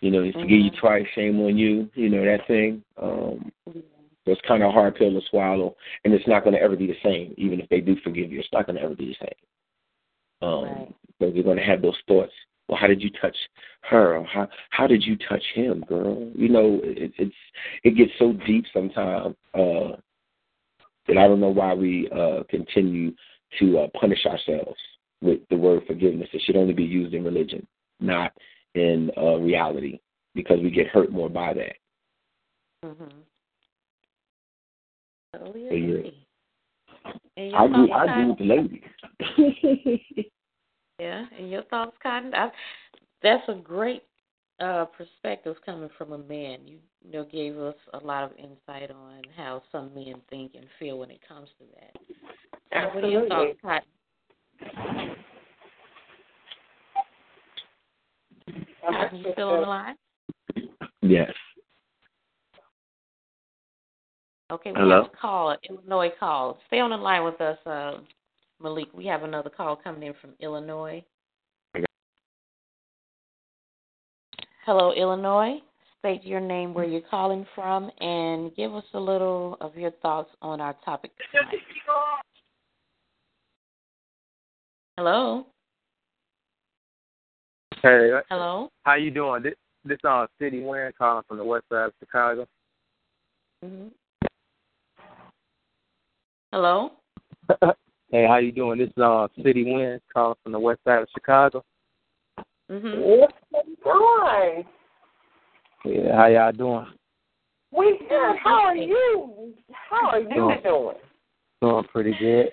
You 0.00 0.10
know, 0.10 0.20
mm-hmm. 0.20 0.40
forgive 0.40 0.60
you 0.60 0.70
twice, 0.80 1.06
shame 1.14 1.40
on 1.40 1.58
you. 1.58 1.90
You 1.94 2.08
know 2.08 2.24
that 2.24 2.46
thing. 2.46 2.82
Um, 3.00 3.50
mm-hmm. 3.68 3.80
So 4.28 4.32
it's 4.32 4.46
kind 4.46 4.62
of 4.62 4.68
a 4.68 4.72
hard 4.72 4.94
pill 4.94 5.10
to 5.10 5.26
swallow, 5.30 5.74
and 6.04 6.12
it's 6.12 6.28
not 6.28 6.44
going 6.44 6.54
to 6.54 6.60
ever 6.60 6.76
be 6.76 6.86
the 6.86 6.96
same. 7.02 7.32
Even 7.38 7.60
if 7.60 7.68
they 7.70 7.80
do 7.80 7.96
forgive 8.04 8.30
you, 8.30 8.40
it's 8.40 8.48
not 8.52 8.66
going 8.66 8.76
to 8.76 8.82
ever 8.82 8.94
be 8.94 9.16
the 9.18 9.26
same. 9.26 10.46
Um, 10.46 10.64
right. 10.64 10.94
Because 11.18 11.34
you're 11.34 11.44
going 11.44 11.56
to 11.56 11.64
have 11.64 11.80
those 11.80 11.96
thoughts. 12.06 12.32
Well, 12.68 12.78
how 12.78 12.88
did 12.88 13.00
you 13.00 13.08
touch 13.22 13.34
her? 13.84 14.22
how 14.24 14.46
how 14.68 14.86
did 14.86 15.02
you 15.02 15.16
touch 15.16 15.42
him, 15.54 15.82
girl? 15.88 16.30
You 16.34 16.50
know, 16.50 16.78
it, 16.82 17.12
it's 17.16 17.34
it 17.84 17.96
gets 17.96 18.10
so 18.18 18.34
deep 18.46 18.66
sometimes 18.70 19.34
uh, 19.54 19.96
that 21.06 21.16
I 21.16 21.26
don't 21.26 21.40
know 21.40 21.48
why 21.48 21.72
we 21.72 22.10
uh, 22.14 22.42
continue 22.50 23.12
to 23.60 23.78
uh, 23.78 23.86
punish 23.98 24.26
ourselves 24.26 24.78
with 25.22 25.40
the 25.48 25.56
word 25.56 25.84
forgiveness. 25.86 26.28
It 26.34 26.42
should 26.44 26.56
only 26.56 26.74
be 26.74 26.84
used 26.84 27.14
in 27.14 27.24
religion, 27.24 27.66
not 27.98 28.32
in 28.74 29.10
uh, 29.16 29.36
reality, 29.36 30.00
because 30.34 30.58
we 30.62 30.70
get 30.70 30.88
hurt 30.88 31.10
more 31.10 31.30
by 31.30 31.54
that. 31.54 31.76
Mm-hmm. 32.84 33.18
Totally 35.36 35.66
agree. 35.68 36.26
I 37.36 37.66
do. 37.68 37.92
I 37.92 38.22
do 38.22 38.28
with 38.28 38.38
the 38.38 38.44
ladies. 38.44 38.82
yeah, 40.98 41.24
and 41.38 41.50
your 41.50 41.62
thoughts, 41.64 41.96
Kottyn. 42.04 42.34
I, 42.34 42.50
that's 43.22 43.48
a 43.48 43.54
great 43.54 44.02
uh, 44.60 44.86
perspective 44.86 45.56
coming 45.64 45.90
from 45.96 46.12
a 46.12 46.18
man. 46.18 46.60
You, 46.66 46.78
you 47.04 47.12
know, 47.12 47.24
gave 47.24 47.58
us 47.58 47.76
a 47.94 47.98
lot 47.98 48.24
of 48.24 48.32
insight 48.38 48.90
on 48.90 49.22
how 49.36 49.62
some 49.70 49.94
men 49.94 50.14
think 50.30 50.52
and 50.54 50.66
feel 50.78 50.98
when 50.98 51.10
it 51.10 51.20
comes 51.26 51.48
to 51.58 51.64
that. 51.74 51.94
Absolutely. 52.72 53.28
What 53.28 53.32
are 53.32 53.44
your 53.44 53.54
thoughts, 53.54 53.58
Kottyn? 53.64 55.14
Kottyn, 58.84 59.24
you 59.24 59.32
still 59.32 59.48
on 59.50 59.60
the 59.60 59.66
line? 59.66 59.96
Yes. 61.02 61.32
Okay, 64.50 64.72
we 64.72 64.80
Hello? 64.80 65.02
have 65.02 65.12
a 65.12 65.16
call, 65.16 65.56
Illinois 65.68 66.10
call. 66.18 66.58
Stay 66.68 66.80
on 66.80 66.88
the 66.90 66.96
line 66.96 67.22
with 67.22 67.38
us, 67.40 67.58
uh, 67.66 67.98
Malik. 68.62 68.88
We 68.94 69.04
have 69.04 69.22
another 69.22 69.50
call 69.50 69.76
coming 69.76 70.04
in 70.04 70.14
from 70.20 70.30
Illinois. 70.40 71.04
Hello, 74.64 74.92
Illinois. 74.92 75.58
State 75.98 76.24
your 76.24 76.40
name, 76.40 76.72
where 76.72 76.86
you're 76.86 77.02
calling 77.02 77.46
from, 77.54 77.90
and 78.00 78.54
give 78.56 78.74
us 78.74 78.84
a 78.94 78.98
little 78.98 79.58
of 79.60 79.76
your 79.76 79.90
thoughts 80.02 80.30
on 80.40 80.60
our 80.62 80.74
topic 80.84 81.10
tonight. 81.30 81.54
Hello. 84.96 85.46
Hey. 87.82 88.10
Hello. 88.30 88.70
How 88.84 88.94
you 88.94 89.10
doing? 89.10 89.42
This 89.42 89.54
this 89.84 89.98
uh 90.04 90.26
City 90.38 90.60
Wind 90.62 90.94
calling 90.96 91.22
from 91.28 91.38
the 91.38 91.44
west 91.44 91.64
side 91.70 91.86
of 91.86 91.92
Chicago. 92.00 92.46
Mhm. 93.64 93.90
Hello. 96.50 96.92
hey, 98.10 98.26
how 98.26 98.38
you 98.38 98.52
doing? 98.52 98.78
This 98.78 98.88
is 98.88 99.02
uh, 99.02 99.28
City 99.42 99.64
Wind 99.64 100.00
calling 100.12 100.36
from 100.42 100.52
the 100.52 100.58
west 100.58 100.80
side 100.82 101.02
of 101.02 101.08
Chicago. 101.14 101.62
Mhm. 102.70 103.18
What's 103.18 103.34
going 103.84 104.64
Yeah, 105.84 106.16
how 106.16 106.26
y'all 106.26 106.52
doing? 106.52 106.86
We 107.70 107.98
good. 108.08 108.36
How 108.42 108.62
are 108.64 108.76
you? 108.76 109.52
How 109.72 110.08
are 110.08 110.20
you 110.20 110.28
doing? 110.34 110.60
Doing, 110.62 110.96
doing 111.60 111.84
pretty 111.92 112.14
good. 112.18 112.50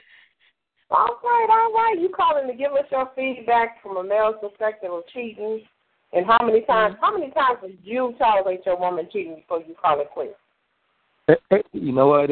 All 0.92 1.18
right, 1.24 1.48
all 1.50 1.74
right. 1.74 1.96
You 1.98 2.10
calling 2.10 2.48
to 2.48 2.54
give 2.54 2.74
us 2.74 2.86
your 2.92 3.10
feedback 3.16 3.82
from 3.82 3.96
a 3.96 4.04
male's 4.04 4.36
perspective 4.42 4.92
of 4.92 5.04
cheating, 5.14 5.62
and 6.12 6.26
how 6.26 6.46
many 6.46 6.62
times? 6.62 6.98
How 7.00 7.18
many 7.18 7.32
times 7.32 7.60
did 7.62 7.78
you 7.82 8.14
tolerate 8.18 8.66
your 8.66 8.78
woman 8.78 9.08
cheating 9.12 9.36
before 9.36 9.62
you 9.62 9.74
call 9.82 10.02
it 10.02 10.10
quits? 10.12 10.36
You 11.72 11.94
know 11.94 12.08
what? 12.08 12.30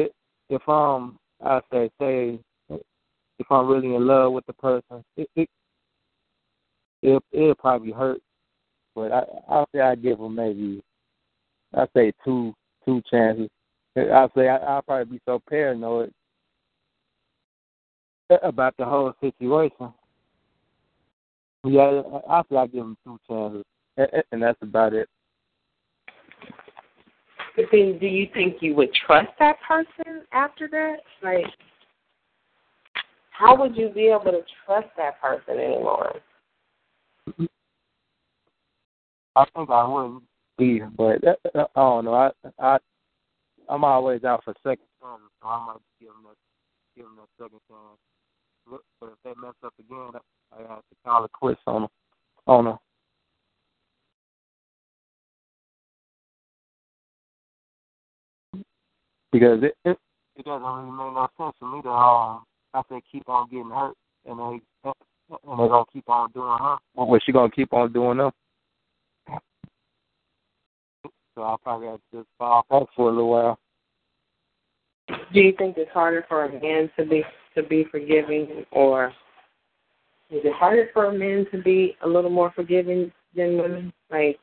If 0.50 0.68
um 0.68 1.18
I 1.44 1.60
say, 1.70 1.90
say, 2.00 2.38
if 3.38 3.46
I'm 3.50 3.66
really 3.66 3.94
in 3.94 4.06
love 4.06 4.32
with 4.32 4.46
the 4.46 4.52
person, 4.54 5.04
it, 5.16 5.28
it 5.36 5.48
it 7.02 7.22
it'll 7.32 7.54
probably 7.54 7.92
hurt, 7.92 8.20
but 8.94 9.12
I 9.12 9.22
I 9.48 9.64
say 9.74 9.80
I 9.80 9.94
give 9.94 10.18
them 10.18 10.34
maybe 10.34 10.82
I 11.74 11.86
say 11.94 12.12
two 12.24 12.54
two 12.84 13.02
chances. 13.10 13.48
I 13.96 14.28
say 14.36 14.48
I, 14.48 14.56
I'll 14.56 14.82
probably 14.82 15.16
be 15.16 15.20
so 15.26 15.40
paranoid 15.48 16.12
about 18.42 18.74
the 18.78 18.84
whole 18.84 19.12
situation. 19.20 19.92
Yeah, 21.64 22.02
I 22.28 22.42
say 22.50 22.56
I 22.56 22.66
give 22.66 22.84
them 22.84 22.96
two 23.04 23.18
chances, 23.28 23.64
and 24.32 24.42
that's 24.42 24.58
about 24.62 24.94
it. 24.94 25.08
But 27.56 27.66
then, 27.70 27.98
do 28.00 28.06
you 28.06 28.26
think 28.34 28.56
you 28.60 28.74
would 28.74 28.92
trust 29.06 29.30
that 29.38 29.56
person 29.66 30.22
after 30.32 30.68
that? 30.68 30.96
Like, 31.22 31.46
how 33.30 33.56
would 33.60 33.76
you 33.76 33.90
be 33.90 34.08
able 34.08 34.32
to 34.32 34.42
trust 34.64 34.88
that 34.96 35.20
person 35.20 35.58
anymore? 35.58 36.16
I 39.36 39.44
think 39.54 39.70
I 39.70 39.88
wouldn't 39.88 40.22
be, 40.58 40.80
but 40.96 41.24
uh, 41.26 41.34
uh, 41.54 41.66
I 41.74 41.80
don't 41.80 42.04
know. 42.04 42.14
I 42.14 42.30
I 42.58 42.78
I'm 43.68 43.84
always 43.84 44.24
out 44.24 44.44
for 44.44 44.54
second 44.62 44.86
chances, 45.00 45.30
so 45.42 45.48
I 45.48 45.66
might 45.66 45.76
give 46.00 46.08
them 46.08 46.22
that 46.28 46.36
give 46.96 47.06
them 47.06 47.16
that 47.16 47.44
second 47.44 47.60
chance. 47.68 48.80
But 49.00 49.08
if 49.08 49.18
they 49.24 49.40
mess 49.40 49.54
up 49.64 49.74
again, 49.78 50.20
I 50.52 50.60
have 50.72 50.78
to 50.78 50.96
call 51.04 51.24
it 51.24 51.32
quits 51.32 51.60
on 51.66 51.82
them. 51.82 51.90
On 52.46 52.64
them. 52.64 52.78
Because 59.34 59.58
it 59.64 59.74
it, 59.84 59.98
it 60.36 60.44
doesn't 60.44 60.62
really 60.62 60.90
make 60.90 60.96
no 60.96 61.28
sense 61.36 61.56
to 61.58 61.66
me 61.66 61.82
to 61.82 61.88
um 61.88 62.44
I 62.72 62.82
say 62.88 63.02
keep 63.10 63.28
on 63.28 63.48
getting 63.50 63.68
hurt 63.68 63.94
and 64.26 64.38
they 64.38 64.60
and 64.84 65.58
they're 65.58 65.68
gonna 65.68 65.84
keep 65.92 66.08
on 66.08 66.30
doing 66.30 66.56
her. 66.60 66.76
Well, 66.94 67.20
she 67.26 67.32
gonna 67.32 67.50
keep 67.50 67.72
on 67.72 67.92
doing 67.92 68.18
them. 68.18 68.30
So 71.34 71.42
I'll 71.42 71.58
probably 71.58 71.88
have 71.88 71.96
to 72.12 72.18
just 72.18 72.28
fall 72.38 72.64
back 72.70 72.86
for 72.94 73.08
a 73.08 73.12
little 73.12 73.30
while. 73.30 73.58
Do 75.08 75.40
you 75.40 75.52
think 75.58 75.76
it's 75.78 75.90
harder 75.90 76.24
for 76.28 76.44
a 76.44 76.60
man 76.60 76.88
to 76.96 77.04
be 77.04 77.24
to 77.56 77.62
be 77.64 77.86
forgiving, 77.90 78.64
or 78.70 79.08
is 80.30 80.42
it 80.44 80.54
harder 80.54 80.90
for 80.92 81.06
a 81.06 81.12
man 81.12 81.46
to 81.50 81.60
be 81.60 81.96
a 82.04 82.08
little 82.08 82.30
more 82.30 82.52
forgiving 82.54 83.10
than 83.34 83.56
women? 83.56 83.92
Like 84.12 84.38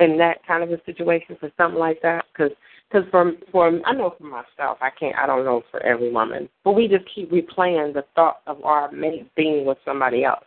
in 0.00 0.18
that 0.18 0.44
kind 0.46 0.64
of 0.64 0.72
a 0.72 0.82
situation 0.84 1.36
for 1.38 1.50
something 1.56 1.78
like 1.78 2.02
that, 2.02 2.24
because 2.32 2.50
because 2.88 3.08
for 3.10 3.32
for 3.50 3.80
I 3.84 3.92
know 3.92 4.14
for 4.18 4.24
myself, 4.24 4.78
I 4.80 4.90
can't. 4.98 5.16
I 5.16 5.26
don't 5.26 5.44
know 5.44 5.62
for 5.70 5.82
every 5.82 6.12
woman, 6.12 6.48
but 6.64 6.72
we 6.72 6.88
just 6.88 7.04
keep 7.12 7.30
replaying 7.30 7.94
the 7.94 8.04
thought 8.14 8.40
of 8.46 8.62
our 8.64 8.90
mate 8.92 9.30
being 9.34 9.64
with 9.64 9.78
somebody 9.84 10.24
else. 10.24 10.44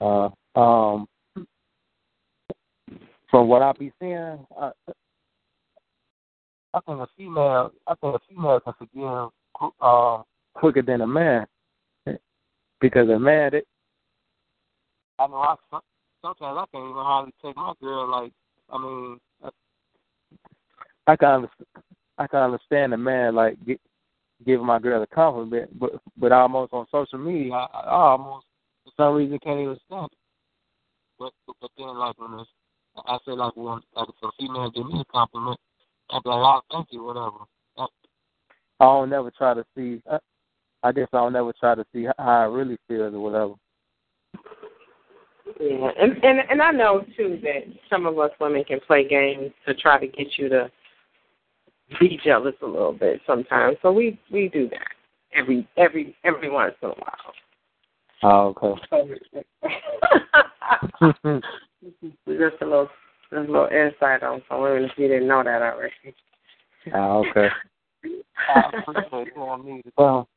Uh, 0.00 0.28
um, 0.58 1.06
from 3.30 3.48
what 3.48 3.62
I 3.62 3.72
be 3.72 3.92
seeing, 4.00 4.38
I, 4.58 4.70
I 6.74 6.80
think 6.80 7.00
a 7.00 7.06
female, 7.16 7.72
I 7.86 7.94
think 7.94 8.16
a 8.16 8.18
female 8.28 8.60
can 8.60 8.74
forgive 8.78 9.72
uh, 9.80 10.22
quicker 10.54 10.82
than 10.82 11.00
a 11.00 11.06
man, 11.06 11.46
because 12.80 13.08
a 13.08 13.18
man, 13.18 13.54
it, 13.54 13.66
I 15.18 15.26
know 15.26 15.36
I 15.36 15.56
sometimes 16.22 16.58
I 16.58 16.64
can't 16.72 16.90
even 16.90 17.02
hardly 17.02 17.32
take 17.42 17.56
my 17.56 17.72
girl. 17.80 18.10
Like, 18.10 18.32
I 18.70 18.78
mean, 18.78 19.18
I 21.06 21.16
can 21.16 21.28
understand, 21.28 21.66
I 22.18 22.26
can 22.26 22.40
understand 22.40 22.94
a 22.94 22.96
man 22.96 23.34
like 23.34 23.64
get, 23.64 23.80
giving 24.44 24.66
my 24.66 24.78
girl 24.78 25.02
a 25.02 25.06
compliment, 25.06 25.78
but 25.78 25.92
but 26.16 26.32
almost 26.32 26.72
on 26.72 26.86
social 26.90 27.18
media, 27.18 27.52
I, 27.52 27.66
I 27.72 27.90
almost 27.90 28.46
for 28.84 28.92
some 28.96 29.14
reason 29.14 29.38
can't 29.42 29.60
even 29.60 29.78
stand 29.86 30.06
it. 30.06 30.18
But 31.18 31.32
but 31.60 31.70
then 31.78 31.96
like 31.96 32.18
when 32.18 32.40
it's, 32.40 32.50
I 33.06 33.18
say 33.24 33.32
like 33.32 33.56
when 33.56 33.80
like 33.94 34.08
if 34.08 34.14
a 34.22 34.30
female 34.38 34.70
give 34.70 34.86
me 34.86 35.00
a 35.00 35.12
compliment, 35.12 35.58
I'd 36.10 36.22
be 36.22 36.28
like, 36.28 36.38
oh, 36.38 36.60
thank 36.70 36.88
you, 36.90 37.04
whatever. 37.04 37.44
I, 37.78 37.86
I 38.80 38.84
don't 38.84 39.10
never 39.10 39.30
try 39.30 39.54
to 39.54 39.64
see. 39.76 40.02
I, 40.10 40.18
I 40.82 40.92
guess 40.92 41.08
I'll 41.12 41.30
never 41.30 41.52
try 41.58 41.74
to 41.74 41.84
see 41.92 42.04
how 42.04 42.14
I 42.18 42.44
really 42.44 42.78
feel 42.88 43.02
or 43.02 43.20
whatever. 43.20 43.54
Yeah, 45.60 45.88
and 45.98 46.12
and 46.22 46.40
and 46.50 46.60
I 46.60 46.70
know 46.72 47.04
too 47.16 47.38
that 47.42 47.64
some 47.88 48.06
of 48.06 48.18
us 48.18 48.30
women 48.40 48.64
can 48.64 48.80
play 48.80 49.08
games 49.08 49.52
to 49.66 49.74
try 49.74 49.98
to 49.98 50.06
get 50.06 50.36
you 50.36 50.48
to 50.50 50.70
be 52.00 52.18
jealous 52.24 52.54
a 52.62 52.66
little 52.66 52.92
bit 52.92 53.20
sometimes. 53.26 53.76
So 53.82 53.92
we 53.92 54.18
we 54.32 54.48
do 54.48 54.68
that 54.70 54.88
every 55.34 55.68
every 55.76 56.16
every 56.24 56.50
once 56.50 56.74
in 56.82 56.88
a 56.88 56.92
while. 56.92 57.34
Oh, 58.22 58.54
okay. 58.62 58.80
just 62.26 62.56
a 62.60 62.64
little 62.64 62.88
just 63.30 63.48
a 63.48 63.52
little 63.52 63.66
insight 63.66 64.22
on 64.22 64.42
some 64.48 64.62
women 64.62 64.84
if 64.84 64.92
you 64.96 65.08
didn't 65.08 65.28
know 65.28 65.42
that 65.44 65.60
already. 65.62 65.92
Oh, 66.94 67.26
okay. 67.28 67.48
well, 69.96 70.28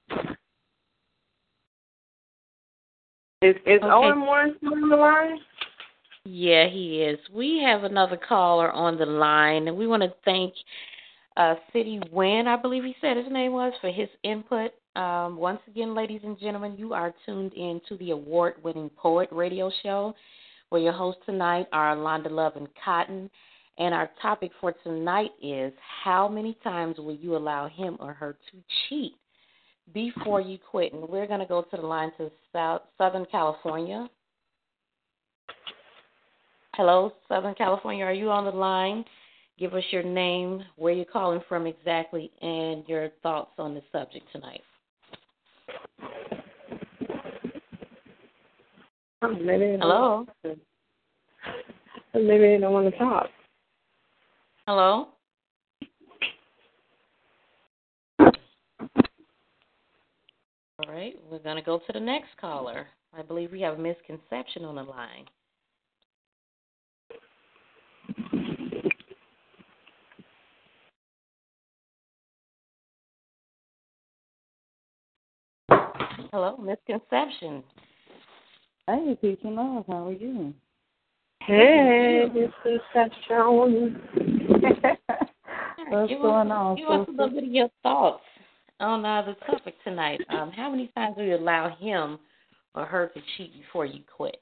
is 3.41 3.55
is 3.65 3.81
Okay. 3.81 3.83
Owen 3.83 4.19
Morris 4.19 4.53
on 4.65 4.89
the 4.89 4.95
line? 4.95 5.39
Yeah, 6.25 6.67
he 6.67 7.01
is. 7.01 7.17
We 7.33 7.61
have 7.65 7.83
another 7.83 8.17
caller 8.17 8.71
on 8.71 8.97
the 8.97 9.05
line, 9.05 9.67
and 9.67 9.77
we 9.77 9.87
want 9.87 10.03
to 10.03 10.13
thank 10.25 10.53
uh, 11.39 11.55
City 11.71 12.01
Win, 12.11 12.47
I 12.47 12.57
believe 12.57 12.83
he 12.83 12.95
said 12.99 13.15
his 13.15 13.31
name 13.31 13.53
was, 13.53 13.71
for 13.79 13.89
his 13.89 14.09
input. 14.23 14.71
Um, 14.97 15.37
once 15.37 15.61
again, 15.67 15.95
ladies 15.95 16.19
and 16.23 16.37
gentlemen, 16.37 16.75
you 16.77 16.93
are 16.93 17.13
tuned 17.25 17.53
in 17.53 17.79
to 17.87 17.97
the 17.97 18.11
award 18.11 18.55
winning 18.61 18.91
Poet 18.97 19.29
Radio 19.31 19.71
Show, 19.81 20.13
where 20.67 20.81
your 20.81 20.91
hosts 20.91 21.21
tonight 21.25 21.67
are 21.71 21.95
Londa 21.95 22.29
Love 22.29 22.57
and 22.57 22.67
Kottyn. 22.85 23.29
And 23.77 23.93
our 23.93 24.09
topic 24.21 24.51
for 24.59 24.73
tonight 24.83 25.31
is 25.41 25.71
how 26.03 26.27
many 26.27 26.57
times 26.61 26.97
will 26.97 27.15
you 27.15 27.37
allow 27.37 27.69
him 27.69 27.95
or 28.01 28.11
her 28.11 28.37
to 28.51 28.57
cheat 28.89 29.13
before 29.93 30.41
you 30.41 30.57
quit? 30.69 30.91
And 30.91 31.07
we're 31.07 31.27
going 31.27 31.39
to 31.39 31.45
go 31.45 31.61
to 31.61 31.77
the 31.77 31.87
line 31.87 32.11
to 32.17 32.29
South, 32.51 32.81
Southern 32.97 33.25
California. 33.31 34.09
Hello, 36.75 37.13
Southern 37.29 37.55
California. 37.55 38.03
Are 38.03 38.13
you 38.13 38.29
on 38.29 38.43
the 38.43 38.51
line? 38.51 39.05
Give 39.59 39.73
us 39.73 39.83
your 39.91 40.03
name, 40.03 40.63
where 40.77 40.93
you're 40.93 41.03
calling 41.03 41.41
from 41.49 41.67
exactly, 41.67 42.31
and 42.41 42.87
your 42.87 43.09
thoughts 43.21 43.51
on 43.57 43.73
the 43.73 43.81
subject 43.91 44.25
tonight. 44.31 44.61
Maybe 49.21 49.77
Hello? 49.81 50.25
Maybe 52.13 52.39
they 52.39 52.57
don't 52.57 52.71
want 52.71 52.89
to 52.89 52.97
talk. 52.97 53.27
Hello? 54.65 55.09
All 60.79 60.87
right, 60.87 61.15
we're 61.29 61.39
going 61.39 61.57
to 61.57 61.61
go 61.61 61.79
to 61.79 61.93
the 61.93 61.99
next 61.99 62.29
caller. 62.39 62.87
I 63.13 63.23
believe 63.23 63.51
we 63.51 63.59
have 63.59 63.77
a 63.77 63.81
misconception 63.81 64.63
on 64.63 64.75
the 64.75 64.83
line. 64.83 65.25
Hello, 76.31 76.57
misconception. 76.57 77.63
Hey, 78.85 79.17
peace 79.19 79.39
and 79.43 79.55
love. 79.55 79.85
How 79.87 80.09
are 80.09 80.11
you? 80.11 80.53
Hey, 81.41 82.25
this 82.31 82.51
is 82.65 82.79
Sean. 83.27 83.99
What's 85.89 86.09
give 86.09 86.21
going 86.21 86.51
us, 86.51 86.55
on, 86.55 86.75
Give 86.75 86.87
us 86.87 86.97
a 86.97 86.99
sister? 86.99 87.11
little 87.13 87.29
bit 87.29 87.43
of 87.45 87.49
your 87.49 87.69
thoughts 87.81 88.21
on 88.79 89.03
uh, 89.05 89.23
the 89.23 89.33
topic 89.45 89.73
tonight. 89.83 90.21
Um, 90.29 90.51
how 90.51 90.69
many 90.69 90.91
times 90.95 91.15
do 91.17 91.23
you 91.23 91.35
allow 91.35 91.75
him 91.79 92.19
or 92.75 92.85
her 92.85 93.07
to 93.07 93.21
cheat 93.35 93.51
before 93.59 93.87
you 93.87 94.01
quit? 94.15 94.37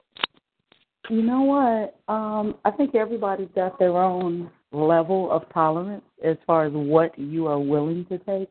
You 1.08 1.22
know 1.22 1.40
what? 1.40 2.12
Um, 2.12 2.56
I 2.66 2.70
think 2.70 2.94
everybody's 2.94 3.48
got 3.54 3.78
their 3.78 3.96
own 3.96 4.50
level 4.72 5.30
of 5.30 5.50
tolerance 5.54 6.04
as 6.22 6.36
far 6.46 6.66
as 6.66 6.72
what 6.74 7.18
you 7.18 7.46
are 7.46 7.58
willing 7.58 8.04
to 8.10 8.18
take. 8.18 8.50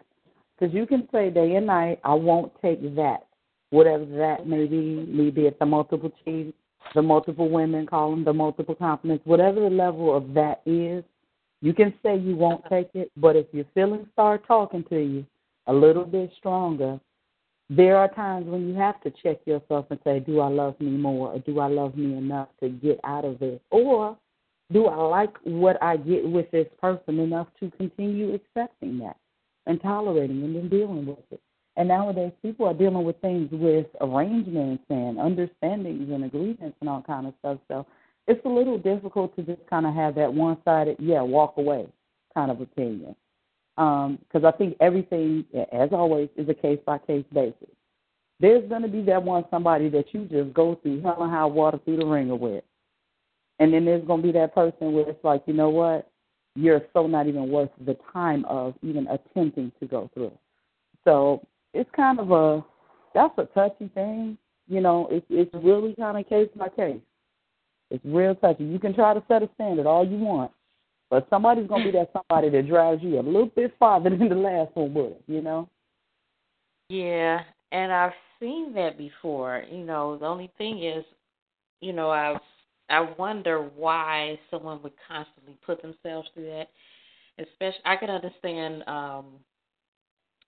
Because 0.58 0.74
you 0.74 0.88
can 0.88 1.08
say 1.12 1.30
day 1.30 1.54
and 1.54 1.68
night, 1.68 2.00
I 2.04 2.16
won't 2.16 2.52
take 2.64 2.82
that, 2.96 3.27
whatever 3.70 4.06
that 4.06 4.48
may 4.48 4.66
be. 4.66 5.06
Maybe 5.08 5.42
it's 5.46 5.60
the 5.60 5.66
multiple 5.66 6.12
cheats, 6.24 6.58
the 6.96 7.02
multiple 7.02 7.50
women 7.50 7.86
call 7.86 8.12
them 8.12 8.24
the 8.24 8.34
multiple 8.34 8.76
compliments, 8.76 9.26
whatever 9.26 9.62
the 9.62 9.70
level 9.70 10.16
of 10.16 10.34
that 10.34 10.62
is. 10.66 11.04
You 11.62 11.74
can 11.74 11.94
say 12.04 12.18
you 12.18 12.36
won't 12.36 12.64
take 12.70 12.90
it, 12.94 13.12
but 13.18 13.36
if 13.36 13.48
your 13.52 13.66
feelings 13.74 14.08
start 14.14 14.46
talking 14.48 14.84
to 14.90 15.00
you 15.00 15.26
a 15.66 15.74
little 15.74 16.06
bit 16.06 16.32
stronger, 16.38 17.00
there 17.70 17.98
are 17.98 18.08
times 18.14 18.46
when 18.48 18.68
you 18.68 18.76
have 18.76 19.02
to 19.02 19.12
check 19.24 19.40
yourself 19.46 19.88
and 19.90 20.00
say, 20.04 20.20
Do 20.20 20.40
I 20.40 20.48
love 20.48 20.80
me 20.80 20.92
more 20.92 21.34
or 21.34 21.40
do 21.40 21.60
I 21.60 21.68
love 21.68 21.98
me 21.98 22.16
enough 22.16 22.48
to 22.62 22.70
get 22.70 23.00
out 23.04 23.26
of 23.26 23.40
this? 23.40 23.60
Or 23.72 24.18
do 24.72 24.86
I 24.86 24.96
like 24.96 25.36
what 25.44 25.82
I 25.82 25.98
get 25.98 26.28
with 26.28 26.50
this 26.52 26.68
person 26.80 27.20
enough 27.20 27.48
to 27.60 27.72
continue 27.72 28.34
accepting 28.34 29.00
that 29.00 29.18
and 29.66 29.82
tolerating 29.82 30.44
and 30.44 30.56
then 30.56 30.70
dealing 30.70 31.06
with 31.06 31.20
it? 31.32 31.42
And 31.78 31.88
nowadays 31.88 32.34
people 32.42 32.66
are 32.66 32.74
dealing 32.74 33.06
with 33.06 33.22
things 33.22 33.50
with 33.52 33.86
arrangements 34.02 34.84
and 34.90 35.18
understandings 35.18 36.12
and 36.12 36.26
agreements 36.26 36.76
and 36.82 36.90
all 36.90 37.04
kind 37.04 37.28
of 37.28 37.34
stuff. 37.40 37.60
So 37.70 37.86
it's 38.28 38.44
a 38.46 38.50
little 38.50 38.78
difficult 38.78 39.36
to 39.38 39.44
just 39.44 39.62
kind 39.70 39.86
of 39.86 39.94
have 39.94 40.16
that 40.16 40.34
one 40.34 40.58
sided, 40.66 40.98
yeah, 41.00 41.22
walk 41.22 41.54
away 41.58 41.88
kind 42.34 42.52
of 42.52 42.60
opinion 42.62 43.16
um, 43.78 44.20
because 44.22 44.44
I 44.44 44.56
think 44.58 44.76
everything, 44.80 45.46
as 45.72 45.90
always, 45.92 46.30
is 46.36 46.50
a 46.50 46.54
case 46.54 46.80
by 46.86 46.98
case 46.98 47.26
basis. 47.32 47.70
There's 48.40 48.68
going 48.70 48.84
to 48.84 48.88
be 48.88 49.02
that 49.04 49.24
one 49.24 49.46
somebody 49.50 49.90
that 49.90 50.14
you 50.14 50.26
just 50.26 50.54
go 50.54 50.76
through 50.82 51.02
hell 51.02 51.22
and 51.22 51.32
high 51.32 51.46
water 51.46 51.80
through 51.86 51.98
the 51.98 52.06
ringer 52.06 52.36
with, 52.36 52.64
and 53.60 53.74
then 53.74 53.86
there's 53.86 54.06
going 54.06 54.22
to 54.22 54.28
be 54.28 54.34
that 54.34 54.54
person 54.54 54.94
where 54.94 55.10
it's 55.10 55.24
like, 55.24 55.44
you 55.46 55.54
know 55.54 55.70
what, 55.70 56.10
you're 56.56 56.82
so 56.94 57.08
not 57.08 57.28
even 57.28 57.50
worth 57.50 57.70
the 57.86 57.98
time 58.14 58.46
of 58.46 58.74
even 58.82 59.08
attempting 59.08 59.72
to 59.80 59.88
go 59.88 60.10
through. 60.14 60.32
So 61.04 61.46
it's 61.78 61.90
kind 61.96 62.20
of 62.20 62.32
a 62.32 62.64
that's 63.14 63.38
a 63.38 63.46
touchy 63.54 63.90
thing. 63.94 64.38
You 64.68 64.82
know, 64.82 65.08
it's 65.12 65.26
it's 65.30 65.54
really 65.54 65.96
kind 65.96 66.18
of 66.18 66.28
case 66.28 66.50
by 66.56 66.70
case. 66.70 67.02
It's 67.90 68.04
real 68.06 68.36
touchy. 68.36 68.66
You 68.66 68.80
can 68.80 68.94
try 68.94 69.14
to 69.14 69.24
set 69.28 69.44
a 69.44 69.50
standard 69.56 69.86
all 69.86 70.06
you 70.06 70.18
want, 70.18 70.52
but 71.10 71.28
somebody's 71.30 71.68
gonna 71.68 71.86
be 71.86 71.92
that 71.92 72.12
somebody 72.12 72.50
that 72.50 72.68
drives 72.68 73.02
you 73.02 73.20
a 73.20 73.22
little 73.22 73.52
bit 73.56 73.74
farther 73.80 74.10
than 74.18 74.30
the 74.30 74.36
last 74.36 74.76
one 74.76 74.94
would, 74.94 75.16
you 75.28 75.42
know? 75.42 75.70
Yeah, 76.90 77.42
and 77.72 77.92
I've 77.92 78.14
seen 78.40 78.74
that 78.74 78.98
before. 78.98 79.64
You 79.72 79.84
know, 79.86 80.18
the 80.18 80.26
only 80.26 80.52
thing 80.58 80.84
is, 80.84 81.06
you 81.82 81.94
know, 81.94 82.10
I've 82.10 82.42
I 82.90 83.02
wonder 83.18 83.62
why 83.76 84.40
someone 84.50 84.82
would 84.84 84.94
constantly 85.08 85.58
put 85.66 85.82
themselves 85.82 86.30
through 86.34 86.46
that. 86.46 86.70
Especially, 87.38 87.82
I 87.86 87.98
can 87.98 88.10
understand, 88.10 88.84
um, 88.88 89.26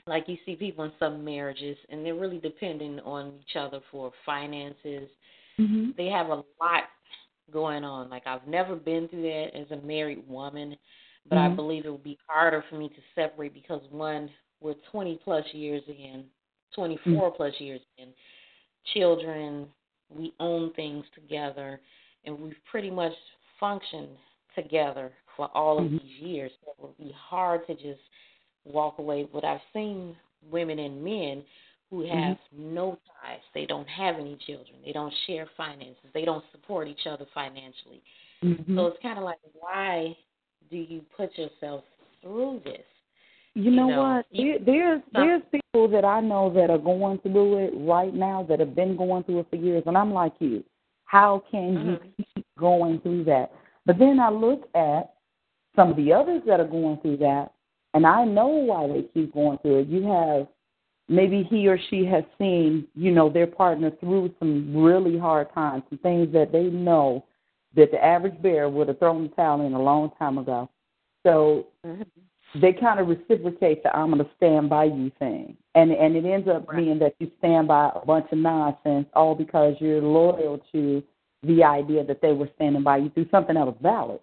like 0.10 0.28
you 0.28 0.38
see 0.46 0.56
people 0.56 0.84
in 0.84 0.92
some 1.00 1.24
marriages, 1.24 1.78
and 1.90 2.06
they're 2.06 2.16
really 2.16 2.40
depending 2.40 3.00
on 3.02 3.34
each 3.40 3.56
other 3.56 3.80
for 3.92 4.12
finances. 4.26 5.10
Mm-hmm. 5.60 5.92
They 5.98 6.08
have 6.08 6.28
a 6.30 6.44
lot 6.60 6.84
going 7.52 7.84
on. 7.84 8.10
Like 8.10 8.24
I've 8.26 8.48
never 8.48 8.76
been 8.76 9.08
through 9.08 9.24
that 9.24 9.56
as 9.56 9.72
a 9.72 9.86
married 9.86 10.28
woman, 10.28 10.76
but 11.28 11.38
I 11.38 11.48
Mhm. 11.48 11.56
believe 11.56 11.86
it 11.86 11.92
would 11.92 12.04
be 12.04 12.18
harder 12.28 12.64
for 12.64 12.76
me 12.76 12.90
to 12.90 13.02
separate 13.16 13.54
because 13.54 13.82
one, 13.92 14.30
we're 14.62 14.74
20 14.92 15.18
plus 15.18 15.46
years 15.54 15.84
in, 15.88 16.30
24 16.74 17.32
plus 17.32 17.60
years 17.60 17.82
in, 17.98 18.14
children, 18.94 19.72
we 20.10 20.34
own 20.40 20.72
things 20.74 21.06
together, 21.14 21.80
and 22.26 22.40
we've 22.40 22.64
pretty 22.66 22.90
much 22.90 23.14
functioned 23.60 24.18
together 24.56 25.12
for 25.36 25.48
all 25.54 25.78
of 25.80 25.86
Mhm. 25.86 26.02
these 26.02 26.20
years. 26.20 26.52
So 26.64 26.72
it 26.72 26.80
would 26.80 26.98
be 26.98 27.12
hard 27.12 27.66
to 27.68 27.76
just 27.76 28.02
walk 28.66 29.00
away. 29.00 29.28
But 29.32 29.46
I've 29.46 29.62
seen 29.74 30.16
women 30.52 30.80
and 30.80 31.04
men 31.04 31.44
who 31.90 32.06
have 32.06 32.38
no 32.56 33.00
ties. 33.22 33.40
They 33.54 33.66
don't 33.66 33.88
have 33.88 34.16
any 34.16 34.38
children. 34.46 34.78
They 34.86 34.92
don't 34.92 35.14
share 35.26 35.48
finances. 35.58 36.06
They 36.14 36.24
don't 36.24 36.44
support 36.52 36.88
each 36.88 37.08
other 37.08 37.26
financially. 37.34 38.02
Mhm. 38.44 38.76
So 38.76 38.88
it's 38.88 39.02
kind 39.02 39.18
of 39.18 39.24
like, 39.24 39.40
why 39.54 40.16
do 40.70 40.78
you 40.78 41.02
put 41.18 41.36
yourself 41.38 41.84
through 42.22 42.62
this. 42.64 42.82
You 43.56 43.72
know, 43.72 43.88
You 43.88 43.96
know, 43.96 44.02
what? 44.04 44.26
There, 44.32 44.60
there's 44.60 45.02
there's 45.12 45.42
people 45.52 45.88
that 45.90 46.06
I 46.06 46.22
know 46.22 46.52
that 46.54 46.70
are 46.70 46.78
going 46.78 47.20
through 47.20 47.58
it 47.58 47.74
right 47.76 48.14
now 48.14 48.46
that 48.48 48.60
have 48.60 48.76
been 48.76 48.96
going 48.96 49.24
through 49.24 49.40
it 49.40 49.48
for 49.50 49.56
years, 49.56 49.84
and 49.86 49.98
I'm 49.98 50.14
like 50.14 50.34
you. 50.40 50.64
How 51.06 51.44
can 51.50 51.78
Mhm. 51.78 52.14
you 52.18 52.26
keep 52.36 52.46
going 52.58 53.00
through 53.02 53.24
that? 53.26 53.52
But 53.86 53.98
then 53.98 54.20
I 54.20 54.30
look 54.30 54.70
at 54.76 55.16
some 55.76 55.92
of 55.92 55.96
the 55.98 56.14
others 56.14 56.44
that 56.46 56.60
are 56.60 56.68
going 56.68 56.98
through 56.98 57.18
that, 57.18 57.54
and 57.94 58.06
I 58.06 58.26
know 58.26 58.48
why 58.48 58.88
they 58.88 59.04
keep 59.14 59.34
going 59.34 59.58
through 59.60 59.80
it. 59.80 59.88
You 59.88 60.04
have 60.04 60.48
maybe 61.08 61.44
he 61.44 61.68
or 61.68 61.80
she 61.90 62.06
has 62.06 62.24
seen, 62.38 62.88
you 62.96 63.12
know, 63.12 63.30
their 63.30 63.48
partner 63.48 63.92
through 64.00 64.34
some 64.40 64.76
really 64.76 65.18
hard 65.18 65.52
times, 65.54 65.84
some 65.90 66.00
things 66.00 66.32
that 66.34 66.52
they 66.52 66.64
know 66.64 67.26
that 67.76 67.92
the 67.92 68.04
average 68.04 68.40
bear 68.42 68.70
would 68.70 68.88
have 68.88 69.00
thrown 69.00 69.24
the 69.24 69.30
towel 69.30 69.66
in 69.66 69.74
a 69.74 69.82
long 69.82 70.12
time 70.18 70.38
ago. 70.38 70.70
So 71.24 71.68
Mhm. 71.86 72.06
they 72.56 72.74
kind 72.74 73.00
of 73.00 73.08
reciprocate 73.08 73.84
the 73.84 73.96
I'm 73.96 74.12
going 74.12 74.24
to 74.24 74.32
stand 74.36 74.70
by 74.70 74.86
you 74.86 75.12
thing. 75.20 75.58
And 75.76 75.92
and 75.92 76.16
it 76.16 76.26
ends 76.26 76.48
up 76.48 76.68
Right. 76.68 76.78
being 76.78 77.00
that 77.00 77.16
you 77.20 77.32
stand 77.40 77.68
by 77.68 77.92
a 77.96 78.06
bunch 78.06 78.32
of 78.32 78.38
nonsense 78.38 79.08
all 79.14 79.36
because 79.36 79.76
you're 79.80 80.02
loyal 80.02 80.60
to 80.72 81.04
the 81.44 81.64
idea 81.64 82.04
that 82.04 82.22
they 82.22 82.34
were 82.34 82.50
standing 82.56 82.84
by 82.84 82.98
you 82.98 83.10
through 83.10 83.30
something 83.30 83.56
that 83.56 83.66
was 83.66 83.78
valid. 83.82 84.20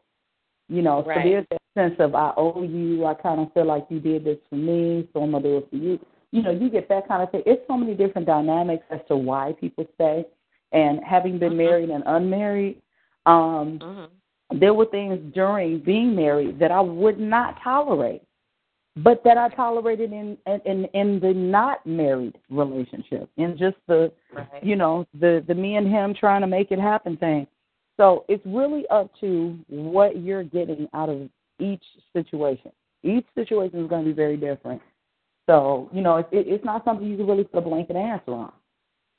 You 0.68 0.82
know, 0.82 1.02
Right. 1.02 1.22
so 1.22 1.28
there's 1.28 1.46
that 1.50 1.60
sense 1.76 1.94
of 2.00 2.14
I 2.14 2.32
owe 2.36 2.62
you, 2.62 3.04
I 3.04 3.14
kind 3.14 3.40
of 3.40 3.52
feel 3.52 3.66
like 3.66 3.86
you 3.90 4.00
did 4.00 4.24
this 4.24 4.38
for 4.48 4.56
me, 4.56 5.06
so 5.12 5.22
I'm 5.22 5.30
to 5.32 5.48
do 5.48 5.56
it 5.58 5.68
for 5.70 5.76
you. 5.76 6.00
You 6.32 6.42
know, 6.42 6.50
you 6.50 6.68
get 6.68 6.88
that 6.88 7.06
kind 7.06 7.22
of 7.22 7.30
thing. 7.30 7.42
It's 7.46 7.62
so 7.68 7.76
many 7.76 7.94
different 7.94 8.26
dynamics 8.26 8.84
as 8.90 9.00
to 9.08 9.16
why 9.16 9.54
people 9.60 9.86
stay. 9.94 10.26
And 10.72 11.00
having 11.04 11.38
been 11.38 11.52
Mhm. 11.52 11.56
married 11.56 11.90
and 11.90 12.02
unmarried, 12.06 12.82
um, 13.26 13.78
Mhm. 13.78 14.08
there 14.60 14.74
were 14.74 14.86
things 14.86 15.18
during 15.32 15.78
being 15.78 16.14
married 16.14 16.58
that 16.58 16.72
I 16.72 16.80
would 16.80 17.20
not 17.20 17.60
tolerate, 17.62 18.22
but 18.96 19.22
that 19.24 19.38
I 19.38 19.48
tolerated 19.50 20.12
in 20.12 20.36
in 20.64 20.86
in 20.86 21.20
the 21.20 21.32
not 21.34 21.86
married 21.86 22.38
relationship, 22.50 23.28
in 23.36 23.56
just 23.56 23.76
the 23.86 24.10
Right. 24.32 24.62
you 24.62 24.76
know 24.76 25.06
the 25.14 25.44
the 25.46 25.54
me 25.54 25.76
and 25.76 25.86
him 25.86 26.14
trying 26.14 26.40
to 26.40 26.46
make 26.46 26.72
it 26.72 26.78
happen 26.78 27.16
thing. 27.16 27.46
So 27.96 28.24
it's 28.28 28.44
really 28.44 28.86
up 28.88 29.10
to 29.20 29.58
what 29.68 30.18
you're 30.18 30.42
getting 30.42 30.88
out 30.92 31.08
of 31.08 31.30
each 31.58 31.82
situation. 32.12 32.72
Each 33.02 33.26
situation 33.34 33.82
is 33.82 33.88
going 33.88 34.04
to 34.04 34.10
be 34.10 34.14
very 34.14 34.36
different. 34.36 34.80
So 35.46 35.88
you 35.92 36.02
know, 36.02 36.16
it, 36.16 36.28
it, 36.32 36.46
it's 36.48 36.64
not 36.64 36.84
something 36.84 37.06
you 37.06 37.16
can 37.16 37.26
really 37.26 37.44
put 37.44 37.58
a 37.58 37.60
blanket 37.62 37.96
answer 37.96 38.32
on, 38.32 38.52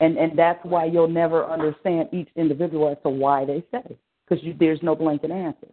and 0.00 0.16
and 0.18 0.38
that's 0.38 0.62
why 0.64 0.84
you'll 0.84 1.08
never 1.08 1.46
understand 1.46 2.08
each 2.12 2.28
individual 2.36 2.88
as 2.90 2.98
to 3.02 3.08
why 3.08 3.44
they 3.44 3.64
say, 3.70 3.96
because 4.28 4.44
there's 4.58 4.82
no 4.82 4.94
blanket 4.94 5.30
answer. 5.30 5.68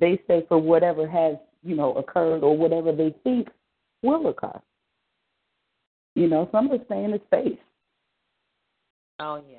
They 0.00 0.18
say 0.26 0.46
for 0.48 0.58
whatever 0.58 1.06
has 1.06 1.36
you 1.62 1.76
know 1.76 1.92
occurred 1.94 2.42
or 2.42 2.56
whatever 2.56 2.92
they 2.92 3.14
think 3.22 3.48
will 4.02 4.28
occur. 4.28 4.58
You 6.14 6.28
know, 6.28 6.48
some 6.50 6.68
stay 6.86 7.04
in 7.04 7.10
the 7.12 7.20
space. 7.26 7.58
Oh 9.20 9.42
yeah. 9.48 9.58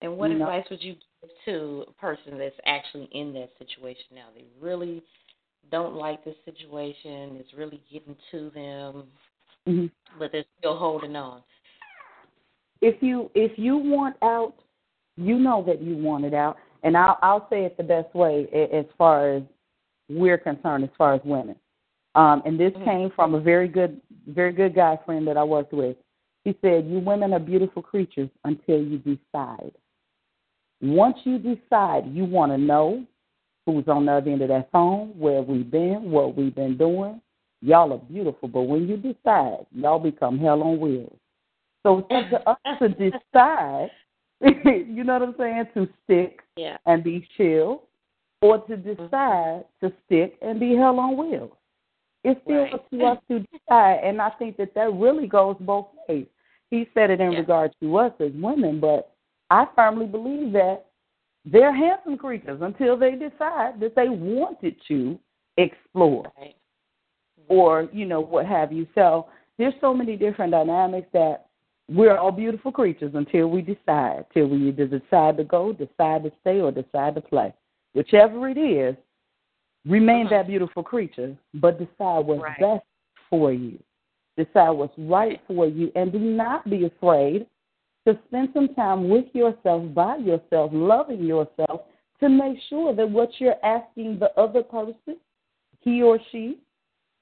And 0.00 0.16
what 0.16 0.30
You 0.30 0.38
know- 0.38 0.46
advice 0.46 0.68
would 0.70 0.82
you 0.82 0.96
to 1.44 1.84
a 1.88 1.92
person 1.92 2.38
that's 2.38 2.54
actually 2.66 3.08
in 3.12 3.32
that 3.34 3.50
situation 3.58 4.06
now? 4.14 4.26
They 4.34 4.44
really 4.60 5.02
don't 5.70 5.94
like 5.94 6.24
the 6.24 6.34
situation. 6.44 7.36
It's 7.40 7.54
really 7.54 7.80
getting 7.92 8.16
to 8.30 8.50
them, 8.54 9.04
hmm 9.66 9.86
but 10.18 10.30
they're 10.32 10.44
still 10.58 10.76
holding 10.76 11.16
on. 11.16 11.42
if 12.80 13.02
you 13.02 13.30
if 13.34 13.58
you 13.58 13.76
want 13.76 14.16
out, 14.22 14.54
you 15.16 15.38
know 15.38 15.64
that 15.66 15.80
you 15.82 15.96
want 15.96 16.24
it 16.24 16.34
out. 16.34 16.56
And 16.82 16.96
I'll 16.96 17.18
I'll 17.22 17.46
say 17.48 17.64
it 17.64 17.76
the 17.76 17.82
best 17.82 18.14
way 18.14 18.46
as 18.72 18.84
far 18.98 19.32
as 19.36 19.42
we're 20.10 20.38
concerned, 20.38 20.84
as 20.84 20.90
far 20.98 21.14
as 21.14 21.20
women. 21.24 21.56
Um, 22.14 22.42
and 22.44 22.60
this 22.60 22.72
Mhm. 22.74 22.84
came 22.84 23.10
from 23.10 23.34
a 23.34 23.40
very 23.40 23.68
good 23.68 24.00
very 24.28 24.52
good 24.52 24.74
guy 24.74 24.98
friend 25.04 25.26
that 25.26 25.36
I 25.36 25.44
worked 25.44 25.72
with. 25.72 25.96
He 26.44 26.54
said, 26.60 26.86
"You 26.86 26.98
women 26.98 27.32
are 27.32 27.40
beautiful 27.40 27.82
creatures 27.82 28.28
until 28.44 28.82
you 28.82 28.98
decide. 28.98 29.72
Once 30.84 31.16
you 31.24 31.38
decide, 31.38 32.04
you 32.12 32.24
want 32.24 32.52
to 32.52 32.58
know 32.58 33.04
who's 33.64 33.88
on 33.88 34.04
the 34.04 34.12
other 34.12 34.30
end 34.30 34.42
of 34.42 34.48
that 34.48 34.70
phone, 34.70 35.08
where 35.18 35.40
we've 35.40 35.70
been, 35.70 36.10
what 36.10 36.36
we've 36.36 36.54
been 36.54 36.76
doing. 36.76 37.20
Y'all 37.62 37.92
are 37.94 37.98
beautiful, 37.98 38.46
but 38.48 38.62
when 38.62 38.86
you 38.86 38.98
decide, 38.98 39.64
y'all 39.72 39.98
become 39.98 40.38
hell 40.38 40.62
on 40.62 40.78
wheels. 40.78 41.16
So 41.82 42.06
it's 42.10 42.34
up 42.34 42.62
to 42.62 42.70
us 42.70 42.78
to 42.80 42.88
decide, 43.32 43.90
you 44.42 45.04
know 45.04 45.14
what 45.14 45.22
I'm 45.22 45.34
saying, 45.38 45.64
to 45.72 45.88
stick 46.04 46.40
Yeah. 46.56 46.76
and 46.84 47.02
be 47.02 47.26
chill, 47.38 47.84
or 48.42 48.58
to 48.66 48.76
mm-hmm. 48.76 49.04
decide 49.04 49.64
to 49.82 49.90
stick 50.04 50.36
and 50.42 50.60
be 50.60 50.76
hell 50.76 50.98
on 51.00 51.16
wheels. 51.16 51.52
It's 52.24 52.38
still 52.42 52.64
Right. 52.64 52.74
up 52.74 52.90
to 52.90 53.04
us 53.06 53.18
to 53.30 53.38
decide, 53.40 54.00
and 54.04 54.20
I 54.20 54.30
think 54.38 54.58
that 54.58 54.74
that 54.74 54.92
really 54.92 55.26
goes 55.26 55.56
both 55.60 55.86
ways. 56.06 56.26
He 56.70 56.86
said 56.92 57.08
it 57.10 57.20
in 57.22 57.32
Yeah. 57.32 57.38
regard 57.38 57.74
to 57.80 57.96
us 57.98 58.12
as 58.20 58.32
women, 58.32 58.80
but 58.80 59.13
I 59.50 59.66
firmly 59.74 60.06
believe 60.06 60.52
that 60.52 60.86
they're 61.44 61.74
handsome 61.74 62.16
creatures 62.16 62.60
until 62.62 62.96
they 62.96 63.12
decide 63.12 63.80
that 63.80 63.94
they 63.94 64.08
wanted 64.08 64.76
to 64.88 65.18
explore 65.56 66.32
Right. 66.38 66.56
or 67.48 67.88
you 67.92 68.06
know 68.06 68.20
what 68.20 68.46
have 68.46 68.72
you. 68.72 68.86
So 68.94 69.26
there's 69.58 69.74
so 69.80 69.92
many 69.94 70.16
different 70.16 70.52
dynamics 70.52 71.08
that 71.12 71.46
we're 71.88 72.16
all 72.16 72.32
beautiful 72.32 72.72
creatures 72.72 73.14
until 73.14 73.48
we 73.48 73.60
decide, 73.60 74.24
till 74.32 74.46
we 74.48 74.68
either 74.68 74.86
decide 74.86 75.36
to 75.36 75.44
go, 75.44 75.72
decide 75.72 76.24
to 76.24 76.32
stay, 76.40 76.60
or 76.60 76.72
decide 76.72 77.14
to 77.14 77.20
play. 77.20 77.52
Whichever 77.92 78.48
it 78.48 78.56
is, 78.56 78.96
remain 79.84 80.26
Mhm. 80.26 80.30
that 80.30 80.46
beautiful 80.46 80.82
creature, 80.82 81.36
but 81.52 81.78
decide 81.78 82.26
what's 82.26 82.42
Right. 82.42 82.58
best 82.58 82.86
for 83.28 83.52
you. 83.52 83.78
Decide 84.36 84.70
what's 84.70 84.98
right 84.98 85.40
for 85.46 85.66
you, 85.66 85.92
and 85.94 86.10
do 86.10 86.18
not 86.18 86.68
be 86.68 86.86
afraid 86.86 87.46
to 88.06 88.18
spend 88.26 88.50
some 88.52 88.74
time 88.74 89.08
with 89.08 89.26
yourself, 89.32 89.82
by 89.94 90.16
yourself, 90.16 90.70
loving 90.72 91.24
yourself, 91.24 91.82
to 92.20 92.28
make 92.28 92.58
sure 92.68 92.94
that 92.94 93.08
what 93.08 93.30
you're 93.38 93.62
asking 93.64 94.18
the 94.18 94.30
other 94.40 94.62
person, 94.62 95.16
he 95.80 96.02
or 96.02 96.18
she, 96.30 96.58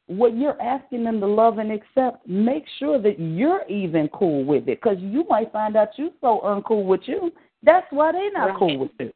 what 0.07 0.37
you're 0.37 0.61
asking 0.61 1.05
them 1.05 1.21
to 1.21 1.27
love 1.27 1.59
and 1.59 1.71
accept, 1.73 2.27
make 2.27 2.64
sure 2.79 3.01
that 3.01 3.18
you're 3.18 3.64
even 3.68 4.09
cool 4.09 4.45
with 4.45 4.68
it. 4.68 4.81
Because 4.83 4.99
you 5.01 5.25
might 5.29 5.53
find 5.53 5.77
out 5.77 5.88
you're 5.97 6.11
so 6.21 6.40
uncool 6.45 6.85
with 6.85 7.03
you, 7.07 7.33
that's 7.62 7.87
why 7.90 8.12
they're 8.12 8.33
not 8.33 8.51
Right. 8.51 8.59
cool 8.59 8.79
with 8.79 8.90
you. 8.99 9.12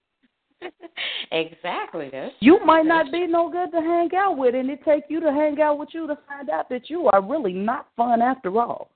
exactly. 1.33 2.09
That's 2.11 2.35
You 2.41 2.65
might 2.65 2.87
not 2.87 3.13
be 3.13 3.27
no 3.27 3.51
good 3.51 3.71
to 3.73 3.81
hang 3.81 4.11
out 4.17 4.39
with, 4.39 4.55
and 4.55 4.71
it 4.71 4.85
take 4.85 5.05
you 5.09 5.21
to 5.21 5.33
hang 5.33 5.61
out 5.61 5.79
with 5.79 5.91
you 5.93 6.07
to 6.07 6.17
find 6.29 6.49
out 6.49 6.69
that 6.71 6.89
you 6.89 7.09
are 7.09 7.21
really 7.21 7.53
not 7.53 7.89
fun 7.97 8.23
after 8.23 8.59
all. 8.59 8.91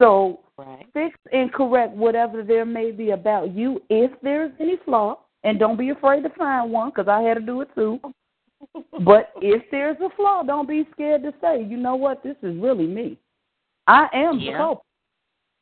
So 0.00 0.40
right. 0.56 0.86
fix 0.94 1.16
and 1.32 1.52
correct 1.52 1.92
whatever 1.94 2.42
there 2.42 2.64
may 2.64 2.90
be 2.90 3.10
about 3.10 3.54
you 3.54 3.82
if 3.90 4.10
there's 4.22 4.52
any 4.58 4.78
flaw, 4.84 5.18
and 5.44 5.58
don't 5.58 5.78
be 5.78 5.90
afraid 5.90 6.22
to 6.22 6.30
find 6.30 6.70
one 6.70 6.90
because 6.90 7.08
I 7.08 7.20
had 7.22 7.34
to 7.34 7.40
do 7.40 7.60
it 7.60 7.68
too. 7.74 8.00
But 9.04 9.32
if 9.40 9.62
there's 9.70 9.96
a 10.04 10.10
flaw, 10.16 10.42
don't 10.42 10.68
be 10.68 10.86
scared 10.92 11.22
to 11.22 11.32
say, 11.40 11.62
you 11.62 11.78
know 11.78 11.96
what, 11.96 12.22
this 12.22 12.36
is 12.42 12.54
really 12.58 12.86
me. 12.86 13.16
I 13.86 14.08
am 14.12 14.38
the 14.38 14.44
Yeah. 14.44 14.58
culprit. 14.58 14.84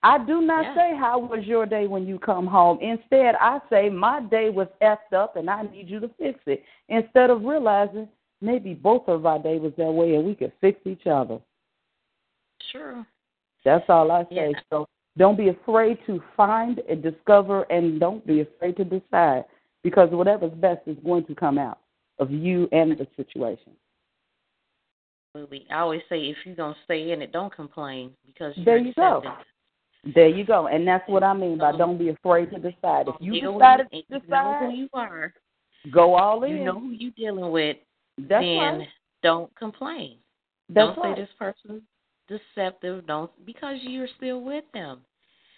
I 0.02 0.18
do 0.18 0.40
not 0.40 0.64
Yeah. 0.64 0.74
say 0.74 0.96
how 0.96 1.18
was 1.18 1.46
your 1.46 1.64
day 1.64 1.86
when 1.86 2.06
you 2.06 2.18
come 2.18 2.46
home. 2.46 2.78
Instead, 2.80 3.36
I 3.36 3.60
say 3.70 3.88
my 3.88 4.20
day 4.20 4.50
was 4.50 4.68
effed 4.80 5.12
up 5.12 5.36
and 5.36 5.48
I 5.48 5.62
need 5.62 5.88
you 5.88 6.00
to 6.00 6.08
fix 6.08 6.40
it. 6.46 6.64
Instead 6.88 7.30
of 7.30 7.44
realizing 7.44 8.08
maybe 8.40 8.74
both 8.74 9.08
of 9.08 9.26
our 9.26 9.38
day 9.38 9.58
was 9.58 9.72
that 9.76 9.90
way 9.90 10.16
and 10.16 10.24
we 10.24 10.34
could 10.34 10.52
fix 10.60 10.84
each 10.84 11.06
other. 11.06 11.40
Sure. 12.72 13.06
That's 13.68 13.84
all 13.90 14.10
I 14.10 14.22
say. 14.24 14.52
Yeah. 14.52 14.60
So 14.70 14.88
don't 15.18 15.36
be 15.36 15.48
afraid 15.48 15.98
to 16.06 16.22
find 16.34 16.80
and 16.88 17.02
discover, 17.02 17.64
and 17.64 18.00
don't 18.00 18.26
be 18.26 18.40
afraid 18.40 18.78
to 18.78 18.84
decide 18.84 19.44
because 19.84 20.08
whatever's 20.10 20.54
best 20.54 20.80
is 20.86 20.96
going 21.04 21.26
to 21.26 21.34
come 21.34 21.58
out 21.58 21.80
of 22.18 22.30
you 22.30 22.66
and 22.72 22.92
the 22.92 23.06
situation. 23.14 23.72
Absolutely. 25.34 25.66
I 25.70 25.80
always 25.80 26.00
say 26.08 26.16
if 26.20 26.36
you're 26.46 26.54
gonna 26.54 26.74
stay 26.84 27.12
in 27.12 27.20
it, 27.20 27.30
don't 27.30 27.54
complain 27.54 28.12
because 28.26 28.54
you're 28.56 28.64
There 28.64 28.78
you 28.78 28.94
go. 28.94 29.22
There 30.14 30.28
you 30.28 30.46
go, 30.46 30.68
and 30.68 30.88
that's 30.88 31.06
what 31.06 31.22
I 31.22 31.34
mean 31.34 31.58
by 31.58 31.72
don't 31.76 31.98
be 31.98 32.08
afraid 32.08 32.50
to 32.52 32.56
decide. 32.56 33.08
If 33.08 33.16
you 33.20 33.42
know 33.42 33.52
who 33.52 33.58
decided 33.58 33.86
you, 33.92 34.20
to 34.20 34.28
know 34.28 34.58
who 34.60 34.74
you 34.74 34.88
are. 34.94 35.34
go 35.92 36.14
all 36.14 36.42
in. 36.44 36.56
You 36.56 36.64
know 36.64 36.80
who 36.80 36.90
you're 36.92 37.12
dealing 37.16 37.50
with. 37.50 37.76
that's 38.16 38.42
then 38.42 38.78
right. 38.78 38.88
don't 39.22 39.54
complain. 39.56 40.16
That's 40.70 40.96
don't 40.96 41.04
right. 41.04 41.16
say 41.16 41.22
this 41.22 41.30
person's 41.38 41.82
deceptive. 42.28 43.06
Don't 43.06 43.30
because 43.44 43.78
you're 43.82 44.08
still 44.16 44.42
with 44.42 44.64
them. 44.72 45.00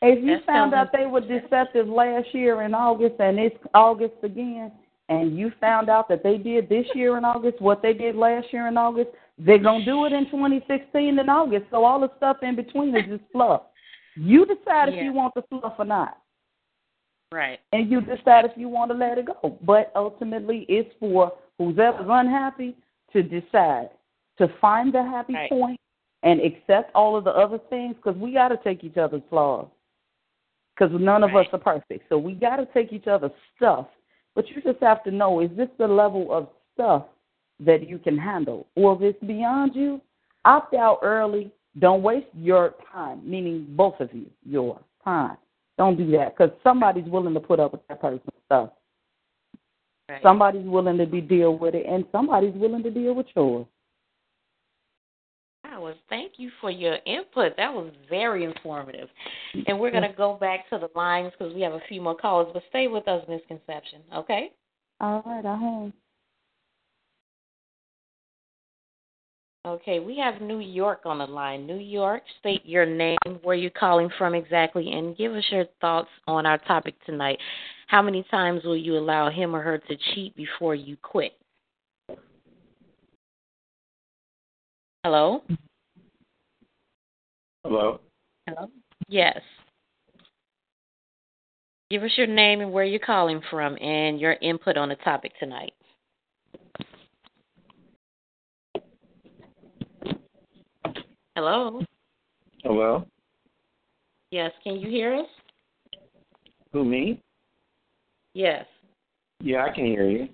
If 0.02 0.24
you 0.24 0.36
That's 0.36 0.46
found 0.46 0.72
out 0.72 0.92
they 0.92 1.06
were 1.06 1.20
deceptive 1.20 1.86
last 1.86 2.26
year 2.32 2.62
in 2.62 2.74
August 2.74 3.16
and 3.18 3.38
it's 3.38 3.56
August 3.74 4.14
again, 4.22 4.72
and 5.10 5.36
you 5.36 5.52
found 5.60 5.90
out 5.90 6.08
that 6.08 6.22
they 6.22 6.38
did 6.38 6.68
this 6.68 6.86
year 6.94 7.18
in 7.18 7.24
August 7.24 7.60
what 7.60 7.82
they 7.82 7.92
did 7.92 8.16
last 8.16 8.46
year 8.52 8.68
in 8.68 8.78
August, 8.78 9.10
they're 9.38 9.58
going 9.58 9.80
to 9.80 9.84
do 9.84 10.04
it 10.06 10.12
in 10.12 10.24
2016 10.26 11.18
in 11.18 11.28
August. 11.28 11.66
So 11.70 11.84
all 11.84 12.00
the 12.00 12.10
stuff 12.16 12.38
in 12.42 12.56
between 12.56 12.96
is 12.96 13.04
just 13.08 13.24
fluff. 13.32 13.62
You 14.16 14.46
decide 14.46 14.88
if 14.88 15.02
you 15.02 15.12
want 15.12 15.34
the 15.34 15.42
fluff 15.50 15.74
or 15.78 15.84
not, 15.84 16.18
Right. 17.32 17.60
and 17.72 17.90
you 17.90 18.00
decide 18.00 18.44
if 18.44 18.52
you 18.56 18.68
want 18.68 18.90
to 18.90 18.96
let 18.96 19.18
it 19.18 19.26
go. 19.26 19.58
But 19.62 19.92
ultimately, 19.94 20.64
it's 20.68 20.90
for 20.98 21.32
whoever's 21.58 22.06
unhappy 22.08 22.76
to 23.12 23.22
decide 23.22 23.90
to 24.38 24.48
find 24.60 24.92
the 24.92 25.02
happy 25.02 25.34
Right. 25.34 25.48
point 25.50 25.80
and 26.22 26.40
accept 26.40 26.94
all 26.94 27.16
of 27.16 27.24
the 27.24 27.30
other 27.30 27.58
things 27.70 27.96
because 27.96 28.16
we 28.16 28.32
got 28.32 28.48
to 28.48 28.58
take 28.58 28.84
each 28.84 28.96
other's 28.96 29.22
flaws 29.30 29.66
because 30.74 30.92
none 31.00 31.22
of 31.22 31.32
Right. 31.32 31.46
us 31.46 31.54
are 31.54 31.58
perfect. 31.58 32.08
So 32.08 32.18
we 32.18 32.32
got 32.32 32.56
to 32.56 32.66
take 32.66 32.92
each 32.92 33.06
other's 33.06 33.32
stuff. 33.56 33.86
But 34.34 34.48
you 34.48 34.62
just 34.62 34.80
have 34.80 35.02
to 35.04 35.10
know 35.10 35.40
is 35.40 35.50
this 35.56 35.68
the 35.78 35.88
level 35.88 36.32
of 36.32 36.48
stuff 36.74 37.06
that 37.60 37.88
you 37.88 37.98
can 37.98 38.16
handle? 38.16 38.66
Or 38.76 38.94
if 38.94 39.02
it's 39.02 39.24
beyond 39.24 39.74
you, 39.74 40.00
opt 40.44 40.74
out 40.74 41.00
early. 41.02 41.52
Don't 41.78 42.02
waste 42.02 42.26
your 42.34 42.74
time, 42.92 43.20
meaning 43.28 43.66
both 43.70 44.00
of 44.00 44.12
you, 44.12 44.26
your 44.44 44.80
time. 45.04 45.36
Don't 45.78 45.96
do 45.96 46.10
that 46.12 46.36
because 46.36 46.50
somebody's 46.62 47.04
willing 47.04 47.34
to 47.34 47.40
put 47.40 47.60
up 47.60 47.72
with 47.72 47.86
that 47.88 48.00
person's 48.00 48.22
stuff. 48.46 48.70
Right. 50.08 50.22
Somebody's 50.22 50.66
willing 50.66 50.98
to 50.98 51.06
be 51.06 51.20
deal 51.20 51.56
with 51.56 51.74
it, 51.74 51.86
and 51.86 52.04
somebody's 52.10 52.54
willing 52.54 52.82
to 52.82 52.90
deal 52.90 53.14
with 53.14 53.26
yours. 53.36 53.66
Well, 55.80 55.94
thank 56.08 56.32
you 56.36 56.50
for 56.60 56.70
your 56.70 56.98
input. 57.06 57.56
That 57.56 57.72
was 57.72 57.90
very 58.08 58.44
informative. 58.44 59.08
And 59.66 59.80
we're 59.80 59.90
going 59.90 60.08
to 60.08 60.16
go 60.16 60.34
back 60.34 60.68
to 60.70 60.78
the 60.78 60.90
lines 60.94 61.32
because 61.38 61.54
we 61.54 61.62
have 61.62 61.72
a 61.72 61.80
few 61.88 62.02
more 62.02 62.14
callers, 62.14 62.48
but 62.52 62.62
stay 62.68 62.86
with 62.86 63.08
us, 63.08 63.24
Misconception, 63.28 64.02
okay? 64.14 64.52
All 65.00 65.22
right, 65.24 65.44
I 65.46 65.56
have. 65.56 65.92
Okay, 69.66 70.00
we 70.00 70.16
have 70.18 70.40
New 70.40 70.60
York 70.60 71.02
on 71.04 71.18
the 71.18 71.26
line. 71.26 71.66
New 71.66 71.78
York, 71.78 72.22
state 72.38 72.64
your 72.64 72.86
name, 72.86 73.18
where 73.42 73.56
you're 73.56 73.70
calling 73.70 74.08
from 74.16 74.34
exactly, 74.34 74.90
and 74.92 75.16
give 75.16 75.32
us 75.32 75.44
your 75.50 75.66
thoughts 75.80 76.08
on 76.26 76.46
our 76.46 76.58
topic 76.58 76.94
tonight. 77.04 77.38
How 77.86 78.00
many 78.00 78.24
times 78.30 78.64
will 78.64 78.76
you 78.76 78.96
allow 78.96 79.30
him 79.30 79.54
or 79.54 79.60
her 79.60 79.78
to 79.78 79.96
cheat 80.14 80.34
before 80.34 80.74
you 80.74 80.96
quit? 81.02 81.32
Hello? 85.04 85.42
Hello. 87.64 88.00
Hello? 88.46 88.68
Yes. 89.08 89.40
Give 91.90 92.02
us 92.02 92.10
your 92.16 92.26
name 92.26 92.60
and 92.60 92.72
where 92.72 92.84
you're 92.84 93.00
calling 93.00 93.42
from 93.50 93.76
and 93.76 94.18
your 94.18 94.36
input 94.40 94.76
on 94.76 94.88
the 94.88 94.94
topic 94.96 95.32
tonight. 95.38 95.72
Hello? 101.36 101.82
Hello. 102.62 103.04
Yes, 104.30 104.52
can 104.62 104.76
you 104.76 104.88
hear 104.88 105.14
us? 105.16 105.26
Who 106.72 106.84
me? 106.84 107.20
Yes. 108.34 108.64
Yeah, 109.40 109.64
I 109.64 109.74
can 109.74 109.86
hear 109.86 110.08
you. 110.08 110.28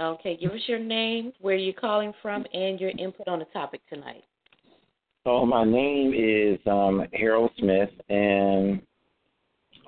Okay, 0.00 0.36
give 0.36 0.50
us 0.50 0.60
your 0.66 0.78
name, 0.78 1.32
where 1.40 1.56
you're 1.56 1.72
calling 1.72 2.12
from, 2.20 2.44
and 2.52 2.78
your 2.78 2.90
input 2.98 3.28
on 3.28 3.38
the 3.38 3.46
topic 3.46 3.80
tonight. 3.88 4.24
So 5.26 5.44
my 5.44 5.64
name 5.64 6.14
is 6.14 6.56
um, 6.68 7.04
Harold 7.12 7.50
Smith, 7.58 7.90
and 8.08 8.80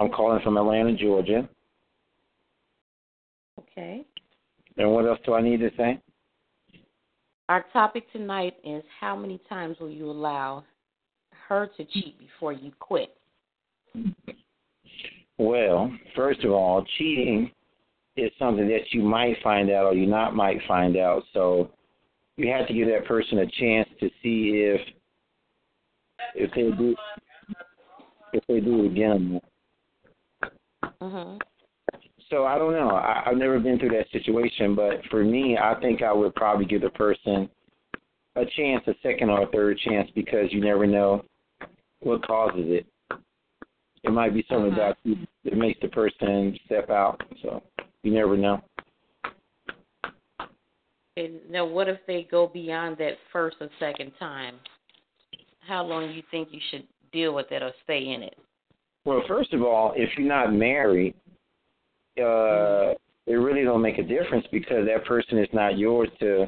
I'm 0.00 0.10
calling 0.10 0.42
from 0.42 0.56
Atlanta, 0.56 0.96
Georgia. 0.96 1.48
Okay. 3.60 4.04
And 4.78 4.90
what 4.90 5.06
else 5.06 5.20
do 5.24 5.34
I 5.34 5.40
need 5.40 5.60
to 5.60 5.70
say? 5.76 6.02
Our 7.48 7.64
topic 7.72 8.10
tonight 8.10 8.54
is 8.64 8.82
how 9.00 9.14
many 9.14 9.40
times 9.48 9.76
will 9.78 9.90
you 9.90 10.10
allow 10.10 10.64
her 11.46 11.70
to 11.76 11.84
cheat 11.84 12.18
before 12.18 12.52
you 12.52 12.72
quit? 12.80 13.16
Well, 15.38 15.92
first 16.16 16.42
of 16.42 16.50
all, 16.50 16.84
cheating 16.98 17.52
is 18.16 18.32
something 18.40 18.66
that 18.66 18.90
you 18.90 19.04
might 19.04 19.36
find 19.44 19.70
out 19.70 19.84
or 19.84 19.94
you 19.94 20.06
not 20.06 20.34
might 20.34 20.58
find 20.66 20.96
out. 20.96 21.22
So 21.32 21.70
you 22.36 22.50
have 22.50 22.66
to 22.66 22.74
give 22.74 22.88
that 22.88 23.06
person 23.06 23.38
a 23.38 23.46
chance 23.46 23.88
to 24.00 24.08
see 24.20 24.64
if 24.66 24.80
if 26.34 26.50
they 26.52 26.76
do 26.76 26.94
if 28.32 28.44
they 28.46 28.60
do 28.60 28.84
it 28.84 28.92
again. 28.92 29.40
Mhm. 31.00 31.40
So 32.30 32.44
I 32.44 32.58
don't 32.58 32.72
know. 32.72 32.90
I, 32.90 33.24
I've 33.26 33.36
never 33.36 33.58
been 33.58 33.78
through 33.78 33.96
that 33.96 34.10
situation, 34.10 34.74
but 34.74 35.04
for 35.10 35.24
me, 35.24 35.56
I 35.56 35.74
think 35.80 36.02
I 36.02 36.12
would 36.12 36.34
probably 36.34 36.66
give 36.66 36.82
the 36.82 36.90
person 36.90 37.48
a 38.36 38.44
chance, 38.56 38.86
a 38.86 38.94
second 39.02 39.30
or 39.30 39.42
a 39.42 39.46
third 39.46 39.78
chance, 39.78 40.10
because 40.14 40.52
you 40.52 40.60
never 40.60 40.86
know 40.86 41.24
what 42.00 42.26
causes 42.26 42.66
it. 42.66 42.86
It 44.04 44.10
might 44.10 44.34
be 44.34 44.44
something 44.48 44.72
Uh-huh. 44.72 44.82
about 44.82 44.98
you 45.04 45.16
that 45.44 45.56
makes 45.56 45.80
the 45.80 45.88
person 45.88 46.58
step 46.66 46.90
out. 46.90 47.20
So 47.42 47.62
you 48.02 48.12
never 48.12 48.36
know. 48.36 48.62
And 51.16 51.40
now, 51.50 51.64
what 51.64 51.88
if 51.88 51.98
they 52.06 52.24
go 52.30 52.46
beyond 52.46 52.96
that 52.98 53.18
first 53.32 53.56
or 53.60 53.68
second 53.80 54.12
time? 54.18 54.60
How 55.68 55.84
long 55.84 56.10
you 56.10 56.22
think 56.30 56.48
you 56.50 56.60
should 56.70 56.86
deal 57.12 57.34
with 57.34 57.52
it 57.52 57.62
or 57.62 57.72
stay 57.84 58.12
in 58.14 58.22
it? 58.22 58.36
Well, 59.04 59.22
first 59.28 59.52
of 59.52 59.62
all, 59.62 59.92
if 59.94 60.08
you're 60.16 60.26
not 60.26 60.52
married, 60.52 61.14
uh, 62.18 62.94
it 63.26 63.34
really 63.34 63.64
don't 63.64 63.82
make 63.82 63.98
a 63.98 64.02
difference 64.02 64.46
because 64.50 64.86
that 64.86 65.04
person 65.04 65.38
is 65.38 65.48
not 65.52 65.76
yours 65.76 66.08
to 66.20 66.46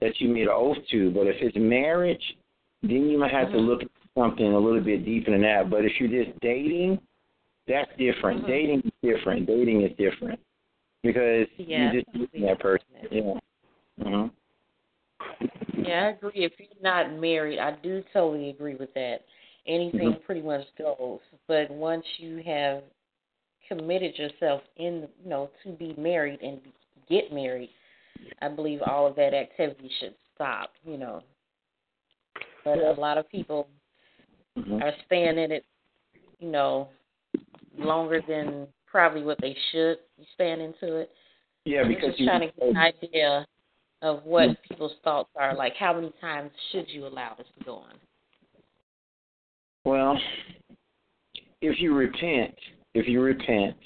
that 0.00 0.20
you 0.20 0.28
made 0.28 0.42
an 0.42 0.48
oath 0.52 0.76
to. 0.90 1.10
But 1.12 1.28
if 1.28 1.36
it's 1.40 1.56
marriage, 1.56 2.22
then 2.82 3.08
you 3.08 3.18
might 3.18 3.30
have 3.30 3.52
to 3.52 3.56
Mhm. 3.56 3.66
look 3.66 3.82
at 3.82 3.88
something 4.16 4.52
a 4.52 4.58
little 4.58 4.80
bit 4.80 5.04
deeper 5.04 5.30
than 5.30 5.42
that. 5.42 5.70
But 5.70 5.84
if 5.84 5.98
you're 6.00 6.24
just 6.24 6.38
dating, 6.40 7.00
that's 7.66 7.90
different. 7.96 8.42
Mhm. 8.42 8.46
Dating 8.46 8.80
is 8.80 8.92
different. 9.00 9.46
Dating 9.46 9.82
is 9.82 9.96
different 9.96 10.40
because 11.02 11.46
Yeah, 11.56 11.92
you're 11.92 12.02
just 12.02 12.16
using 12.16 12.42
that 12.42 12.58
person. 12.58 12.86
Yeah. 13.10 13.38
hmm 14.02 14.26
Yeah, 15.86 16.06
I 16.06 16.08
agree. 16.10 16.44
If 16.44 16.52
you're 16.58 16.68
not 16.82 17.12
married, 17.12 17.58
I 17.58 17.72
do 17.82 18.02
totally 18.12 18.50
agree 18.50 18.74
with 18.74 18.92
that. 18.94 19.24
Anything 19.66 20.14
Mhm. 20.14 20.24
pretty 20.24 20.42
much 20.42 20.66
goes. 20.76 21.20
But 21.46 21.70
once 21.70 22.04
you 22.18 22.38
have 22.38 22.84
committed 23.68 24.18
yourself 24.18 24.62
in, 24.76 25.08
you 25.22 25.28
know, 25.28 25.50
to 25.62 25.72
be 25.72 25.94
married 25.94 26.40
and 26.42 26.60
get 27.08 27.32
married, 27.32 27.70
I 28.40 28.48
believe 28.48 28.82
all 28.82 29.06
of 29.06 29.16
that 29.16 29.34
activity 29.34 29.88
should 29.98 30.14
stop. 30.34 30.74
You 30.84 30.98
know, 30.98 31.22
but 32.64 32.78
a 32.78 32.92
lot 32.92 33.18
of 33.18 33.28
people 33.28 33.68
hmm 34.56 34.80
are 34.82 34.94
staying 35.06 35.38
in 35.38 35.52
it, 35.52 35.64
you 36.38 36.48
know, 36.48 36.88
longer 37.78 38.20
than 38.26 38.66
probably 38.86 39.22
what 39.22 39.40
they 39.40 39.54
should 39.70 39.98
be 40.16 40.26
staying 40.34 40.60
into 40.60 40.96
it. 40.96 41.10
Yeah, 41.64 41.82
I'm 41.82 41.88
because 41.88 42.10
just 42.10 42.20
you. 42.20 42.26
trying 42.26 42.40
to 42.40 42.46
get 42.46 42.68
an 42.68 42.76
idea 42.76 43.46
of 44.02 44.24
what 44.24 44.56
people's 44.68 44.94
thoughts 45.02 45.30
are. 45.36 45.56
Like, 45.56 45.74
how 45.78 45.94
many 45.94 46.12
times 46.20 46.50
should 46.72 46.86
you 46.88 47.06
allow 47.06 47.34
this 47.36 47.46
to 47.58 47.64
go 47.64 47.76
on? 47.76 47.94
Well, 49.84 50.18
if 51.60 51.80
you 51.80 51.94
repent, 51.94 52.54
if 52.94 53.06
you 53.08 53.20
repent 53.20 53.76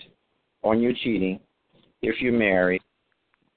on 0.62 0.80
your 0.80 0.92
cheating, 1.04 1.40
if 2.02 2.20
you're 2.20 2.32
married, 2.32 2.82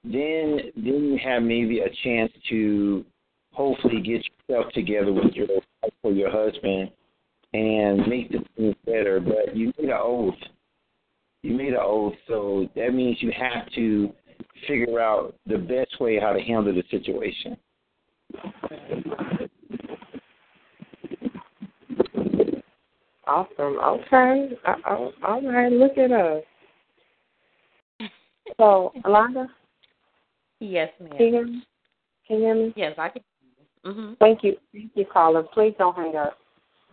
then 0.04 0.58
then 0.76 0.84
you 0.84 1.18
have 1.24 1.42
maybe 1.42 1.80
a 1.80 1.88
chance 2.02 2.30
to 2.50 3.04
hopefully 3.52 4.00
get 4.02 4.22
yourself 4.48 4.72
together 4.74 5.12
with 5.12 5.32
your 5.32 5.46
wife 5.46 5.92
or 6.02 6.12
your 6.12 6.30
husband 6.30 6.90
and 7.54 8.06
make 8.06 8.30
the 8.30 8.44
things 8.56 8.74
better. 8.84 9.20
But 9.20 9.56
you 9.56 9.72
made 9.78 9.88
an 9.88 9.96
oath. 9.98 10.34
You 11.42 11.54
made 11.54 11.68
an 11.68 11.80
oath, 11.80 12.14
so 12.26 12.68
that 12.74 12.92
means 12.92 13.18
you 13.20 13.32
have 13.38 13.70
to 13.74 14.12
figure 14.66 15.00
out 15.00 15.34
the 15.46 15.58
best 15.58 16.00
way 16.00 16.18
how 16.18 16.32
to 16.32 16.40
handle 16.40 16.74
the 16.74 16.82
situation. 16.90 17.56
Awesome. 23.26 23.78
Okay. 23.78 24.50
Uh, 24.66 24.74
oh, 24.90 25.12
all 25.26 25.42
right. 25.42 25.72
Look 25.72 25.96
at 25.98 26.12
us. 26.12 26.42
So, 28.58 28.92
Alonda, 29.04 29.48
Yes, 30.60 30.90
can 30.98 31.06
you 31.06 31.12
ma'am. 31.12 31.32
hear 31.32 31.46
me? 31.46 31.62
Can 32.28 32.36
you 32.38 32.42
hear 32.44 32.54
me? 32.54 32.72
Yes, 32.76 32.94
I 32.98 33.08
can. 33.08 33.22
Mhm. 33.84 34.18
Thank 34.18 34.42
you. 34.44 34.56
Thank 34.72 34.92
you, 34.94 35.04
caller. 35.06 35.42
Please 35.42 35.74
don't 35.78 35.94
hang 35.96 36.16
up. 36.16 36.38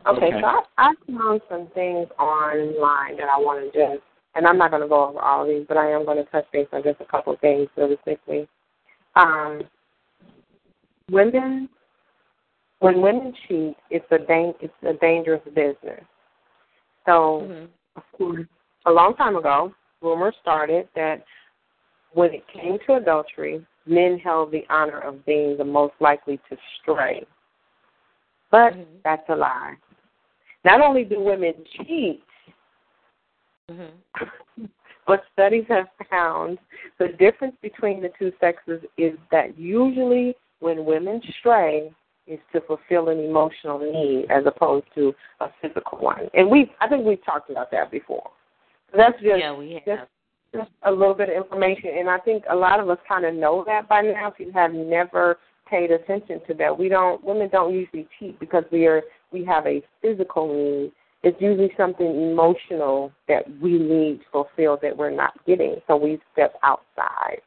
Okay, 0.07 0.27
Okay. 0.27 0.41
so 0.41 0.47
I, 0.47 0.63
I 0.77 0.93
found 1.07 1.41
some 1.47 1.67
things 1.67 2.07
online 2.17 3.17
that 3.17 3.29
I 3.29 3.37
want 3.37 3.71
to 3.71 3.79
just, 3.79 4.03
and 4.35 4.47
I'm 4.47 4.57
not 4.57 4.71
going 4.71 4.81
to 4.81 4.87
go 4.87 5.09
over 5.09 5.19
all 5.19 5.43
of 5.43 5.47
these, 5.47 5.65
but 5.67 5.77
I 5.77 5.91
am 5.91 6.05
going 6.05 6.17
to 6.17 6.31
touch 6.31 6.45
base 6.51 6.67
on 6.71 6.83
just 6.83 7.01
a 7.01 7.05
couple 7.05 7.33
of 7.33 7.39
things 7.39 7.67
really 7.75 7.97
quickly. 7.97 8.47
Um, 9.15 9.63
women, 11.09 11.69
when 12.79 13.01
women 13.01 13.33
cheat, 13.47 13.75
it's 13.89 14.05
a 14.11 14.19
dang, 14.19 14.53
it's 14.61 14.73
a 14.83 14.93
dangerous 14.93 15.41
business. 15.53 16.03
So, 17.05 17.41
Mhm. 17.41 17.69
of 17.95 18.03
course, 18.13 18.47
a 18.85 18.91
long 18.91 19.15
time 19.15 19.35
ago, 19.35 19.73
rumors 20.01 20.35
started 20.41 20.87
that 20.95 21.23
when 22.13 22.33
it 22.33 22.47
came 22.47 22.79
to 22.79 22.95
adultery, 22.95 23.65
men 23.85 24.17
held 24.19 24.51
the 24.51 24.65
honor 24.69 24.99
of 24.99 25.25
being 25.25 25.57
the 25.57 25.63
most 25.63 25.93
likely 25.99 26.37
to 26.49 26.57
stray. 26.79 27.25
But 28.49 28.73
Mhm. 28.73 29.01
that's 29.03 29.27
a 29.29 29.35
lie. 29.35 29.77
Not 30.63 30.81
only 30.81 31.03
do 31.03 31.19
women 31.19 31.65
cheat, 31.65 32.23
Mhm. 33.71 34.69
but 35.07 35.23
studies 35.33 35.65
have 35.69 35.87
found 36.09 36.57
the 36.99 37.07
difference 37.07 37.55
between 37.61 38.01
the 38.01 38.11
two 38.17 38.31
sexes 38.39 38.81
is 38.97 39.17
that 39.31 39.57
usually 39.57 40.35
when 40.59 40.85
women 40.85 41.21
stray 41.39 41.91
is 42.27 42.39
to 42.53 42.61
fulfill 42.61 43.09
an 43.09 43.19
emotional 43.19 43.79
need 43.79 44.29
as 44.29 44.43
opposed 44.45 44.85
to 44.95 45.13
a 45.39 45.47
physical 45.61 45.97
one. 45.97 46.29
And 46.33 46.49
we 46.49 46.71
I 46.79 46.87
think 46.87 47.05
we've 47.05 47.23
talked 47.25 47.49
about 47.49 47.71
that 47.71 47.91
before. 47.91 48.29
That's 48.95 49.19
just 49.21 49.39
yeah, 49.39 49.53
we 49.53 49.73
have. 49.73 49.85
just, 49.85 50.09
just 50.53 50.71
a 50.83 50.91
little 50.91 51.15
bit 51.15 51.29
of 51.29 51.35
information 51.35 51.91
and 51.97 52.09
I 52.09 52.19
think 52.19 52.43
a 52.49 52.55
lot 52.55 52.79
of 52.79 52.89
us 52.89 52.99
kind 53.07 53.25
of 53.25 53.33
know 53.33 53.63
that 53.65 53.87
by 53.87 54.01
now 54.01 54.27
if 54.27 54.39
you 54.39 54.51
have 54.53 54.73
never 54.73 55.37
paid 55.71 55.89
attention 55.89 56.41
to 56.47 56.53
that. 56.55 56.77
We 56.77 56.89
don't 56.89 57.23
women 57.23 57.49
don't 57.49 57.73
usually 57.73 58.07
cheat 58.19 58.39
because 58.39 58.65
we 58.71 58.85
are 58.85 59.01
we 59.31 59.43
have 59.45 59.65
a 59.65 59.81
physical 60.01 60.53
need. 60.53 60.91
It's 61.23 61.39
usually 61.39 61.71
something 61.77 62.07
emotional 62.31 63.11
that 63.27 63.43
we 63.61 63.77
need 63.77 64.21
fulfilled 64.31 64.79
that 64.81 64.95
we're 64.95 65.11
not 65.11 65.33
getting. 65.45 65.75
So 65.87 65.95
we 65.95 66.19
step 66.33 66.55
outside. 66.63 67.41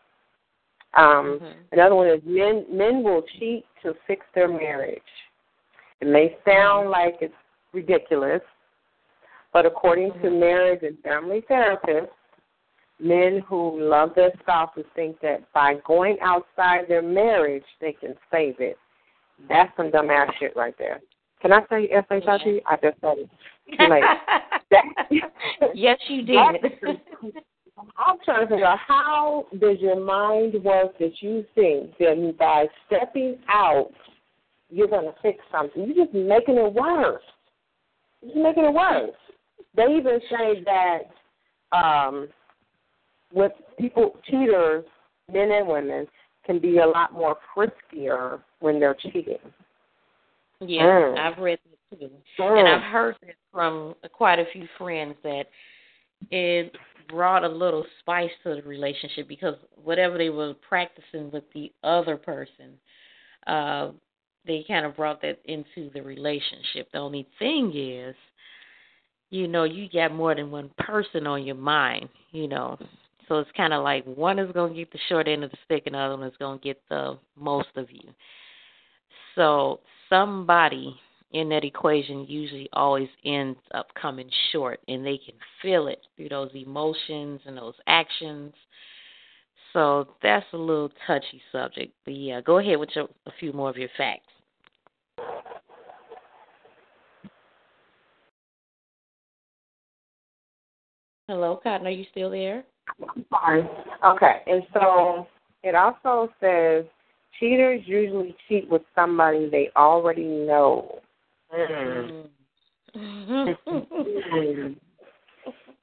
Um, 0.95 1.41
Mhm. 1.41 1.55
Another 1.73 1.97
one 1.97 2.07
is 2.07 2.23
men 2.25 2.65
men 2.69 3.03
will 3.03 3.23
cheat 3.23 3.67
to 3.83 3.95
fix 4.07 4.25
their 4.33 4.47
marriage. 4.49 5.03
It 6.01 6.07
may 6.07 6.37
sound 6.45 6.91
like 6.91 7.21
it's 7.21 7.35
ridiculous, 7.73 8.43
but 9.53 9.67
according 9.67 10.13
to 10.23 10.29
Mhm. 10.29 10.39
marriage 10.39 10.83
and 10.85 10.99
family 11.01 11.43
therapists, 11.43 12.11
men 13.01 13.39
who 13.41 13.81
love 13.81 14.15
their 14.15 14.33
spouses 14.39 14.87
think 14.95 15.19
that 15.19 15.53
by 15.53 15.75
going 15.85 16.21
outside 16.21 16.87
their 16.87 17.03
marriage 17.03 17.67
they 17.81 17.93
can 17.93 18.17
save 18.31 18.61
it. 18.61 18.79
That's 19.49 19.77
some 19.77 19.91
dumbass 19.91 20.33
shit 20.35 20.55
right 20.55 20.77
there. 20.79 21.01
Can 21.45 21.53
I 21.53 21.61
say 21.69 21.91
S 21.93 22.05
H 22.11 22.25
I 22.27 22.39
T? 22.39 22.63
I 22.67 22.77
just 22.77 22.99
said 23.03 23.19
it. 23.19 23.31
Too 23.79 23.87
late. 23.91 24.03
Yes, 25.75 25.99
you 26.09 26.23
did. 26.23 26.39
I'm 27.99 28.17
trying 28.25 28.47
to 28.47 28.47
figure 28.47 28.65
out 28.65 28.79
how 28.79 29.45
does 29.61 29.77
your 29.79 30.01
mind 30.01 30.55
work 30.65 30.99
that 30.99 31.13
you 31.21 31.45
think 31.55 31.99
that 31.99 32.35
by 32.39 32.67
stepping 32.87 33.37
out 33.49 33.91
you're 34.71 34.89
going 34.89 35.05
to 35.05 35.15
fix 35.21 35.39
something. 35.53 35.85
You're 35.87 36.07
just 36.07 36.15
making 36.15 36.57
it 36.57 36.73
worse. 36.73 37.23
You're 38.23 38.33
just 38.33 38.43
making 38.43 38.65
it 38.65 38.73
worse. 38.73 39.11
They 39.77 39.97
even 39.97 40.21
say 40.31 40.65
that 40.65 41.77
um, 41.77 42.29
with 43.35 43.53
people, 43.79 44.17
cheaters, 44.31 44.85
men 45.31 45.51
and 45.51 45.69
women, 45.69 46.07
can 46.47 46.59
be 46.59 46.79
a 46.79 46.87
lot 46.87 47.13
more 47.13 47.37
friskier 47.55 48.41
when 48.61 48.81
they're 48.81 48.95
cheating. 48.95 49.39
Yeah, 50.69 50.83
Mm. 50.83 51.19
I've 51.19 51.39
read 51.39 51.59
that 51.91 51.99
too. 51.99 52.11
Mm. 52.39 52.59
And 52.59 52.69
I've 52.69 52.93
heard 52.93 53.17
that 53.23 53.35
from 53.53 53.95
quite 54.13 54.39
a 54.39 54.47
few 54.53 54.67
friends 54.79 55.15
that 55.23 55.45
it 56.31 56.75
brought 57.09 57.45
a 57.45 57.49
little 57.49 57.85
spice 58.01 58.31
to 58.43 58.55
the 58.55 58.63
relationship 58.63 59.29
because 59.29 59.57
whatever 59.83 60.19
they 60.19 60.31
were 60.31 60.55
practicing 60.67 61.31
with 61.31 61.45
the 61.55 61.73
other 61.83 62.17
person, 62.17 62.79
uh, 63.47 63.91
they 64.47 64.65
kind 64.67 64.85
of 64.87 64.97
brought 64.97 65.23
that 65.23 65.39
into 65.45 65.91
the 65.93 66.03
relationship. 66.03 66.91
The 66.93 66.99
only 66.99 67.27
thing 67.39 67.73
is, 67.75 68.15
you 69.31 69.49
know, 69.49 69.65
you 69.65 69.89
got 69.93 70.15
more 70.15 70.35
than 70.35 70.51
one 70.51 70.71
person 70.79 71.27
on 71.27 71.45
your 71.45 71.57
mind, 71.57 72.09
you 72.31 72.49
know. 72.49 72.79
So 73.29 73.39
it's 73.39 73.51
kind 73.57 73.73
of 73.73 73.83
like 73.83 74.05
one 74.05 74.39
is 74.39 74.53
going 74.53 74.75
to 74.75 74.79
get 74.79 74.93
the 74.93 74.99
short 75.09 75.29
end 75.29 75.45
of 75.45 75.51
the 75.51 75.57
stick 75.65 75.85
and 75.87 75.95
the 75.95 75.99
other 75.99 76.17
one 76.17 76.27
is 76.27 76.37
going 76.39 76.59
to 76.59 76.65
get 76.65 76.81
the 76.89 77.19
most 77.37 77.69
of 77.77 77.91
you. 77.91 78.13
So 79.35 79.81
somebody 80.09 80.99
in 81.33 81.49
that 81.49 81.65
equation 81.65 82.25
usually 82.29 82.69
always 82.73 83.09
ends 83.25 83.59
up 83.75 83.89
coming 84.01 84.31
short 84.53 84.81
and 84.87 85.05
they 85.05 85.19
can 85.19 85.35
feel 85.61 85.89
it 85.89 86.01
through 86.17 86.29
those 86.29 86.51
emotions 86.55 87.41
and 87.45 87.57
those 87.57 87.75
actions. 87.87 88.53
So 89.73 90.09
that's 90.23 90.47
a 90.53 90.57
little 90.57 90.93
touchy 91.07 91.43
subject. 91.51 91.93
But 92.05 92.15
yeah, 92.15 92.41
go 92.41 92.59
ahead 92.59 92.79
with 92.79 92.91
your, 92.95 93.09
a 93.27 93.33
few 93.41 93.53
more 93.53 93.69
of 93.69 93.77
your 93.77 93.89
facts. 93.97 94.29
Hello, 101.27 101.59
Kottyn, 101.65 101.87
are 101.87 101.91
you 101.91 102.05
still 102.11 102.31
there? 102.31 102.65
Sorry. 103.31 103.69
Okay, 104.05 104.43
and 104.47 104.63
so 104.75 105.27
it 105.63 105.75
also 105.75 106.31
says 106.39 106.85
cheaters 107.39 107.83
usually 107.87 108.37
cheat 108.49 108.69
with 108.69 108.83
somebody 108.95 109.49
they 109.49 109.71
already 109.77 110.25
know. 110.25 111.01
Mm. 111.53 112.29
Mm. 112.97 114.77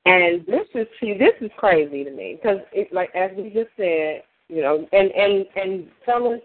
And 0.06 0.46
this 0.48 0.66
is 0.74 0.88
see, 1.00 1.16
this 1.18 1.34
is 1.42 1.52
crazy 1.58 2.04
to 2.04 2.12
me 2.12 2.40
because 2.42 2.60
it 2.74 2.92
like 2.92 3.14
as 3.16 3.30
we 3.38 3.52
just 3.52 3.70
said, 3.78 4.24
you 4.50 4.62
know, 4.62 4.88
and 4.92 5.12
and 5.12 5.46
and 5.56 5.88
fellas, 6.06 6.42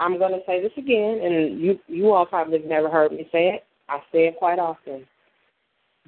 I'm 0.00 0.18
gonna 0.18 0.38
say 0.46 0.62
this 0.62 0.72
again, 0.78 1.20
and 1.22 1.60
you 1.60 1.78
you 1.86 2.12
all 2.12 2.24
probably 2.24 2.60
have 2.60 2.68
never 2.68 2.88
heard 2.88 3.12
me 3.12 3.28
say 3.30 3.48
it. 3.48 3.64
I 3.90 3.98
say 4.10 4.28
it 4.28 4.36
quite 4.38 4.58
often. 4.58 5.06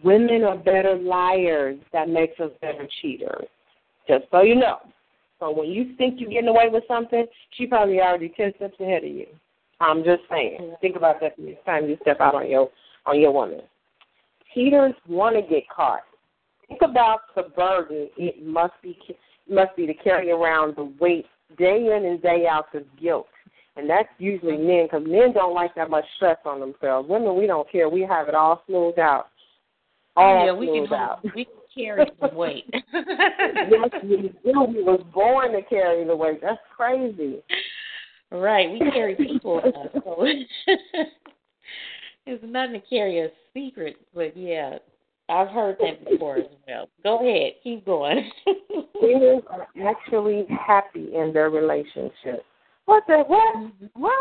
Women 0.03 0.44
are 0.44 0.57
better 0.57 0.97
liars. 0.97 1.78
That 1.92 2.09
makes 2.09 2.40
us 2.40 2.51
better 2.62 2.88
cheaters. 3.03 3.47
Just 4.09 4.24
so 4.30 4.40
you 4.40 4.55
know. 4.55 4.78
So 5.39 5.51
when 5.51 5.68
you 5.68 5.95
think 5.97 6.18
you're 6.18 6.30
getting 6.30 6.49
away 6.49 6.68
with 6.70 6.84
something, 6.89 7.26
she 7.51 7.66
probably 7.66 8.01
already 8.01 8.32
ten 8.37 8.53
steps 8.57 8.80
ahead 8.80 9.05
of 9.05 9.11
you. 9.11 9.26
I'm 9.80 10.03
just 10.05 10.22
saying. 10.30 10.74
Think 10.80 10.97
about 10.97 11.20
that 11.20 11.37
the 11.37 11.45
next 11.45 11.64
time 11.64 11.89
you 11.89 11.99
step 12.01 12.20
out 12.20 12.34
on 12.34 12.51
your 12.51 12.70
on 13.05 13.20
your 13.20 13.32
woman. 13.32 13.61
Cheaters 14.55 14.95
want 15.07 15.37
to 15.37 15.43
get 15.43 15.68
caught. 15.68 16.01
Think 16.68 16.80
about 16.82 17.20
the 17.34 17.45
burden 17.55 18.09
it 18.16 18.45
must 18.45 18.72
be 18.82 18.99
must 19.49 19.76
be 19.76 19.87
to 19.87 19.95
carry 19.95 20.30
around 20.30 20.76
the 20.76 20.93
weight 20.99 21.26
day 21.59 21.95
in 21.97 22.07
and 22.07 22.20
day 22.22 22.47
out 22.51 22.74
of 22.74 22.84
guilt, 23.01 23.28
and 23.76 23.89
that's 23.89 24.09
usually 24.18 24.57
men 24.57 24.87
because 24.87 25.07
men 25.07 25.32
don't 25.32 25.55
like 25.55 25.74
that 25.74 25.91
much 25.91 26.05
stress 26.16 26.39
on 26.45 26.61
themselves. 26.61 27.09
Women, 27.09 27.37
we 27.37 27.47
don't 27.47 27.70
care. 27.70 27.89
We 27.89 28.03
have 28.03 28.28
it 28.28 28.34
all 28.34 28.62
smoothed 28.66 28.99
out. 28.99 29.28
All 30.16 30.47
yeah, 30.47 30.53
we 30.53 30.66
can 30.66 30.87
smoothed 30.87 30.93
out. 30.95 31.20
we 31.34 31.47
carry 31.76 32.04
the 32.20 32.28
weight. 32.34 32.64
yes, 32.72 33.90
we 34.02 34.32
do. 34.44 34.44
We 34.44 34.82
was 34.82 35.02
born 35.12 35.52
to 35.52 35.62
carry 35.62 36.04
the 36.04 36.16
weight. 36.16 36.40
That's 36.42 36.58
crazy. 36.76 37.42
Right, 38.30 38.70
we 38.70 38.78
carry 38.90 39.14
people, 39.14 39.60
uh, 39.64 40.00
so 40.00 40.16
it's 42.26 42.44
nothing 42.44 42.80
to 42.80 42.86
carry 42.88 43.20
a 43.20 43.28
secret. 43.54 43.96
But 44.14 44.36
yeah, 44.36 44.78
I've 45.28 45.48
heard 45.48 45.76
that 45.80 46.04
before 46.08 46.38
as 46.38 46.44
well. 46.66 46.88
Go 47.02 47.18
ahead, 47.20 47.52
keep 47.62 47.86
going. 47.86 48.30
Cheaters 49.00 49.42
are 49.48 49.68
actually 49.86 50.46
happy 50.48 51.14
in 51.14 51.32
their 51.32 51.50
relationship. 51.50 52.44
What 52.86 53.04
the 53.06 53.22
what? 53.26 53.70
What? 53.94 54.12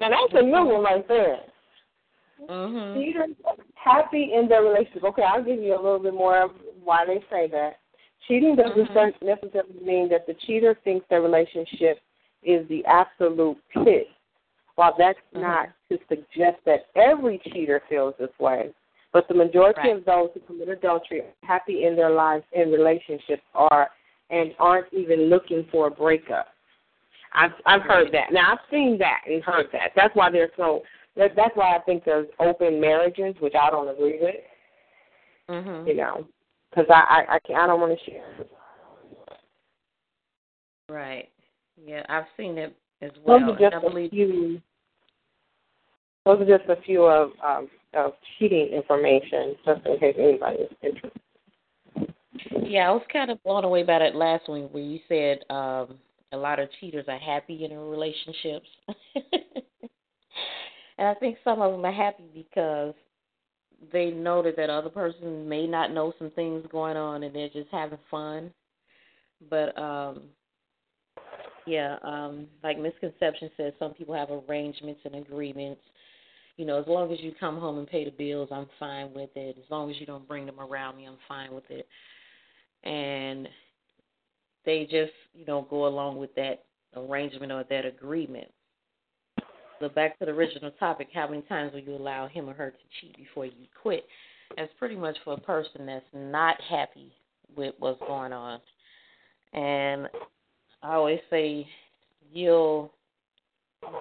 now 0.00 0.10
that's 0.10 0.34
a 0.34 0.42
new 0.42 0.64
one 0.64 0.84
right 0.84 1.08
there. 1.08 1.38
Mhm. 2.40 2.94
Cheaters 2.94 3.36
happy 3.74 4.32
in 4.34 4.48
their 4.48 4.62
relationship. 4.62 5.04
Okay, 5.04 5.22
I'll 5.22 5.42
give 5.42 5.60
you 5.60 5.74
a 5.74 5.80
little 5.82 5.98
bit 5.98 6.14
more 6.14 6.42
of 6.42 6.50
why 6.84 7.04
they 7.06 7.20
say 7.30 7.48
that. 7.48 7.78
Cheating 8.26 8.56
doesn't 8.56 8.88
Mhm. 8.88 9.22
necessarily 9.22 9.80
mean 9.80 10.08
that 10.08 10.26
the 10.26 10.34
cheater 10.34 10.74
thinks 10.84 11.06
their 11.08 11.22
relationship 11.22 12.00
is 12.42 12.66
the 12.68 12.84
absolute 12.86 13.58
pit. 13.70 14.08
While 14.74 14.94
that's 14.96 15.18
Mhm. 15.34 15.40
not 15.40 15.68
to 15.88 15.98
suggest 16.08 16.62
that 16.64 16.86
every 16.94 17.38
cheater 17.38 17.80
feels 17.88 18.14
this 18.16 18.36
way, 18.38 18.72
but 19.12 19.26
the 19.26 19.34
majority 19.34 19.80
Right. 19.80 19.96
of 19.96 20.04
those 20.04 20.30
who 20.34 20.40
commit 20.40 20.68
adultery 20.68 21.22
are 21.22 21.32
happy 21.42 21.84
in 21.84 21.96
their 21.96 22.10
lives 22.10 22.44
and 22.52 22.72
relationships 22.72 23.42
are 23.54 23.90
and 24.30 24.54
aren't 24.58 24.92
even 24.92 25.22
looking 25.30 25.64
for 25.64 25.86
a 25.86 25.90
breakup. 25.90 26.52
I've 27.32 27.54
I've 27.66 27.82
heard 27.82 28.12
that. 28.12 28.30
Now 28.32 28.52
I've 28.52 28.70
seen 28.70 28.98
that 28.98 29.22
and 29.26 29.42
heard 29.42 29.70
that. 29.72 29.92
That's 29.94 30.14
why 30.14 30.30
they're 30.30 30.50
so. 30.56 30.82
That, 31.18 31.32
that's 31.34 31.56
why 31.56 31.76
I 31.76 31.80
think 31.80 32.04
there's 32.04 32.28
open 32.38 32.80
marriages, 32.80 33.34
which 33.40 33.54
I 33.60 33.68
don't 33.70 33.88
agree 33.88 34.18
with. 34.20 34.36
You 35.48 35.54
Mhm. 35.54 35.96
know, 35.96 36.28
because 36.70 36.86
I 36.90 37.24
I 37.26 37.34
I, 37.34 37.38
can't, 37.40 37.58
I 37.58 37.66
don't 37.66 37.80
want 37.80 37.98
to 37.98 38.04
share. 38.04 38.46
Right. 40.88 41.28
Yeah, 41.76 42.04
I've 42.08 42.26
seen 42.36 42.56
it 42.56 42.74
as 43.02 43.10
well. 43.24 43.40
Those 43.40 43.56
are 43.56 43.58
just 43.58 43.74
I 43.74 43.78
a 43.78 43.80
believe 43.80 44.10
few. 44.10 44.62
Those 46.24 46.40
are 46.42 46.58
just 46.58 46.68
a 46.70 46.80
few 46.82 47.04
of 47.04 47.32
um, 47.42 47.68
of 47.94 48.12
cheating 48.38 48.68
information, 48.68 49.56
just 49.64 49.84
in 49.86 49.98
case 49.98 50.16
anybody 50.18 50.58
is 50.58 50.70
interested. 50.82 51.20
Yeah, 52.62 52.88
I 52.88 52.92
was 52.92 53.02
kind 53.12 53.30
of 53.30 53.42
blown 53.42 53.64
away 53.64 53.82
by 53.82 53.98
that 53.98 54.14
last 54.14 54.48
one 54.48 54.62
where 54.72 54.82
you 54.82 55.00
said 55.08 55.44
um 55.50 55.98
a 56.32 56.36
lot 56.36 56.58
of 56.60 56.68
cheaters 56.78 57.06
are 57.08 57.18
happy 57.18 57.64
in 57.64 57.70
their 57.70 57.80
relationships. 57.80 58.68
and 60.98 61.08
I 61.08 61.14
think 61.14 61.38
some 61.44 61.62
of 61.62 61.72
them 61.72 61.84
are 61.84 61.92
happy 61.92 62.28
because 62.34 62.94
they 63.92 64.10
know 64.10 64.42
that 64.42 64.56
that 64.56 64.70
other 64.70 64.90
person 64.90 65.48
may 65.48 65.66
not 65.66 65.92
know 65.92 66.12
some 66.18 66.30
things 66.30 66.64
going 66.70 66.96
on 66.96 67.22
and 67.22 67.34
they're 67.34 67.48
just 67.48 67.70
having 67.70 67.98
fun. 68.10 68.52
But 69.48 69.78
um 69.78 70.22
yeah, 71.66 71.96
um 72.02 72.46
like 72.62 72.78
misconception 72.78 73.50
says 73.56 73.72
some 73.78 73.94
people 73.94 74.14
have 74.14 74.28
arrangements 74.30 75.00
and 75.04 75.14
agreements. 75.14 75.80
You 76.56 76.66
know, 76.66 76.80
as 76.80 76.88
long 76.88 77.12
as 77.12 77.20
you 77.20 77.32
come 77.38 77.60
home 77.60 77.78
and 77.78 77.86
pay 77.86 78.04
the 78.04 78.10
bills, 78.10 78.48
I'm 78.50 78.66
fine 78.80 79.14
with 79.14 79.30
it. 79.36 79.56
As 79.56 79.70
long 79.70 79.90
as 79.90 79.96
you 80.00 80.06
don't 80.06 80.26
bring 80.26 80.44
them 80.44 80.58
around 80.58 80.96
me, 80.96 81.06
I'm 81.06 81.18
fine 81.28 81.54
with 81.54 81.70
it 81.70 81.86
and 82.84 83.48
they 84.64 84.84
just 84.84 85.12
you 85.34 85.44
know 85.46 85.66
go 85.68 85.86
along 85.86 86.18
with 86.18 86.34
that 86.34 86.64
arrangement 86.96 87.52
or 87.52 87.64
that 87.68 87.84
agreement 87.84 88.48
the 89.80 89.88
back 89.88 90.18
to 90.18 90.24
the 90.24 90.32
original 90.32 90.70
topic, 90.72 91.08
how 91.12 91.28
many 91.28 91.42
times 91.42 91.72
will 91.72 91.80
you 91.80 91.94
allow 91.94 92.28
him 92.28 92.48
or 92.48 92.54
her 92.54 92.70
to 92.70 92.76
cheat 93.00 93.16
before 93.16 93.46
you 93.46 93.66
quit? 93.80 94.04
That's 94.56 94.72
pretty 94.78 94.96
much 94.96 95.16
for 95.24 95.34
a 95.34 95.40
person 95.40 95.86
that's 95.86 96.04
not 96.12 96.56
happy 96.68 97.12
with 97.56 97.74
what's 97.78 98.00
going 98.00 98.32
on. 98.32 98.60
And 99.52 100.08
I 100.82 100.94
always 100.94 101.20
say 101.30 101.66
you'll 102.32 102.92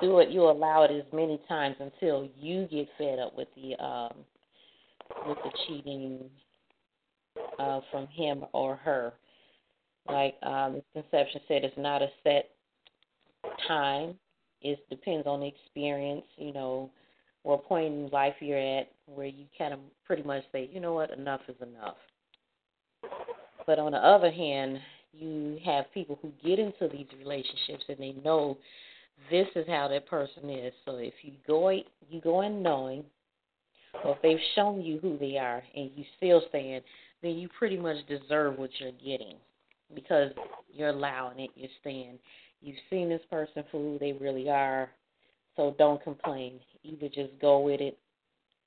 do 0.02 0.20
it, 0.20 0.30
you'll 0.30 0.52
allow 0.52 0.84
it 0.84 0.92
as 0.92 1.04
many 1.14 1.40
times 1.48 1.76
until 1.80 2.30
you 2.38 2.68
get 2.70 2.88
fed 2.98 3.20
up 3.20 3.38
with 3.38 3.48
the 3.56 3.76
um 3.84 4.14
with 5.26 5.38
the 5.44 5.52
cheating 5.66 6.30
uh 7.60 7.82
from 7.92 8.08
him 8.08 8.46
or 8.54 8.76
her. 8.78 9.14
Like 10.08 10.36
um 10.44 10.82
Conception 10.94 11.42
said 11.48 11.64
it's 11.64 11.78
not 11.78 12.02
a 12.02 12.08
set 12.24 12.50
time. 13.68 14.16
It 14.62 14.80
depends 14.90 15.28
on 15.28 15.42
the 15.42 15.48
experience, 15.48 16.26
you 16.38 16.54
know, 16.54 16.90
what 17.44 17.66
point 17.66 17.94
in 17.94 18.10
life 18.10 18.34
you're 18.40 18.58
at 18.80 18.90
where 19.06 19.28
you 19.28 19.46
kind 19.58 19.74
of 19.74 19.80
pretty 20.06 20.24
much 20.24 20.44
say, 20.52 20.70
you 20.72 20.80
know 20.80 20.94
what, 20.94 21.12
enough 21.12 21.42
is 21.48 21.56
enough. 21.62 21.96
But 23.66 23.80
on 23.80 23.92
the 23.92 23.98
other 23.98 24.32
hand, 24.32 24.80
you 25.14 25.60
have 25.66 25.86
people 25.94 26.20
who 26.22 26.32
get 26.44 26.60
into 26.60 26.88
these 26.92 27.08
relationships 27.18 27.84
and 27.88 27.98
they 27.98 28.14
know 28.24 28.58
this 29.32 29.48
is 29.56 29.66
how 29.68 29.88
that 29.88 30.08
person 30.08 30.50
is. 30.50 30.74
So 30.86 30.98
if 30.98 31.14
you 31.22 31.34
go 31.48 31.70
you 31.70 32.22
go 32.22 32.42
in 32.42 32.62
knowing, 32.62 33.04
or 34.04 34.16
if 34.16 34.22
they've 34.22 34.38
shown 34.56 34.82
you 34.82 35.00
who 35.00 35.18
they 35.18 35.38
are 35.38 35.64
and 35.76 35.90
you 35.96 36.04
still 36.18 36.42
stand, 36.50 36.84
then 37.22 37.32
you 37.32 37.50
pretty 37.58 37.78
much 37.78 37.98
deserve 38.08 38.58
what 38.58 38.70
you're 38.80 38.92
getting 38.92 39.36
because 39.94 40.32
you're 40.72 40.90
allowing 40.90 41.40
it. 41.40 41.50
You're 41.56 41.70
staying. 41.82 42.20
You've 42.62 42.78
seen 42.90 43.10
this 43.10 43.22
person 43.30 43.64
for 43.72 43.78
who 43.78 43.98
they 44.00 44.14
really 44.14 44.50
are, 44.50 44.90
so 45.56 45.76
don't 45.78 46.04
complain. 46.04 46.60
Either 46.84 47.08
just 47.08 47.40
go 47.40 47.60
with 47.60 47.82
it 47.82 47.98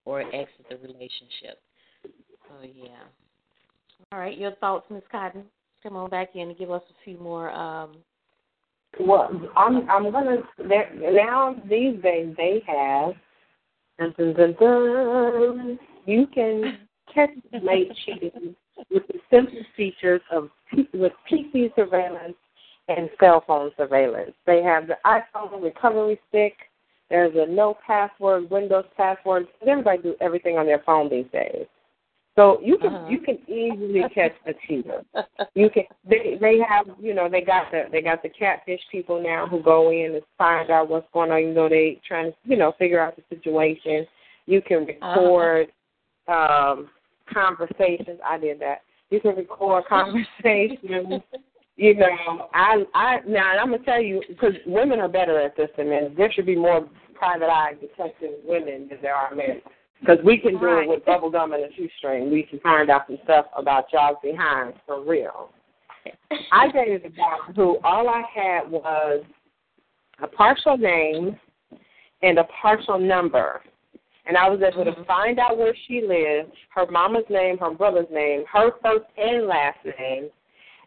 or 0.05 0.21
exit 0.21 0.67
the 0.69 0.77
relationship. 0.77 1.61
So 2.03 2.63
yeah. 2.63 3.05
All 4.13 4.19
right, 4.19 4.37
your 4.37 4.53
thoughts, 4.57 4.87
Miss 4.91 5.03
Kottyn. 5.13 5.45
Come 5.83 5.97
on 5.97 6.11
back 6.11 6.31
in 6.35 6.49
and 6.49 6.59
give 6.59 6.71
us 6.71 6.83
a 6.91 7.05
few 7.05 7.19
more. 7.19 7.51
Um, 7.51 7.97
well, 8.99 9.31
I'm 9.57 9.89
I'm 9.89 10.11
gonna 10.11 10.39
now 10.59 11.55
these 11.69 12.03
days 12.03 12.35
they 12.37 12.63
have. 12.67 13.15
Dun, 13.99 14.15
dun, 14.17 14.33
dun, 14.35 14.57
dun, 14.59 15.79
you 16.07 16.27
can 16.35 16.79
catch 17.15 17.31
late 17.63 17.93
cheating 18.05 18.55
with 18.91 19.07
the 19.09 19.21
simple 19.31 19.61
features 19.77 20.23
of 20.33 20.49
with 20.95 21.13
PC 21.31 21.75
surveillance 21.77 22.37
and 22.91 23.09
cell 23.21 23.45
phone 23.47 23.71
surveillance. 23.77 24.33
They 24.47 24.63
have 24.63 24.87
the 24.87 24.97
iPhone 25.05 25.63
recovery 25.63 26.21
stick. 26.29 26.55
There's 27.09 27.35
a 27.37 27.51
no 27.51 27.77
password, 27.87 28.51
Windows 28.51 28.85
password. 28.97 29.47
Everybody 29.67 30.03
do 30.03 30.15
everything 30.21 30.59
on 30.59 30.67
their 30.67 30.83
phone 30.85 31.11
these 31.11 31.27
days. 31.33 31.67
So 32.37 32.61
you 32.63 32.79
can 32.79 32.95
uh-huh. 32.95 33.09
you 33.09 33.19
can 33.21 33.39
easily 33.49 34.03
catch 34.15 34.33
a 34.47 34.53
cheater. 34.67 35.03
You 35.55 35.69
can 35.69 35.83
they 36.09 36.39
they 36.41 36.59
have 36.67 36.87
you 37.01 37.13
know 37.13 37.29
they 37.29 37.41
got 37.41 37.71
the 37.73 37.85
they 37.91 38.01
got 38.01 38.23
the 38.23 38.29
catfish 38.29 38.81
people 38.91 39.21
now 39.23 39.47
who 39.47 39.63
go 39.63 39.91
in 39.91 40.15
and 40.15 40.23
find 40.39 40.71
out 40.71 40.89
what's 40.89 41.09
going 41.13 41.33
on. 41.33 41.43
You 41.43 41.53
know 41.53 41.69
they 41.69 42.01
trying 42.07 42.31
to 42.31 42.37
you 42.45 42.57
know 42.57 42.73
figure 42.79 43.01
out 43.01 43.17
the 43.17 43.23
situation. 43.29 44.07
You 44.47 44.63
can 44.63 44.87
uh-huh. 45.03 45.21
record 45.21 45.69
uh-huh. 46.29 46.73
um 46.73 46.91
conversations. 47.33 48.21
I 48.25 48.39
did 48.39 48.61
that. 48.61 48.83
You 49.11 49.21
can 49.21 49.35
record 49.35 49.85
conversations. 49.89 51.23
You 51.81 51.95
know, 51.95 52.49
I 52.53 52.85
I 52.95 53.21
now 53.27 53.59
I'm 53.59 53.71
gonna 53.71 53.83
tell 53.85 54.03
you 54.03 54.23
because 54.29 54.53
women 54.67 55.01
are 55.01 55.09
better 55.09 55.41
at 55.41 55.57
this 55.57 55.71
than 55.79 55.89
men. 55.89 56.15
There 56.15 56.31
should 56.31 56.45
be 56.45 56.55
more 56.55 56.87
private 57.15 57.49
eye 57.49 57.73
detective 57.81 58.33
women 58.45 58.87
than 58.91 58.99
there 59.01 59.15
are 59.15 59.35
men. 59.35 59.63
Because 59.99 60.19
we 60.23 60.37
can 60.37 60.59
do 60.59 60.67
right. 60.67 60.85
it 60.85 60.89
with 60.91 61.05
bubble 61.07 61.31
gum 61.31 61.55
and 61.55 61.65
a 61.65 61.69
shoestring. 61.75 62.31
We 62.31 62.43
can 62.43 62.61
find 62.61 62.91
out 62.91 63.07
some 63.07 63.17
stuff 63.25 63.47
about 63.57 63.87
y'all 63.95 64.19
behind 64.23 64.75
for 64.87 65.03
real. 65.03 65.51
I 66.53 66.71
dated 66.71 67.07
a 67.07 67.09
guy 67.09 67.37
who 67.57 67.79
all 67.83 68.11
I 68.11 68.25
had 68.35 68.71
was 68.71 69.25
a 70.23 70.27
partial 70.27 70.77
name 70.77 71.39
and 72.23 72.39
a 72.39 72.45
partial 72.61 72.99
number. 72.99 73.63
And 74.27 74.37
I 74.37 74.51
was 74.51 74.61
able 74.61 74.85
mm-hmm. 74.85 75.01
to 75.01 75.07
find 75.07 75.39
out 75.39 75.57
where 75.57 75.75
she 75.89 76.03
lived, 76.03 76.53
her 76.75 76.91
mama's 76.91 77.25
name, 77.31 77.57
her 77.59 77.73
brother's 77.73 78.07
name, 78.13 78.45
her 78.53 78.73
first 78.83 79.07
and 79.17 79.47
last 79.47 79.79
name. 79.99 80.29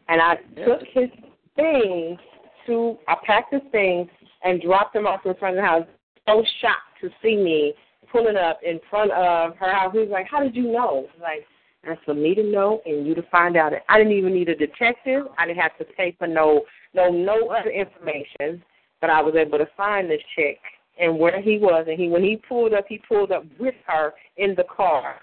And 0.08 0.22
I 0.22 0.36
took 0.66 0.82
his 0.94 1.10
things 1.56 2.20
to, 2.68 2.98
I 3.08 3.16
packed 3.26 3.54
his 3.54 3.62
things 3.72 4.10
and 4.44 4.62
dropped 4.62 4.94
them 4.94 5.08
off 5.08 5.26
in 5.26 5.34
front 5.36 5.58
of 5.58 5.64
the 5.64 5.68
house. 5.68 5.88
So 6.28 6.44
shocked 6.62 7.02
to 7.02 7.10
see 7.22 7.36
me 7.36 7.74
pulling 8.12 8.38
up 8.38 8.60
in 8.64 8.80
front 8.90 9.12
of 9.12 9.56
her 9.58 9.74
house. 9.74 9.92
He 9.94 10.00
was 10.00 10.10
like, 10.10 10.28
How 10.30 10.42
did 10.42 10.56
you 10.56 10.72
know? 10.72 11.08
Like, 11.22 11.46
that's 11.86 12.00
for 12.06 12.14
me 12.14 12.34
to 12.36 12.44
know 12.44 12.82
and 12.86 13.06
you 13.06 13.14
to 13.16 13.24
find 13.24 13.58
out. 13.58 13.74
I 13.90 13.98
didn't 13.98 14.14
even 14.14 14.34
need 14.34 14.50
a 14.50 14.56
detective. 14.56 15.26
I 15.38 15.46
didn't 15.46 15.60
have 15.60 15.78
to 15.80 15.86
pay 15.86 16.16
for 16.18 16.28
no 16.28 16.62
no 16.94 17.10
no 17.10 17.50
other 17.50 17.72
information. 17.72 18.64
But 19.02 19.10
I 19.10 19.22
was 19.22 19.36
able 19.36 19.58
to 19.58 19.68
find 19.76 20.10
this 20.10 20.22
chick 20.36 20.60
and 21.00 21.20
where 21.20 21.42
he 21.42 21.58
was 21.58 21.86
and 21.90 22.00
he 22.00 22.08
when 22.08 22.24
he 22.24 22.38
pulled 22.48 22.74
up 22.74 22.86
he 22.88 23.02
pulled 23.08 23.32
up 23.32 23.44
with 23.60 23.76
her 23.88 24.14
in 24.38 24.56
the 24.56 24.64
car. 24.64 25.16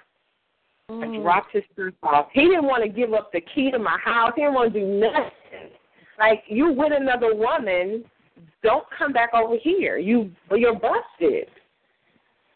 Mm. 0.90 1.18
I 1.18 1.22
dropped 1.22 1.52
his 1.52 1.62
stuff 1.72 1.94
off. 2.02 2.28
He 2.32 2.42
didn't 2.42 2.64
want 2.64 2.82
to 2.82 2.88
give 2.88 3.12
up 3.14 3.32
the 3.32 3.40
key 3.54 3.70
to 3.70 3.78
my 3.78 3.96
house. 4.04 4.32
He 4.34 4.42
didn't 4.42 4.54
want 4.54 4.72
to 4.72 4.80
do 4.80 4.86
nothing. 4.86 5.70
Like 6.18 6.42
you 6.48 6.72
with 6.72 6.92
another 6.94 7.34
woman, 7.34 8.04
don't 8.62 8.84
come 8.98 9.12
back 9.12 9.30
over 9.34 9.56
here. 9.62 9.98
You 9.98 10.30
you're 10.50 10.74
busted. 10.74 11.48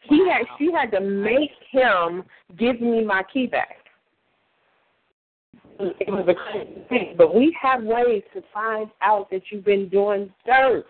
He 0.01 0.27
had 0.29 0.45
she 0.59 0.71
had 0.71 0.91
to 0.91 0.99
make 0.99 1.51
him 1.71 2.23
give 2.59 2.81
me 2.81 3.03
my 3.03 3.23
key 3.33 3.47
back. 3.47 3.77
It 5.79 6.09
was 6.09 6.25
a 6.29 6.33
crazy 6.33 6.85
thing, 6.87 7.15
but 7.17 7.35
we 7.35 7.55
have 7.61 7.83
ways 7.83 8.23
to 8.33 8.41
find 8.53 8.89
out 9.01 9.29
that 9.31 9.41
you've 9.49 9.65
been 9.65 9.89
doing 9.89 10.31
dirt. 10.45 10.85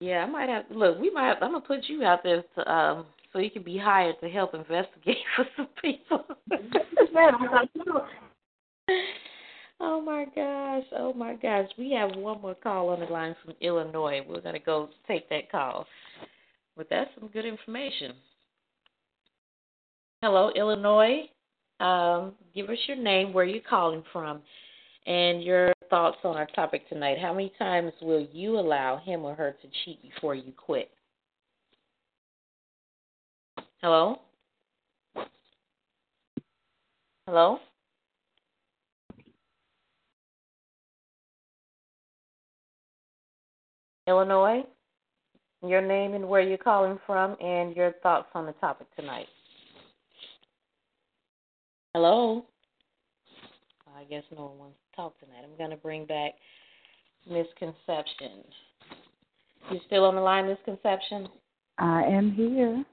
Yeah, 0.00 0.24
I 0.24 0.26
might 0.26 0.48
have 0.48 0.64
look. 0.70 0.98
We 0.98 1.10
might. 1.10 1.28
Have, 1.28 1.38
I'm 1.40 1.52
gonna 1.52 1.64
put 1.64 1.88
you 1.88 2.04
out 2.04 2.22
there 2.22 2.44
to, 2.56 2.72
um, 2.72 3.06
so 3.32 3.38
you 3.38 3.50
can 3.50 3.62
be 3.62 3.78
hired 3.78 4.16
to 4.20 4.28
help 4.28 4.54
investigate 4.54 5.18
for 5.36 5.46
some 5.56 5.68
people. 5.80 6.24
oh 9.80 10.00
my 10.00 10.24
gosh! 10.34 10.84
Oh 10.96 11.12
my 11.12 11.34
gosh! 11.34 11.68
We 11.78 11.92
have 11.92 12.16
one 12.16 12.40
more 12.40 12.54
call 12.54 12.88
on 12.90 13.00
the 13.00 13.06
line 13.06 13.36
from 13.44 13.54
Illinois. 13.60 14.20
We're 14.26 14.40
gonna 14.40 14.58
go 14.58 14.88
take 15.06 15.28
that 15.28 15.50
call. 15.50 15.86
But 16.76 16.88
that's 16.88 17.10
some 17.18 17.28
good 17.28 17.44
information. 17.44 18.12
Hello, 20.22 20.50
Illinois. 20.54 21.28
Um, 21.80 22.34
give 22.54 22.70
us 22.70 22.78
your 22.86 22.96
name, 22.96 23.32
where 23.32 23.44
you're 23.44 23.62
calling 23.68 24.02
from, 24.12 24.42
and 25.06 25.42
your 25.42 25.72
thoughts 25.90 26.18
on 26.24 26.36
our 26.36 26.46
topic 26.54 26.88
tonight. 26.88 27.18
How 27.20 27.32
many 27.32 27.52
times 27.58 27.92
will 28.02 28.26
you 28.32 28.58
allow 28.58 28.98
him 28.98 29.24
or 29.24 29.34
her 29.34 29.56
to 29.62 29.68
cheat 29.84 30.02
before 30.02 30.34
you 30.34 30.52
quit? 30.56 30.90
Hello? 33.80 34.18
Hello? 37.26 37.58
Illinois? 44.08 44.64
your 45.66 45.80
name 45.80 46.14
and 46.14 46.28
where 46.28 46.40
you're 46.40 46.58
calling 46.58 46.98
from, 47.06 47.36
and 47.40 47.74
your 47.74 47.92
thoughts 48.02 48.28
on 48.34 48.46
the 48.46 48.52
topic 48.52 48.86
tonight. 48.96 49.26
Hello? 51.94 52.44
I 53.96 54.04
guess 54.04 54.22
no 54.34 54.46
one 54.46 54.58
wants 54.58 54.76
to 54.90 54.96
talk 54.96 55.18
tonight. 55.18 55.42
I'm 55.42 55.56
going 55.56 55.70
to 55.70 55.76
bring 55.76 56.06
back 56.06 56.32
Misconception. 57.28 58.44
You 59.70 59.80
still 59.86 60.04
on 60.04 60.14
the 60.14 60.20
line, 60.20 60.46
Misconception? 60.46 61.28
I 61.78 62.04
am 62.04 62.30
here. 62.32 62.84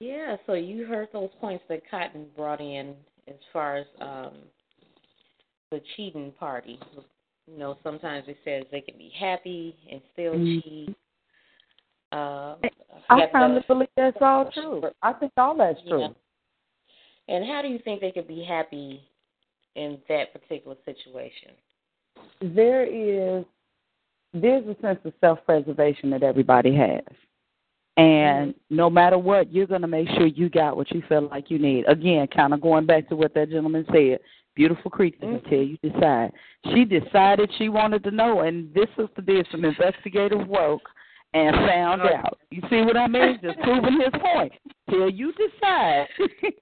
Yeah, 0.00 0.36
so 0.46 0.54
you 0.54 0.86
heard 0.86 1.08
those 1.12 1.28
points 1.40 1.62
that 1.68 1.82
Kottyn 1.92 2.24
brought 2.34 2.60
in 2.60 2.94
as 3.28 3.36
far 3.52 3.76
as 3.76 3.86
um, 4.00 4.32
the 5.70 5.80
cheating 5.94 6.32
party. 6.38 6.80
You 7.46 7.58
know, 7.58 7.76
sometimes 7.82 8.24
it 8.26 8.38
says 8.44 8.64
they 8.72 8.80
can 8.80 8.96
be 8.96 9.12
happy 9.18 9.76
and 9.90 10.00
still 10.12 10.34
mm-hmm. 10.34 10.60
cheat. 10.60 10.96
Uh, 12.12 12.56
I 13.10 13.26
firmly 13.30 13.62
believe 13.68 13.88
that's 13.96 14.16
all 14.20 14.50
true. 14.52 14.82
I 15.02 15.12
think 15.12 15.32
all 15.36 15.56
that's 15.56 15.78
true. 15.86 16.00
Yeah. 16.00 16.08
And 17.28 17.46
how 17.46 17.62
do 17.62 17.68
you 17.68 17.78
think 17.78 18.00
they 18.00 18.10
could 18.10 18.26
be 18.26 18.42
happy 18.42 19.02
in 19.76 19.98
that 20.08 20.32
particular 20.32 20.76
situation? 20.84 21.52
There 22.40 22.84
is 22.84 23.44
there's 24.32 24.64
a 24.66 24.80
sense 24.80 24.98
of 25.04 25.12
self 25.20 25.38
preservation 25.44 26.10
that 26.10 26.22
everybody 26.22 26.74
has. 26.74 27.04
And 28.00 28.54
no 28.70 28.88
matter 28.88 29.18
what, 29.18 29.52
you're 29.52 29.66
going 29.66 29.82
to 29.82 29.88
make 29.88 30.08
sure 30.10 30.26
you 30.26 30.48
got 30.48 30.76
what 30.76 30.90
you 30.90 31.02
feel 31.08 31.28
like 31.28 31.50
you 31.50 31.58
need. 31.58 31.84
Again, 31.86 32.26
kind 32.28 32.54
of 32.54 32.60
going 32.60 32.86
back 32.86 33.08
to 33.08 33.16
what 33.16 33.34
that 33.34 33.50
gentleman 33.50 33.84
said 33.92 34.20
beautiful 34.56 34.90
creature 34.90 35.18
mm-hmm. 35.24 35.44
until 35.44 35.62
you 35.62 35.78
decide. 35.78 36.32
She 36.72 36.84
decided 36.84 37.50
she 37.56 37.68
wanted 37.68 38.02
to 38.04 38.10
know, 38.10 38.40
and 38.40 38.72
this 38.74 38.88
sister 38.96 39.22
did 39.22 39.46
some 39.50 39.64
investigative 39.64 40.46
work 40.48 40.82
and 41.32 41.54
found 41.54 42.02
out. 42.02 42.38
You 42.50 42.60
see 42.68 42.82
what 42.82 42.96
I 42.96 43.06
mean? 43.06 43.38
Just 43.42 43.58
proving 43.60 44.00
his 44.00 44.20
point. 44.20 44.52
Till 44.88 45.08
you 45.08 45.32
decide 45.32 46.06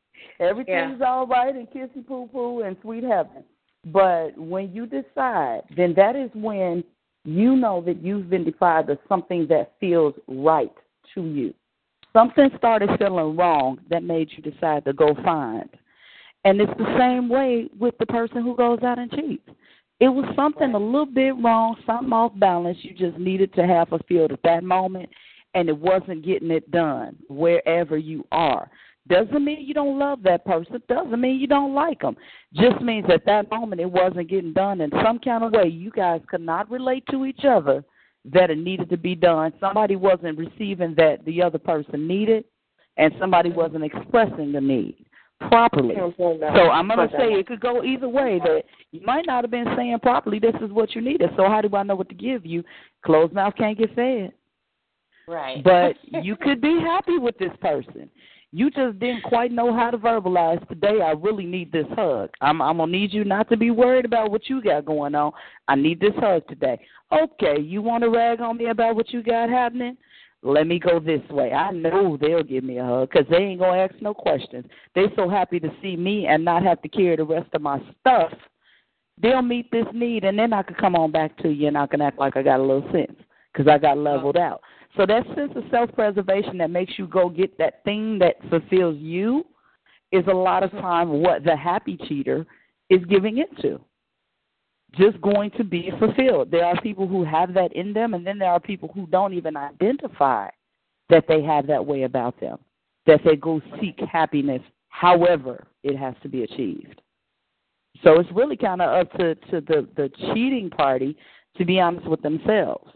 everything's 0.40 1.00
all 1.04 1.26
right 1.26 1.54
and 1.54 1.68
kissy 1.70 2.06
poo 2.06 2.28
poo 2.28 2.62
and 2.62 2.76
sweet 2.82 3.02
heaven. 3.02 3.42
But 3.86 4.36
when 4.36 4.72
you 4.72 4.86
decide, 4.86 5.62
then 5.76 5.94
that 5.96 6.14
is 6.14 6.30
when 6.34 6.84
you 7.24 7.56
know 7.56 7.82
that 7.86 8.02
you've 8.02 8.28
been 8.28 8.44
deprived 8.44 8.90
of 8.90 8.98
something 9.08 9.46
that 9.48 9.72
feels 9.80 10.14
right 10.28 10.72
to 11.14 11.24
you. 11.24 11.54
Something 12.12 12.50
started 12.56 12.90
feeling 12.98 13.36
wrong 13.36 13.78
that 13.90 14.02
made 14.02 14.30
you 14.32 14.42
decide 14.42 14.84
to 14.84 14.92
go 14.92 15.14
find. 15.24 15.68
And 16.44 16.60
it's 16.60 16.72
the 16.78 16.96
same 16.98 17.28
way 17.28 17.68
with 17.78 17.96
the 17.98 18.06
person 18.06 18.42
who 18.42 18.56
goes 18.56 18.78
out 18.82 18.98
and 18.98 19.10
cheats. 19.10 19.48
It 20.00 20.08
was 20.08 20.24
something 20.36 20.74
a 20.74 20.78
little 20.78 21.06
bit 21.06 21.34
wrong, 21.42 21.76
something 21.84 22.12
off 22.12 22.32
balance. 22.36 22.78
You 22.82 22.94
just 22.94 23.18
needed 23.18 23.52
to 23.54 23.66
have 23.66 23.92
a 23.92 23.98
field 24.04 24.32
at 24.32 24.42
that 24.44 24.62
moment, 24.62 25.08
and 25.54 25.68
it 25.68 25.76
wasn't 25.76 26.24
getting 26.24 26.50
it 26.50 26.70
done 26.70 27.16
wherever 27.28 27.98
you 27.98 28.24
are. 28.30 28.70
Doesn't 29.08 29.44
mean 29.44 29.66
you 29.66 29.74
don't 29.74 29.98
love 29.98 30.22
that 30.22 30.44
person. 30.44 30.82
Doesn't 30.88 31.20
mean 31.20 31.40
you 31.40 31.46
don't 31.46 31.74
like 31.74 32.00
them. 32.00 32.16
Just 32.54 32.80
means 32.80 33.06
at 33.12 33.24
that 33.26 33.50
moment 33.50 33.80
it 33.80 33.90
wasn't 33.90 34.28
getting 34.28 34.52
done 34.52 34.80
in 34.80 34.90
some 35.02 35.18
kind 35.18 35.42
of 35.42 35.52
way. 35.52 35.68
You 35.68 35.90
guys 35.90 36.20
could 36.28 36.42
not 36.42 36.70
relate 36.70 37.04
to 37.10 37.24
each 37.24 37.44
other 37.48 37.84
that 38.32 38.50
it 38.50 38.58
needed 38.58 38.90
to 38.90 38.96
be 38.96 39.14
done. 39.14 39.52
Somebody 39.60 39.96
wasn't 39.96 40.38
receiving 40.38 40.94
that 40.96 41.24
the 41.24 41.42
other 41.42 41.58
person 41.58 42.06
needed, 42.06 42.44
and 42.96 43.12
somebody 43.18 43.50
wasn't 43.50 43.84
expressing 43.84 44.52
the 44.52 44.60
need 44.60 45.04
properly. 45.48 45.94
So 45.96 46.70
I'm 46.70 46.88
going 46.88 47.08
to 47.08 47.16
say 47.16 47.32
it 47.34 47.46
could 47.46 47.60
go 47.60 47.84
either 47.84 48.08
way. 48.08 48.40
That 48.42 48.64
you 48.90 49.00
might 49.04 49.24
not 49.26 49.44
have 49.44 49.50
been 49.50 49.72
saying 49.76 49.98
properly, 50.02 50.38
this 50.38 50.54
is 50.60 50.70
what 50.72 50.94
you 50.94 51.00
needed. 51.00 51.30
So 51.36 51.44
how 51.44 51.60
do 51.60 51.74
I 51.76 51.82
know 51.84 51.94
what 51.94 52.08
to 52.08 52.14
give 52.14 52.44
you? 52.44 52.64
Closed 53.04 53.32
mouth 53.32 53.54
can't 53.56 53.78
get 53.78 53.94
fed. 53.94 54.32
Right. 55.28 55.62
But 55.62 55.96
you 56.24 56.36
could 56.36 56.60
be 56.60 56.80
happy 56.80 57.18
with 57.18 57.38
this 57.38 57.52
person. 57.60 58.10
You 58.50 58.70
just 58.70 58.98
didn't 58.98 59.22
quite 59.24 59.52
know 59.52 59.74
how 59.76 59.90
to 59.90 59.98
verbalize 59.98 60.66
today. 60.68 61.00
I 61.02 61.10
really 61.10 61.44
need 61.44 61.70
this 61.70 61.86
hug. 61.90 62.30
I'm, 62.40 62.62
I'm 62.62 62.78
gonna 62.78 62.90
need 62.90 63.12
you 63.12 63.24
not 63.24 63.48
to 63.50 63.56
be 63.56 63.70
worried 63.70 64.06
about 64.06 64.30
what 64.30 64.48
you 64.48 64.62
got 64.62 64.86
going 64.86 65.14
on. 65.14 65.32
I 65.68 65.74
need 65.74 66.00
this 66.00 66.14
hug 66.16 66.48
today. 66.48 66.80
Okay, 67.12 67.60
you 67.60 67.82
want 67.82 68.04
to 68.04 68.10
rag 68.10 68.40
on 68.40 68.56
me 68.56 68.66
about 68.66 68.96
what 68.96 69.12
you 69.12 69.22
got 69.22 69.50
happening? 69.50 69.96
let 70.42 70.66
me 70.66 70.78
go 70.78 71.00
this 71.00 71.26
way. 71.30 71.52
I 71.52 71.70
know 71.72 72.16
they'll 72.16 72.42
give 72.42 72.64
me 72.64 72.78
a 72.78 72.84
hug 72.84 73.10
because 73.10 73.26
they 73.30 73.38
ain't 73.38 73.60
gonna 73.60 73.78
ask 73.78 73.94
no 74.00 74.14
questions. 74.14 74.66
They're 74.94 75.12
so 75.16 75.28
happy 75.28 75.58
to 75.60 75.68
see 75.82 75.96
me 75.96 76.26
and 76.26 76.44
not 76.44 76.62
have 76.62 76.80
to 76.82 76.88
carry 76.88 77.16
the 77.16 77.24
rest 77.24 77.48
of 77.54 77.62
my 77.62 77.80
stuff. 78.00 78.32
They'll 79.20 79.42
meet 79.42 79.70
this 79.72 79.86
need, 79.92 80.24
and 80.24 80.38
then 80.38 80.52
I 80.52 80.62
can 80.62 80.76
come 80.76 80.94
on 80.94 81.10
back 81.10 81.36
to 81.38 81.48
you, 81.48 81.66
and 81.66 81.76
I 81.76 81.88
can 81.88 82.00
act 82.00 82.20
like 82.20 82.36
I 82.36 82.42
got 82.42 82.60
a 82.60 82.62
little 82.62 82.88
sense 82.92 83.18
because 83.52 83.66
I 83.66 83.78
got 83.78 83.98
leveled 83.98 84.36
out. 84.36 84.60
So 84.98 85.06
that 85.06 85.24
sense 85.36 85.52
of 85.54 85.62
self-preservation 85.70 86.58
that 86.58 86.70
makes 86.70 86.98
you 86.98 87.06
go 87.06 87.28
get 87.28 87.56
that 87.58 87.84
thing 87.84 88.18
that 88.18 88.34
fulfills 88.50 88.96
you 88.98 89.46
is 90.10 90.24
a 90.26 90.34
lot 90.34 90.64
of 90.64 90.72
time 90.72 91.22
what 91.22 91.44
the 91.44 91.56
happy 91.56 91.96
cheater 92.08 92.44
is 92.90 92.98
giving 93.08 93.38
into 93.38 93.78
just 94.96 95.20
going 95.20 95.52
to 95.52 95.62
be 95.62 95.92
fulfilled. 96.00 96.50
There 96.50 96.64
are 96.64 96.80
people 96.80 97.06
who 97.06 97.22
have 97.24 97.54
that 97.54 97.72
in 97.74 97.92
them, 97.92 98.14
and 98.14 98.26
then 98.26 98.38
there 98.38 98.50
are 98.50 98.58
people 98.58 98.90
who 98.92 99.06
don't 99.06 99.34
even 99.34 99.56
identify 99.56 100.48
that 101.10 101.26
they 101.28 101.42
have 101.42 101.68
that 101.68 101.84
way 101.84 102.02
about 102.02 102.40
them, 102.40 102.58
that 103.06 103.20
they 103.24 103.36
go 103.36 103.60
seek 103.80 104.00
happiness 104.00 104.62
however 104.88 105.64
it 105.84 105.96
has 105.96 106.14
to 106.22 106.28
be 106.28 106.42
achieved. 106.42 107.00
So 108.02 108.18
it's 108.18 108.30
really 108.32 108.56
kind 108.56 108.82
of 108.82 109.06
up 109.06 109.12
to, 109.18 109.34
to 109.34 109.60
the, 109.60 109.86
the 109.96 110.10
cheating 110.32 110.70
party 110.70 111.16
to 111.56 111.64
be 111.64 111.78
honest 111.78 112.06
with 112.08 112.22
themselves. 112.22 112.90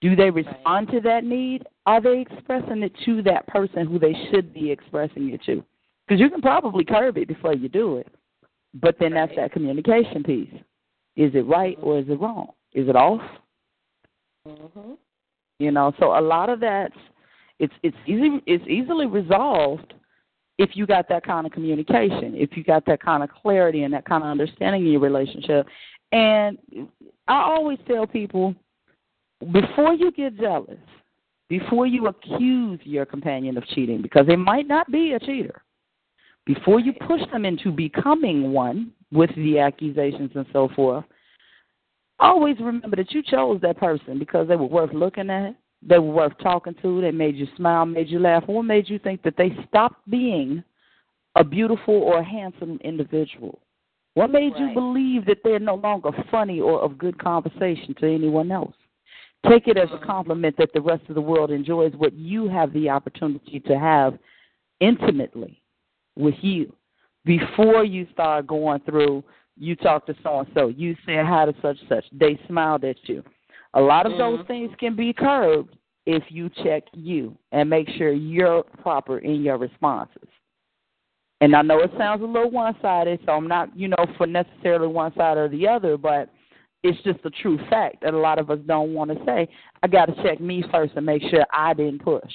Do 0.00 0.14
they 0.14 0.30
respond 0.30 0.88
to 0.92 1.00
that 1.00 1.24
need? 1.24 1.66
Are 1.86 2.00
they 2.00 2.20
expressing 2.20 2.82
it 2.82 2.92
to 3.04 3.22
that 3.22 3.46
person 3.48 3.86
who 3.86 3.98
they 3.98 4.14
should 4.30 4.54
be 4.54 4.70
expressing 4.70 5.30
it 5.30 5.42
to? 5.46 5.64
Because 6.06 6.20
you 6.20 6.30
can 6.30 6.40
probably 6.40 6.84
curb 6.84 7.18
it 7.18 7.28
before 7.28 7.54
you 7.54 7.68
do 7.68 7.96
it. 7.96 8.08
But 8.74 8.96
then 9.00 9.12
that's 9.14 9.34
that 9.36 9.52
communication 9.52 10.22
piece. 10.22 10.52
Is 11.16 11.32
it 11.34 11.46
right 11.46 11.76
or 11.82 11.98
is 11.98 12.08
it 12.08 12.20
wrong? 12.20 12.50
Is 12.74 12.88
it 12.88 12.94
off? 12.94 13.22
Mm-hmm. 14.46 14.92
You 15.58 15.72
know, 15.72 15.92
so 15.98 16.16
a 16.16 16.20
lot 16.20 16.48
of 16.48 16.60
that 16.60 16.92
it's 17.58 17.74
it's 17.82 17.96
easy 18.06 18.40
it's 18.46 18.64
easily 18.68 19.06
resolved 19.06 19.94
if 20.58 20.70
you 20.74 20.86
got 20.86 21.08
that 21.08 21.24
kind 21.24 21.46
of 21.46 21.52
communication, 21.52 22.34
if 22.34 22.56
you 22.56 22.64
got 22.64 22.84
that 22.86 23.00
kind 23.02 23.22
of 23.22 23.30
clarity 23.30 23.82
and 23.82 23.94
that 23.94 24.04
kind 24.04 24.24
of 24.24 24.30
understanding 24.30 24.82
in 24.82 24.92
your 24.92 25.00
relationship. 25.00 25.66
And 26.10 26.58
I 27.28 27.42
always 27.42 27.78
tell 27.86 28.06
people 28.06 28.54
before 29.52 29.94
you 29.94 30.10
get 30.12 30.38
jealous, 30.38 30.78
before 31.48 31.86
you 31.86 32.06
accuse 32.06 32.80
your 32.84 33.06
companion 33.06 33.56
of 33.56 33.66
cheating, 33.68 34.02
because 34.02 34.26
they 34.26 34.36
might 34.36 34.66
not 34.66 34.90
be 34.90 35.12
a 35.12 35.18
cheater, 35.18 35.62
before 36.44 36.80
you 36.80 36.92
push 36.92 37.20
them 37.32 37.44
into 37.44 37.70
becoming 37.70 38.52
one, 38.52 38.92
with 39.12 39.30
the 39.36 39.58
accusations 39.58 40.30
and 40.34 40.46
so 40.52 40.68
forth, 40.76 41.04
always 42.18 42.56
remember 42.60 42.96
that 42.96 43.12
you 43.12 43.22
chose 43.22 43.60
that 43.62 43.78
person 43.78 44.18
because 44.18 44.48
they 44.48 44.56
were 44.56 44.66
worth 44.66 44.92
looking 44.92 45.30
at, 45.30 45.54
they 45.82 45.98
were 45.98 46.12
worth 46.12 46.32
talking 46.42 46.74
to, 46.82 47.00
they 47.00 47.10
made 47.10 47.36
you 47.36 47.46
smile, 47.56 47.86
made 47.86 48.08
you 48.08 48.18
laugh, 48.18 48.44
or 48.48 48.62
made 48.62 48.88
you 48.88 48.98
think 48.98 49.22
that 49.22 49.36
they 49.36 49.56
stopped 49.68 50.08
being 50.10 50.62
a 51.36 51.44
beautiful 51.44 51.94
or 51.94 52.22
handsome 52.22 52.78
individual? 52.82 53.60
What 54.14 54.30
made 54.30 54.52
right. 54.54 54.60
you 54.60 54.74
believe 54.74 55.24
that 55.26 55.38
they're 55.44 55.60
no 55.60 55.76
longer 55.76 56.10
funny 56.30 56.60
or 56.60 56.80
of 56.80 56.98
good 56.98 57.22
conversation 57.22 57.94
to 58.00 58.12
anyone 58.12 58.50
else? 58.50 58.74
Take 59.46 59.68
it 59.68 59.76
as 59.76 59.88
a 59.90 59.96
mm-hmm. 59.96 60.04
compliment 60.04 60.56
that 60.58 60.70
the 60.74 60.80
rest 60.80 61.02
of 61.08 61.14
the 61.14 61.20
world 61.20 61.50
enjoys 61.50 61.92
what 61.94 62.12
you 62.14 62.48
have 62.48 62.72
the 62.72 62.90
opportunity 62.90 63.60
to 63.60 63.78
have 63.78 64.18
intimately 64.80 65.62
with 66.16 66.34
you 66.40 66.72
before 67.24 67.84
you 67.84 68.06
start 68.12 68.46
going 68.46 68.80
through, 68.80 69.22
you 69.58 69.76
talk 69.76 70.06
to 70.06 70.14
so 70.22 70.38
and 70.40 70.48
so, 70.54 70.68
you 70.68 70.96
said 71.04 71.26
hi 71.26 71.44
to 71.44 71.54
such 71.60 71.76
such, 71.88 72.04
they 72.12 72.38
smiled 72.48 72.84
at 72.84 72.96
you. 73.08 73.22
A 73.74 73.80
lot 73.80 74.06
of 74.06 74.12
mm-hmm. 74.12 74.36
those 74.36 74.46
things 74.46 74.70
can 74.80 74.96
be 74.96 75.12
curbed 75.12 75.76
if 76.06 76.22
you 76.28 76.50
check 76.64 76.84
you 76.94 77.36
and 77.52 77.68
make 77.68 77.86
sure 77.98 78.12
you're 78.12 78.62
proper 78.82 79.18
in 79.18 79.42
your 79.42 79.58
responses. 79.58 80.28
And 81.42 81.54
I 81.54 81.62
know 81.62 81.80
it 81.80 81.90
sounds 81.98 82.22
a 82.22 82.26
little 82.26 82.50
one 82.50 82.74
sided, 82.80 83.20
so 83.26 83.32
I'm 83.32 83.46
not, 83.46 83.76
you 83.76 83.88
know, 83.88 84.06
for 84.16 84.26
necessarily 84.26 84.88
one 84.88 85.14
side 85.14 85.36
or 85.36 85.48
the 85.48 85.68
other, 85.68 85.98
but 85.98 86.30
it's 86.82 87.02
just 87.02 87.18
a 87.24 87.30
true 87.30 87.58
fact 87.68 88.02
that 88.02 88.14
a 88.14 88.18
lot 88.18 88.38
of 88.38 88.50
us 88.50 88.58
don't 88.66 88.94
want 88.94 89.10
to 89.10 89.24
say. 89.24 89.48
I 89.82 89.86
got 89.88 90.06
to 90.06 90.22
check 90.22 90.40
me 90.40 90.64
first 90.70 90.94
and 90.96 91.06
make 91.06 91.22
sure 91.30 91.44
I 91.52 91.74
didn't 91.74 92.02
push. 92.02 92.32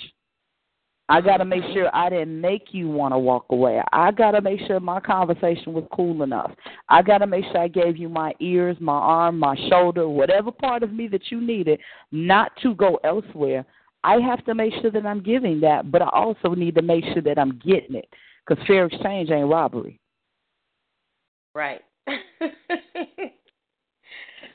I 1.09 1.19
got 1.21 1.37
to 1.37 1.45
make 1.45 1.63
sure 1.73 1.93
I 1.93 2.09
didn't 2.09 2.39
make 2.39 2.67
you 2.71 2.89
want 2.89 3.13
to 3.13 3.17
walk 3.17 3.45
away. 3.49 3.81
I 3.91 4.11
got 4.11 4.31
to 4.31 4.41
make 4.41 4.61
sure 4.61 4.79
my 4.79 5.01
conversation 5.01 5.73
was 5.73 5.83
cool 5.93 6.23
enough. 6.23 6.51
I 6.87 7.01
got 7.01 7.17
to 7.19 7.27
make 7.27 7.43
sure 7.45 7.57
I 7.57 7.67
gave 7.67 7.97
you 7.97 8.07
my 8.07 8.33
ears, 8.39 8.77
my 8.79 8.93
arm, 8.93 9.37
my 9.37 9.55
shoulder, 9.69 10.07
whatever 10.07 10.49
part 10.51 10.81
of 10.81 10.93
me 10.93 11.07
that 11.09 11.29
you 11.29 11.41
needed, 11.41 11.79
not 12.11 12.51
to 12.63 12.73
go 12.75 12.99
elsewhere. 13.03 13.65
I 14.05 14.19
have 14.21 14.43
to 14.45 14.55
make 14.55 14.73
sure 14.81 14.91
that 14.91 15.05
I'm 15.05 15.21
giving 15.21 15.59
that, 15.61 15.91
but 15.91 16.01
I 16.01 16.09
also 16.13 16.55
need 16.55 16.75
to 16.75 16.81
make 16.81 17.03
sure 17.13 17.21
that 17.21 17.37
I'm 17.37 17.59
getting 17.65 17.95
it 17.95 18.07
because 18.47 18.65
fair 18.65 18.85
exchange 18.85 19.29
ain't 19.29 19.49
robbery. 19.49 19.99
Right. 21.53 21.81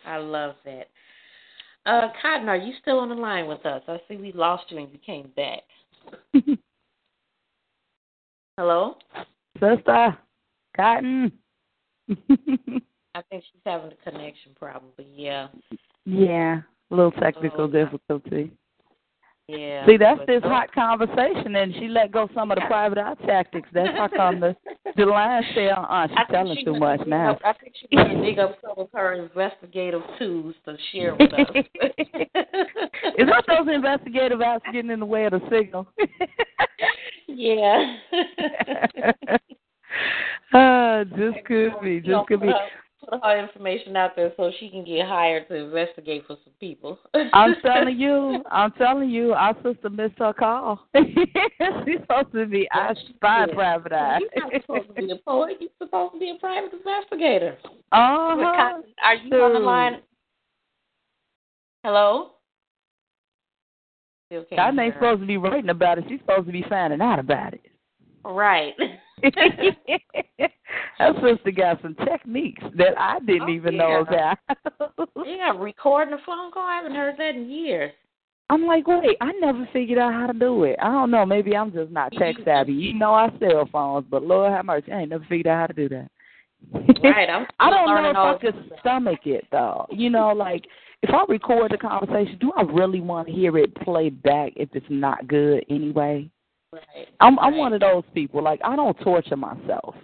I 0.08 0.16
love 0.16 0.54
that. 0.64 0.88
Uh, 1.84 2.08
Kottyn, 2.24 2.48
are 2.48 2.56
you 2.56 2.72
still 2.80 2.98
on 2.98 3.10
the 3.10 3.14
line 3.14 3.46
with 3.46 3.64
us? 3.66 3.82
I 3.86 3.98
see 4.08 4.16
we 4.16 4.32
lost 4.32 4.64
you 4.70 4.78
and 4.78 4.90
you 4.90 4.98
came 5.04 5.30
back. 5.36 5.62
Hello? 8.56 8.96
Sister, 9.60 10.16
Kottyn. 10.78 11.30
I 12.10 13.22
think 13.30 13.44
she's 13.52 13.62
having 13.66 13.92
a 13.92 14.10
connection 14.10 14.52
probably, 14.58 15.06
yeah. 15.14 15.48
Yeah, 16.06 16.62
a 16.90 16.94
little 16.94 17.12
technical 17.12 17.68
difficulty. 17.68 18.50
Yeah. 19.48 19.86
See, 19.86 19.96
that's 19.96 20.20
this 20.26 20.42
hot 20.42 20.70
conversation, 20.74 21.56
and 21.56 21.72
she 21.74 21.88
let 21.88 22.12
go 22.12 22.28
some 22.34 22.50
of 22.50 22.56
the 22.56 22.64
private 22.66 22.98
eye 22.98 23.14
tactics. 23.26 23.66
That's 23.72 23.96
how 23.96 24.08
come 24.14 24.40
the 24.40 24.54
the 24.94 25.06
line 25.06 25.42
say, 25.54 25.70
"Uh, 25.70 26.06
she's 26.06 26.18
telling 26.30 26.58
she 26.58 26.64
too 26.64 26.78
much 26.78 27.00
now." 27.06 27.30
Up, 27.30 27.40
I 27.42 27.54
think 27.54 27.72
she's 27.80 27.88
going 27.90 28.18
to 28.18 28.22
dig 28.22 28.38
up 28.38 28.58
some 28.60 28.74
of 28.76 28.88
her 28.92 29.14
investigative 29.14 30.02
tools 30.18 30.54
to 30.66 30.76
share 30.92 31.14
with 31.14 31.32
us. 31.32 31.46
Is 33.16 33.26
that 33.26 33.44
those 33.48 33.74
investigative 33.74 34.38
eyes 34.42 34.60
getting 34.70 34.90
in 34.90 35.00
the 35.00 35.06
way 35.06 35.24
of 35.24 35.32
the 35.32 35.40
signal? 35.50 35.88
yeah. 37.26 37.96
uh, 40.52 41.04
just 41.04 41.42
could 41.46 41.72
be. 41.82 42.00
Just 42.00 42.26
could 42.26 42.42
be 42.42 42.52
put 43.00 43.20
her 43.22 43.38
information 43.38 43.96
out 43.96 44.16
there 44.16 44.32
so 44.36 44.50
she 44.58 44.68
can 44.68 44.84
get 44.84 45.06
hired 45.06 45.48
to 45.48 45.54
investigate 45.54 46.24
for 46.26 46.36
some 46.44 46.52
people. 46.60 46.98
I'm 47.32 47.54
telling 47.62 47.98
you, 47.98 48.42
I'm 48.50 48.72
telling 48.72 49.10
you, 49.10 49.32
our 49.32 49.54
sister 49.62 49.90
missed 49.90 50.18
her 50.18 50.32
call. 50.32 50.80
She's 50.96 52.00
supposed 52.00 52.32
to 52.34 52.46
be 52.46 52.68
our 52.72 52.94
spy 52.94 53.46
yeah. 53.48 53.54
private 53.54 53.92
eye. 53.92 54.18
You're 54.34 54.52
not 54.52 54.62
supposed 54.62 54.88
to 54.88 54.94
be 54.94 55.10
a 55.10 55.16
poet. 55.16 55.56
You're 55.60 55.70
supposed 55.78 56.14
to 56.14 56.18
be 56.18 56.30
a 56.30 56.38
private 56.38 56.72
investigator. 56.72 57.58
Uh-huh. 57.92 58.80
Are 59.02 59.14
you 59.14 59.36
on 59.36 59.52
the 59.54 59.60
line? 59.60 60.02
Hello? 61.84 62.32
Still 64.26 64.44
can't 64.44 64.76
God 64.76 64.82
ain't 64.82 64.94
supposed 64.94 65.20
to 65.20 65.26
be 65.26 65.38
writing 65.38 65.70
about 65.70 65.98
it. 65.98 66.04
She's 66.08 66.20
supposed 66.20 66.46
to 66.46 66.52
be 66.52 66.64
finding 66.68 67.00
out 67.00 67.18
about 67.18 67.54
it. 67.54 67.62
Right. 68.24 68.74
that 70.98 71.14
sister 71.22 71.50
got 71.50 71.80
some 71.82 71.94
techniques 72.06 72.62
that 72.76 72.98
I 72.98 73.18
didn't 73.20 73.42
Oh, 73.42 73.50
even 73.50 73.74
yeah. 73.74 73.80
know 73.80 74.00
about. 74.00 74.38
yeah, 75.26 75.52
recording 75.56 76.14
a 76.14 76.18
phone 76.24 76.50
call. 76.52 76.62
I 76.66 76.76
haven't 76.76 76.94
heard 76.94 77.16
that 77.18 77.34
in 77.34 77.50
years. 77.50 77.92
I'm 78.50 78.64
like, 78.64 78.86
wait, 78.86 79.16
I 79.20 79.32
never 79.40 79.68
figured 79.72 79.98
out 79.98 80.14
how 80.14 80.26
to 80.28 80.38
do 80.38 80.64
it. 80.64 80.76
I 80.80 80.90
don't 80.90 81.10
know. 81.10 81.26
Maybe 81.26 81.54
I'm 81.54 81.72
just 81.72 81.90
not 81.90 82.12
tech 82.12 82.36
savvy. 82.44 82.72
You 82.72 82.94
know, 82.94 83.12
I 83.12 83.28
sell 83.38 83.68
phones, 83.70 84.06
but 84.10 84.22
Lord 84.22 84.52
have 84.52 84.64
mercy, 84.64 84.90
I 84.92 85.00
ain't 85.00 85.10
never 85.10 85.24
figured 85.28 85.48
out 85.48 85.60
how 85.60 85.66
to 85.66 85.74
do 85.74 85.88
that. 85.90 86.10
Right. 87.04 87.30
I'm 87.30 87.46
I 87.60 87.70
don't 87.70 87.86
know 87.86 88.10
if 88.10 88.16
I 88.16 88.38
could 88.40 88.72
stomach 88.80 89.20
it 89.26 89.46
though. 89.52 89.86
You 89.90 90.10
know, 90.10 90.30
like 90.30 90.64
if 91.02 91.10
I 91.10 91.24
record 91.28 91.70
the 91.70 91.78
conversation, 91.78 92.36
do 92.40 92.52
I 92.56 92.62
really 92.62 93.00
want 93.00 93.28
to 93.28 93.34
hear 93.34 93.56
it 93.58 93.74
played 93.82 94.20
back 94.22 94.52
if 94.56 94.68
it's 94.72 94.86
not 94.88 95.28
good 95.28 95.64
anyway? 95.70 96.28
Right. 96.72 97.08
I'm 97.20 97.38
I'm 97.38 97.54
Right. 97.54 97.58
one 97.58 97.72
of 97.72 97.80
those 97.80 98.04
people. 98.14 98.42
Like 98.42 98.60
I 98.64 98.76
don't 98.76 98.98
torture 99.00 99.36
myself. 99.36 99.94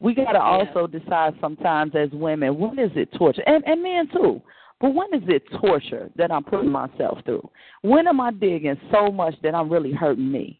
We 0.00 0.14
gotta 0.14 0.40
also 0.40 0.86
decide 0.86 1.34
sometimes 1.40 1.94
as 1.94 2.10
women 2.10 2.58
when 2.58 2.78
is 2.78 2.90
it 2.96 3.12
torture, 3.12 3.42
and 3.46 3.64
and 3.66 3.82
men 3.82 4.08
too. 4.08 4.42
But 4.80 4.94
when 4.94 5.12
is 5.12 5.22
it 5.28 5.42
torture 5.60 6.10
that 6.16 6.32
I'm 6.32 6.42
putting 6.42 6.70
myself 6.70 7.18
through? 7.24 7.48
When 7.82 8.08
am 8.08 8.20
I 8.20 8.30
digging 8.30 8.80
so 8.90 9.10
much 9.12 9.34
that 9.42 9.54
I'm 9.54 9.68
really 9.68 9.92
hurting 9.92 10.30
me? 10.32 10.58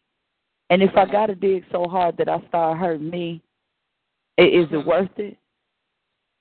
And 0.69 0.81
if 0.81 0.95
I 0.95 1.05
gotta 1.05 1.35
dig 1.35 1.65
so 1.71 1.85
hard 1.85 2.17
that 2.17 2.29
I 2.29 2.39
start 2.47 2.77
hurting 2.77 3.09
me, 3.09 3.41
is 4.37 4.71
it 4.71 4.73
Mhm. 4.73 4.85
worth 4.85 5.19
it? 5.19 5.37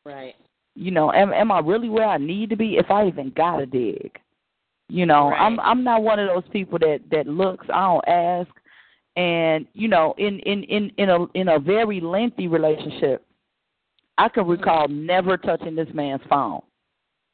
Right. 0.04 0.36
You 0.76 0.92
know, 0.92 1.10
am 1.12 1.32
am 1.32 1.50
I 1.50 1.58
really 1.58 1.88
where 1.88 2.06
I 2.06 2.18
need 2.18 2.50
to 2.50 2.56
be 2.56 2.76
if 2.76 2.90
I 2.90 3.06
even 3.06 3.30
gotta 3.30 3.66
dig? 3.66 4.20
You 4.88 5.06
know, 5.06 5.32
I'm 5.32 5.58
I'm 5.60 5.82
not 5.82 6.02
one 6.02 6.18
of 6.18 6.28
those 6.28 6.48
people 6.52 6.78
that 6.80 7.00
that 7.10 7.26
looks, 7.26 7.66
I 7.70 7.80
don't 7.86 8.08
ask. 8.08 8.59
And, 9.16 9.66
you 9.74 9.88
know, 9.88 10.14
in 10.18 10.38
in 10.40 10.62
in 10.64 10.92
in 10.96 11.10
a 11.10 11.26
in 11.34 11.48
a 11.48 11.58
very 11.58 12.00
lengthy 12.00 12.48
relationship, 12.48 13.24
I 14.18 14.28
can 14.28 14.44
Mm-hmm. 14.44 14.50
recall 14.52 14.88
never 14.88 15.36
touching 15.36 15.74
this 15.74 15.88
man's 15.94 16.22
phone. 16.28 16.60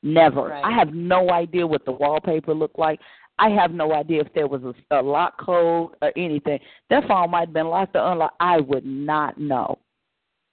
Never. 0.03 0.49
Right. 0.49 0.65
I 0.65 0.73
have 0.73 0.95
no 0.95 1.31
idea 1.31 1.67
what 1.67 1.85
the 1.85 1.93
wallpaper 1.93 2.55
looked 2.55 2.79
like. 2.79 3.01
I 3.39 3.51
have 3.51 3.73
no 3.73 3.93
idea 3.93 4.23
if 4.23 4.33
there 4.35 4.47
was 4.47 4.63
a, 4.63 5.01
a 5.01 5.03
lock 5.03 5.39
code 5.39 5.91
or 6.01 6.13
anything. 6.17 6.59
That 6.89 7.07
phone 7.07 7.31
might 7.31 7.49
have 7.49 7.53
been 7.53 7.67
locked 7.69 7.97
or 7.97 8.13
unlocked. 8.13 8.37
I 8.41 8.61
would 8.61 8.87
not 8.87 9.39
know. 9.39 9.79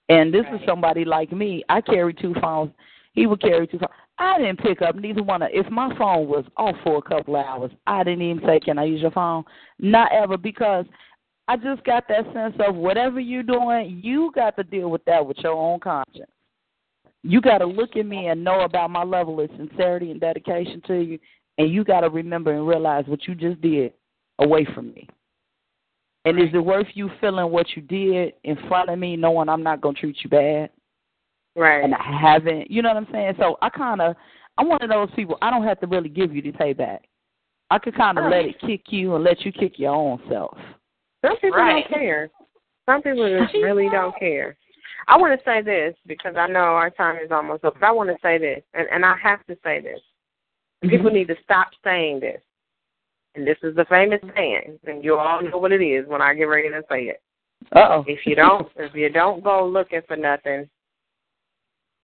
And 0.08 0.34
this 0.34 0.44
is 0.52 0.60
somebody 0.66 1.04
like 1.04 1.32
me. 1.32 1.64
I 1.68 1.80
carry 1.80 2.12
two 2.12 2.34
phones. 2.42 2.72
He 3.14 3.26
would 3.26 3.40
carry 3.40 3.66
two 3.66 3.78
phones. 3.78 3.92
I 4.18 4.38
didn't 4.38 4.58
pick 4.58 4.82
up 4.82 4.96
neither 4.96 5.22
one 5.22 5.42
of. 5.42 5.48
If 5.52 5.70
my 5.70 5.96
phone 5.96 6.28
was 6.28 6.44
off 6.56 6.76
for 6.84 6.98
a 6.98 7.02
couple 7.02 7.36
of 7.36 7.46
hours, 7.46 7.70
I 7.86 8.04
didn't 8.04 8.22
even 8.22 8.44
say, 8.46 8.60
"Can 8.60 8.78
I 8.78 8.84
use 8.84 9.00
your 9.00 9.10
phone?" 9.12 9.44
Not 9.78 10.12
ever, 10.12 10.36
because 10.36 10.84
I 11.46 11.56
just 11.56 11.84
got 11.84 12.08
that 12.08 12.24
sense 12.32 12.54
of 12.66 12.74
whatever 12.74 13.20
you're 13.20 13.42
doing, 13.42 14.00
you 14.02 14.30
got 14.34 14.56
to 14.56 14.64
deal 14.64 14.90
with 14.90 15.04
that 15.04 15.24
with 15.26 15.36
your 15.38 15.52
own 15.52 15.78
conscience. 15.80 16.30
You 17.22 17.40
got 17.40 17.58
to 17.58 17.66
look 17.66 17.96
at 17.96 18.06
me 18.06 18.28
and 18.28 18.42
know 18.44 18.60
about 18.60 18.90
my 18.90 19.02
level 19.02 19.40
of 19.40 19.50
sincerity 19.56 20.10
and 20.10 20.20
dedication 20.20 20.82
to 20.86 20.94
you, 21.00 21.18
and 21.58 21.70
you 21.72 21.84
got 21.84 22.00
to 22.00 22.08
remember 22.08 22.52
and 22.52 22.66
realize 22.66 23.04
what 23.06 23.26
you 23.26 23.34
just 23.34 23.60
did 23.60 23.92
away 24.38 24.66
from 24.74 24.92
me. 24.94 25.08
And 26.26 26.38
is 26.40 26.48
it 26.54 26.58
worth 26.58 26.86
you 26.94 27.10
feeling 27.20 27.50
what 27.50 27.66
you 27.76 27.82
did 27.82 28.34
in 28.44 28.56
front 28.68 28.88
of 28.88 28.98
me, 28.98 29.16
knowing 29.16 29.48
I'm 29.50 29.62
not 29.62 29.82
going 29.82 29.94
to 29.96 30.00
treat 30.00 30.16
you 30.24 30.30
bad? 30.30 30.70
Right. 31.56 31.84
and 31.84 31.94
I 31.94 32.18
haven't. 32.20 32.68
You 32.70 32.82
know 32.82 32.88
what 32.88 32.96
I'm 32.96 33.08
saying? 33.12 33.34
So 33.38 33.56
I 33.62 33.68
kind 33.68 34.00
of, 34.00 34.16
I'm 34.58 34.68
one 34.68 34.82
of 34.82 34.88
those 34.88 35.08
people. 35.14 35.38
I 35.40 35.50
don't 35.50 35.62
have 35.62 35.78
to 35.80 35.86
really 35.86 36.08
give 36.08 36.34
you 36.34 36.42
the 36.42 36.50
payback. 36.52 37.00
I 37.70 37.78
could 37.78 37.94
kind 37.94 38.18
of 38.18 38.24
Oh. 38.24 38.28
let 38.28 38.44
it 38.44 38.58
kick 38.60 38.90
you 38.90 39.14
and 39.14 39.22
let 39.22 39.44
you 39.44 39.52
kick 39.52 39.78
your 39.78 39.94
own 39.94 40.20
self. 40.28 40.56
Some 41.24 41.36
people 41.36 41.58
Right. 41.58 41.84
don't 41.88 42.00
care. 42.00 42.30
Some 42.86 43.02
people 43.02 43.38
just 43.40 43.54
really 43.62 43.88
don't 43.88 44.16
care. 44.18 44.56
I 45.06 45.16
want 45.16 45.38
to 45.38 45.44
say 45.44 45.60
this 45.62 45.94
because 46.06 46.34
I 46.36 46.46
know 46.46 46.60
our 46.60 46.90
time 46.90 47.16
is 47.22 47.30
almost 47.30 47.64
up. 47.64 47.74
But 47.78 47.86
I 47.86 47.90
want 47.92 48.10
to 48.10 48.16
say 48.22 48.38
this, 48.38 48.62
and, 48.74 48.86
and 48.90 49.04
I 49.04 49.16
have 49.22 49.44
to 49.46 49.56
say 49.62 49.80
this. 49.80 50.00
People 50.82 51.10
need 51.10 51.28
to 51.28 51.36
stop 51.42 51.68
saying 51.82 52.20
this. 52.20 52.40
And 53.34 53.46
this 53.46 53.58
is 53.62 53.74
the 53.74 53.84
famous 53.86 54.20
saying, 54.36 54.78
and 54.86 55.02
you 55.02 55.16
all 55.18 55.42
know 55.42 55.58
what 55.58 55.72
it 55.72 55.82
is 55.82 56.06
when 56.06 56.22
I 56.22 56.34
get 56.34 56.44
ready 56.44 56.68
to 56.68 56.82
say 56.90 57.04
it. 57.04 57.20
Uh 57.74 57.88
oh. 57.90 58.04
If 58.06 58.26
you 58.26 58.34
don't, 58.36 58.68
if 58.76 58.94
you 58.94 59.08
don't 59.08 59.42
go 59.42 59.66
looking 59.66 60.02
for 60.06 60.16
nothing, 60.16 60.68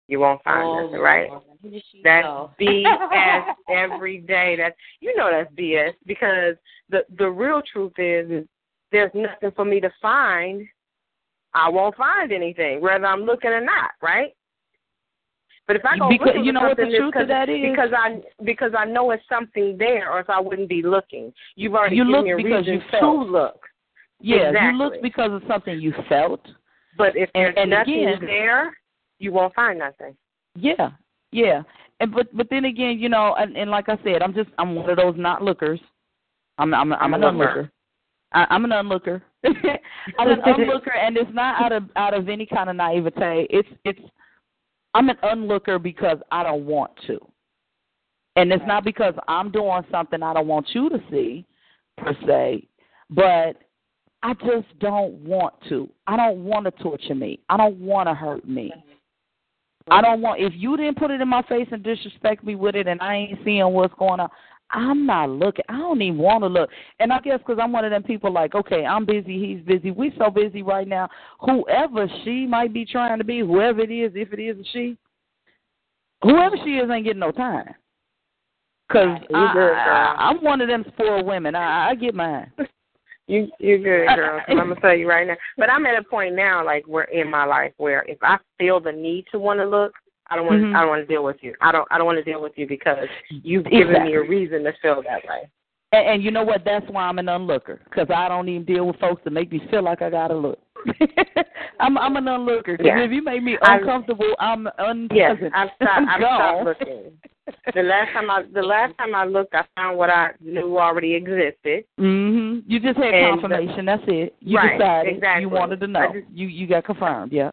you 0.07 0.19
won't 0.19 0.43
find 0.43 0.67
Oh, 0.67 0.83
nothing, 0.85 0.99
right? 1.01 1.29
Lord. 1.29 1.43
Here 1.61 1.81
she 1.91 2.01
That's. 2.03 2.27
BS 2.59 3.45
every 3.69 4.19
day. 4.19 4.55
That's 4.57 4.75
you 4.99 5.15
know 5.15 5.29
that's 5.31 5.51
BS 5.55 5.93
because 6.05 6.55
the 6.89 7.03
the 7.17 7.29
real 7.29 7.61
truth 7.71 7.93
is 7.97 8.29
is 8.29 8.47
there's 8.91 9.11
nothing 9.13 9.51
for 9.55 9.65
me 9.65 9.79
to 9.81 9.91
find. 10.01 10.67
I 11.53 11.69
won't 11.69 11.95
find 11.95 12.31
anything, 12.31 12.81
whether 12.81 13.05
I'm 13.05 13.23
looking 13.23 13.49
or 13.51 13.61
not, 13.61 13.91
right? 14.01 14.33
But 15.65 15.75
if 15.75 15.85
I 15.85 15.97
go 15.97 16.07
Because- 16.09 16.27
looking 16.27 16.45
you 16.45 16.51
know 16.53 16.61
what 16.61 16.77
the 16.77 16.85
truth 16.85 17.15
of 17.15 17.27
that 17.27 17.49
is? 17.49 17.61
because 17.61 17.91
I 17.93 18.21
because 18.43 18.71
I 18.77 18.85
know 18.85 19.11
it's 19.11 19.27
something 19.27 19.77
there, 19.77 20.09
or 20.11 20.19
else 20.19 20.27
I 20.29 20.39
wouldn't 20.39 20.69
be 20.69 20.81
looking. 20.81 21.33
You've 21.55 21.75
already 21.75 21.97
You 21.97 22.05
given 22.05 22.21
look 22.25 22.37
because 22.37 22.67
you 22.67 22.81
felt. 22.91 23.27
look. 23.27 23.59
Yeah, 24.19 24.47
Exactly. 24.49 24.67
you 24.71 24.77
look 24.77 25.01
because 25.01 25.31
of 25.33 25.43
something 25.47 25.79
you 25.79 25.93
felt. 26.07 26.45
But 26.97 27.15
if 27.17 27.29
And- 27.35 27.45
there's 27.47 27.55
and 27.57 27.69
nothing 27.71 28.05
again- 28.07 28.25
there, 28.25 28.77
you 29.19 29.31
won't 29.33 29.53
find 29.55 29.77
nothing. 29.79 30.15
Yeah, 30.55 30.91
yeah. 31.31 31.63
And 31.99 32.13
but 32.13 32.27
but 32.35 32.49
then 32.49 32.65
again, 32.65 32.97
you 32.99 33.09
know, 33.09 33.35
and, 33.35 33.57
and 33.57 33.69
like 33.69 33.89
I 33.89 33.97
said, 34.03 34.21
I'm 34.23 34.33
just 34.33 34.49
I'm 34.57 34.73
one 34.75 34.89
of 34.89 34.95
those 34.97 35.15
not 35.17 35.41
lookers. 35.43 35.81
I'm 36.59 36.73
I'm 36.73 36.93
I'm, 36.93 37.13
a 37.13 37.17
looker. 37.17 37.71
I, 38.33 38.45
I'm 38.49 38.65
an 38.65 38.71
unlooker. 38.71 39.23
I'm 39.45 40.29
an 40.29 40.41
unlooker, 40.45 40.93
and 40.93 41.17
it's 41.17 41.31
not 41.33 41.61
out 41.61 41.71
of 41.71 41.83
out 41.95 42.13
of 42.13 42.29
any 42.29 42.45
kind 42.45 42.69
of 42.69 42.75
naivete. 42.75 43.47
It's 43.49 43.69
it's 43.85 43.99
I'm 44.93 45.09
an 45.09 45.17
unlooker 45.23 45.79
because 45.79 46.17
I 46.31 46.43
don't 46.43 46.65
want 46.65 46.91
to, 47.07 47.19
and 48.35 48.51
it's 48.51 48.63
not 48.67 48.83
because 48.83 49.13
I'm 49.27 49.51
doing 49.51 49.81
something 49.91 50.21
I 50.23 50.33
don't 50.33 50.47
want 50.47 50.67
you 50.73 50.89
to 50.89 50.99
see, 51.09 51.45
per 51.97 52.13
se, 52.25 52.67
but 53.09 53.57
I 54.23 54.33
just 54.33 54.67
don't 54.79 55.13
want 55.13 55.53
to. 55.69 55.89
I 56.07 56.17
don't 56.17 56.43
want 56.43 56.65
to 56.65 56.83
torture 56.83 57.15
me. 57.15 57.39
I 57.49 57.57
don't 57.57 57.79
want 57.79 58.09
to 58.09 58.13
hurt 58.13 58.47
me. 58.47 58.71
I 59.89 60.01
don't 60.01 60.21
want 60.21 60.41
if 60.41 60.53
you 60.55 60.75
didn't 60.75 60.97
put 60.97 61.11
it 61.11 61.21
in 61.21 61.29
my 61.29 61.41
face 61.43 61.67
and 61.71 61.83
disrespect 61.83 62.43
me 62.43 62.55
with 62.55 62.75
it, 62.75 62.87
and 62.87 63.01
I 63.01 63.15
ain't 63.15 63.39
seeing 63.45 63.65
what's 63.71 63.93
going 63.97 64.19
on. 64.19 64.29
I'm 64.71 65.05
not 65.05 65.29
looking. 65.29 65.65
I 65.69 65.77
don't 65.77 66.01
even 66.01 66.17
want 66.17 66.43
to 66.43 66.47
look. 66.47 66.69
And 66.99 67.13
I 67.13 67.19
guess 67.19 67.39
because 67.39 67.57
I'm 67.61 67.71
one 67.71 67.85
of 67.85 67.91
them 67.91 68.03
people 68.03 68.31
like, 68.31 68.53
okay, 68.55 68.85
I'm 68.85 69.05
busy, 69.05 69.39
he's 69.39 69.63
busy. 69.65 69.91
We're 69.91 70.11
so 70.17 70.29
busy 70.29 70.61
right 70.61 70.87
now. 70.87 71.09
Whoever 71.39 72.07
she 72.23 72.45
might 72.45 72.73
be 72.73 72.85
trying 72.85 73.17
to 73.19 73.23
be, 73.23 73.39
whoever 73.39 73.81
it 73.81 73.91
is, 73.91 74.11
if 74.15 74.33
it 74.33 74.41
is 74.41 74.57
a 74.59 74.63
she, 74.71 74.97
whoever 76.21 76.57
she 76.63 76.71
is 76.71 76.89
ain't 76.91 77.05
getting 77.05 77.19
no 77.19 77.31
time. 77.31 77.73
Because 78.87 79.19
good, 79.27 79.53
girl. 79.53 80.15
I'm 80.17 80.43
one 80.43 80.61
of 80.61 80.67
them 80.67 80.85
spoiled 80.93 81.25
women. 81.25 81.55
I, 81.55 81.89
I 81.89 81.95
get 81.95 82.15
mine. 82.15 82.51
You 83.29 83.51
you 83.59 83.77
good, 83.79 84.07
girl. 84.15 84.39
'cause 84.39 84.55
I'm 84.57 84.69
gonna 84.69 84.79
tell 84.79 84.95
you 84.95 85.09
right 85.09 85.27
now. 85.27 85.35
But 85.57 85.69
I'm 85.69 85.85
at 85.85 85.99
a 85.99 86.03
point 86.03 86.33
now, 86.33 86.63
like 86.63 86.87
where 86.87 87.03
in 87.05 87.29
my 87.29 87.43
life 87.43 87.73
where 87.75 88.03
if 88.07 88.17
I 88.21 88.37
feel 88.57 88.79
the 88.79 88.93
need 88.93 89.25
to 89.33 89.37
want 89.39 89.59
to 89.59 89.65
look, 89.65 89.91
I 90.29 90.35
don't 90.35 90.45
want 90.45 90.61
Mhm. 90.61 90.75
I 90.75 90.79
don't 90.81 90.89
want 90.89 91.01
to 91.01 91.13
deal 91.13 91.23
with 91.23 91.37
you. 91.41 91.53
I 91.61 91.71
don't 91.71 91.87
I 91.91 91.97
don't 91.97 92.05
want 92.05 92.17
to 92.17 92.23
deal 92.23 92.41
with 92.41 92.53
you 92.57 92.67
because 92.67 93.07
you've 93.29 93.65
given 93.65 94.03
me 94.03 94.13
a 94.15 94.21
reason 94.21 94.63
to 94.63 94.73
feel 94.81 95.01
that 95.03 95.23
way. 95.27 95.49
And, 95.93 96.07
and 96.07 96.23
you 96.23 96.31
know 96.31 96.43
what? 96.43 96.63
That's 96.65 96.85
why 96.89 97.03
I'm 97.03 97.17
an 97.19 97.29
onlooker 97.29 97.79
because 97.85 98.07
I 98.13 98.27
don't 98.27 98.49
even 98.49 98.65
deal 98.65 98.85
with 98.87 98.97
folks 98.99 99.21
that 99.23 99.31
make 99.31 99.51
me 99.51 99.61
feel 99.71 99.83
like 99.83 100.01
I 100.01 100.09
gotta 100.09 100.35
look. 100.35 100.59
I'm 101.79 101.97
I'm 101.97 102.15
an 102.17 102.27
onlooker. 102.27 102.77
'cause 102.77 102.85
Yeah. 102.85 102.99
if 102.99 103.11
you 103.11 103.21
make 103.23 103.43
me 103.43 103.57
uncomfortable, 103.61 104.35
I'm 104.39 104.65
Yes, 104.65 104.73
unpleasant. 104.79 105.53
I've 105.55 105.69
stopped. 105.75 105.89
I'm 105.97 106.09
I've 106.09 106.21
stopped 106.21 106.65
looking. 106.65 107.03
The 107.73 107.83
last 107.83 108.11
time 108.11 108.29
I 108.29 108.43
the 108.53 108.61
last 108.61 108.97
time 108.97 109.15
I 109.15 109.23
looked, 109.25 109.55
I 109.55 109.63
found 109.77 109.97
what 109.97 110.09
I 110.09 110.31
knew 110.41 110.77
already 110.77 111.13
existed. 111.15 111.85
Mhm. 111.99 112.63
You 112.67 112.79
just 112.79 112.97
had 112.97 113.13
And- 113.13 113.39
confirmation. 113.41 113.85
That's 113.85 114.03
it. 114.07 114.35
You 114.41 114.57
Right, 114.57 114.77
decided. 114.77 115.13
exactly. 115.15 115.41
You 115.43 115.49
wanted 115.49 115.79
to 115.79 115.87
know. 115.87 116.11
just- 116.13 116.25
you 116.33 116.47
you 116.47 116.67
got 116.67 116.83
confirmed. 116.83 117.31
Yeah. 117.31 117.51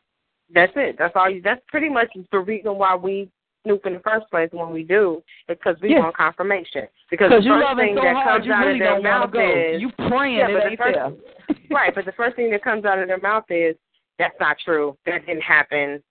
That's 0.55 0.73
it. 0.77 0.97
That's 0.99 1.13
all. 1.17 1.29
You, 1.29 1.43
that's 1.43 1.61
pretty 1.69 1.89
much 1.89 2.09
the 2.33 2.39
reason 2.39 2.77
why 2.79 2.95
we 2.95 3.29
snoop 3.65 3.85
in 3.87 3.95
the 3.95 4.01
first 4.01 4.31
place 4.31 4.49
when 4.53 4.71
we 4.73 4.83
do, 4.85 5.23
because 5.49 5.77
we 5.83 5.91
Yeah. 5.91 6.01
want 6.01 6.17
confirmation. 6.17 6.87
Because 7.11 7.31
the 7.31 7.41
you 7.41 7.53
first 7.55 7.77
thing 7.79 7.95
so 7.97 8.03
that 8.03 8.15
hard, 8.15 8.43
comes 8.43 8.53
out 8.53 8.67
really 8.67 8.81
of 8.81 8.87
their 8.87 9.03
mouth 9.03 9.31
go. 9.33 9.41
is 9.41 9.81
You 9.81 9.91
praying 10.09 10.37
Yeah, 10.39 10.49
it 10.49 10.53
the 10.53 10.69
ain't 10.71 10.79
first- 10.79 10.95
there. 11.49 11.57
right. 11.71 11.95
But 11.95 12.05
the 12.05 12.13
first 12.13 12.37
thing 12.37 12.51
that 12.51 12.63
comes 12.63 12.85
out 12.85 12.99
of 12.99 13.09
their 13.09 13.19
mouth 13.21 13.45
is 13.51 13.75
that's 14.19 14.35
not 14.39 14.57
true. 14.65 14.97
That 15.07 15.27
didn't 15.27 15.43
happen. 15.43 16.03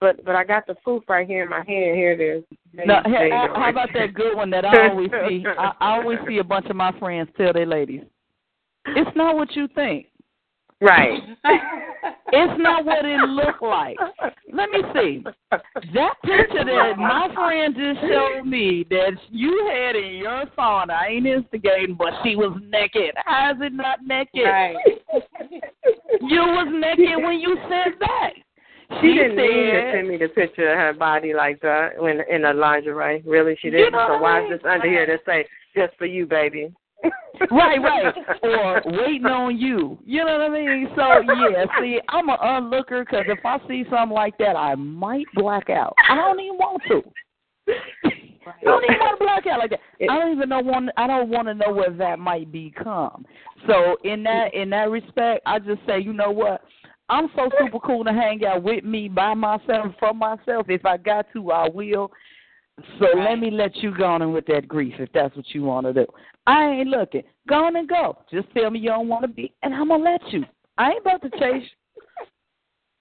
But 0.00 0.24
but 0.24 0.36
I 0.36 0.44
got 0.44 0.66
the 0.66 0.74
proof 0.76 1.02
right 1.08 1.26
here 1.26 1.42
in 1.42 1.48
my 1.50 1.64
hand. 1.66 1.96
Here 1.96 2.12
it 2.12 2.20
is. 2.20 2.44
There 2.72 2.86
No, 2.86 3.00
you- 3.06 3.32
how, 3.32 3.46
uh, 3.46 3.58
how 3.58 3.68
about 3.70 3.88
that 3.94 4.14
good 4.14 4.36
one 4.36 4.50
that 4.50 4.64
I 4.64 4.88
always 4.90 5.10
see? 5.28 5.44
I, 5.58 5.72
I 5.80 5.96
always 5.96 6.18
see 6.28 6.38
a 6.38 6.44
bunch 6.44 6.66
of 6.66 6.76
my 6.76 6.92
friends 7.00 7.30
tell 7.36 7.52
their 7.52 7.66
ladies, 7.66 8.02
"It's 8.86 9.16
not 9.16 9.34
what 9.34 9.56
you 9.56 9.66
think." 9.74 10.06
Right. 10.80 11.20
it's 12.32 12.62
not 12.62 12.84
what 12.84 13.04
it 13.04 13.20
looked 13.28 13.62
like. 13.62 13.96
Let 14.52 14.70
me 14.70 14.80
see. 14.94 15.24
That 15.50 16.14
picture 16.22 16.64
that 16.64 16.94
my 16.96 17.28
friend 17.34 17.74
just 17.76 18.00
showed 18.00 18.46
me 18.46 18.86
that 18.90 19.12
you 19.30 19.68
had 19.72 19.96
in 19.96 20.16
your 20.16 20.44
phone, 20.54 20.90
I 20.90 21.08
ain't 21.08 21.26
instigating, 21.26 21.96
but 21.96 22.12
she 22.22 22.36
was 22.36 22.56
naked. 22.68 23.14
How 23.24 23.52
is 23.52 23.56
it 23.60 23.72
not 23.72 23.98
naked? 24.06 24.44
Right. 24.44 24.76
you 26.20 26.40
was 26.40 26.68
naked 26.70 27.24
when 27.24 27.40
you 27.40 27.56
sent 27.68 27.98
that. 27.98 28.30
She, 29.00 29.08
didn't 29.08 29.36
said, 29.36 29.36
mean 29.36 29.74
to 29.74 29.92
send 29.94 30.08
me 30.08 30.16
the 30.16 30.28
picture 30.28 30.72
of 30.72 30.78
her 30.78 30.94
body 30.94 31.34
like 31.34 31.60
that 31.60 31.90
when 31.98 32.20
in 32.30 32.46
a 32.46 32.54
lingerie. 32.54 33.22
Really, 33.26 33.56
she 33.60 33.68
didn't. 33.68 33.86
You 33.86 33.90
know 33.90 34.06
so 34.16 34.22
why 34.22 34.38
I 34.38 34.42
mean? 34.44 34.52
is 34.52 34.60
this 34.60 34.70
under 34.70 34.88
here 34.88 35.06
to 35.06 35.18
say 35.26 35.44
just 35.76 35.96
for 35.98 36.06
you, 36.06 36.24
baby? 36.24 36.72
right, 37.50 37.78
right. 37.82 38.14
Or 38.42 38.82
waiting 38.86 39.26
on 39.26 39.58
you. 39.58 39.98
You 40.04 40.24
know 40.24 40.32
what 40.32 40.40
I 40.42 40.48
mean? 40.48 40.88
So 40.96 41.02
yeah, 41.50 41.64
see, 41.80 42.00
I'm 42.08 42.28
an 42.28 42.36
onlooker 42.40 43.04
because 43.04 43.24
if 43.28 43.44
I 43.44 43.58
see 43.68 43.84
something 43.90 44.14
like 44.14 44.36
that, 44.38 44.56
I 44.56 44.74
might 44.74 45.26
black 45.34 45.70
out. 45.70 45.94
I 46.08 46.14
don't 46.14 46.40
even 46.40 46.56
want 46.56 46.82
to. 46.88 47.02
I 48.48 48.64
don't 48.64 48.84
even 48.84 48.96
want 48.98 49.18
to 49.18 49.24
black 49.24 49.46
out 49.46 49.58
like 49.58 49.70
that. 49.70 49.80
I 50.10 50.18
don't 50.18 50.32
even 50.32 50.48
know 50.48 50.60
want. 50.60 50.90
I 50.96 51.06
don't 51.06 51.28
want 51.28 51.48
to 51.48 51.54
know 51.54 51.72
where 51.72 51.90
that 51.90 52.18
might 52.18 52.50
become. 52.50 53.26
So 53.66 53.96
in 54.04 54.22
that 54.24 54.54
in 54.54 54.70
that 54.70 54.90
respect, 54.90 55.42
I 55.46 55.58
just 55.58 55.80
say, 55.86 56.00
you 56.00 56.12
know 56.12 56.30
what? 56.30 56.62
I'm 57.10 57.28
so 57.34 57.48
super 57.58 57.78
cool 57.80 58.04
to 58.04 58.12
hang 58.12 58.44
out 58.44 58.62
with 58.62 58.84
me 58.84 59.08
by 59.08 59.34
myself 59.34 59.94
for 59.98 60.12
myself. 60.12 60.66
If 60.68 60.84
I 60.84 60.96
got 60.96 61.26
to, 61.32 61.50
I 61.52 61.68
will. 61.68 62.10
So 62.98 63.06
right. 63.14 63.30
let 63.30 63.38
me 63.38 63.50
let 63.50 63.76
you 63.76 63.96
go 63.96 64.04
on 64.04 64.32
with 64.32 64.46
that 64.46 64.68
grief 64.68 64.94
if 64.98 65.10
that's 65.12 65.34
what 65.36 65.46
you 65.50 65.62
want 65.62 65.86
to 65.86 65.92
do. 65.92 66.06
I 66.46 66.64
ain't 66.64 66.88
looking. 66.88 67.22
Go 67.48 67.66
on 67.66 67.76
and 67.76 67.88
go. 67.88 68.18
Just 68.30 68.48
tell 68.54 68.70
me 68.70 68.78
you 68.78 68.90
don't 68.90 69.08
want 69.08 69.22
to 69.22 69.28
be, 69.28 69.52
and 69.62 69.74
I'm 69.74 69.88
gonna 69.88 70.02
let 70.02 70.32
you. 70.32 70.44
I 70.76 70.90
ain't 70.90 71.00
about 71.00 71.22
to 71.22 71.30
chase. 71.30 71.68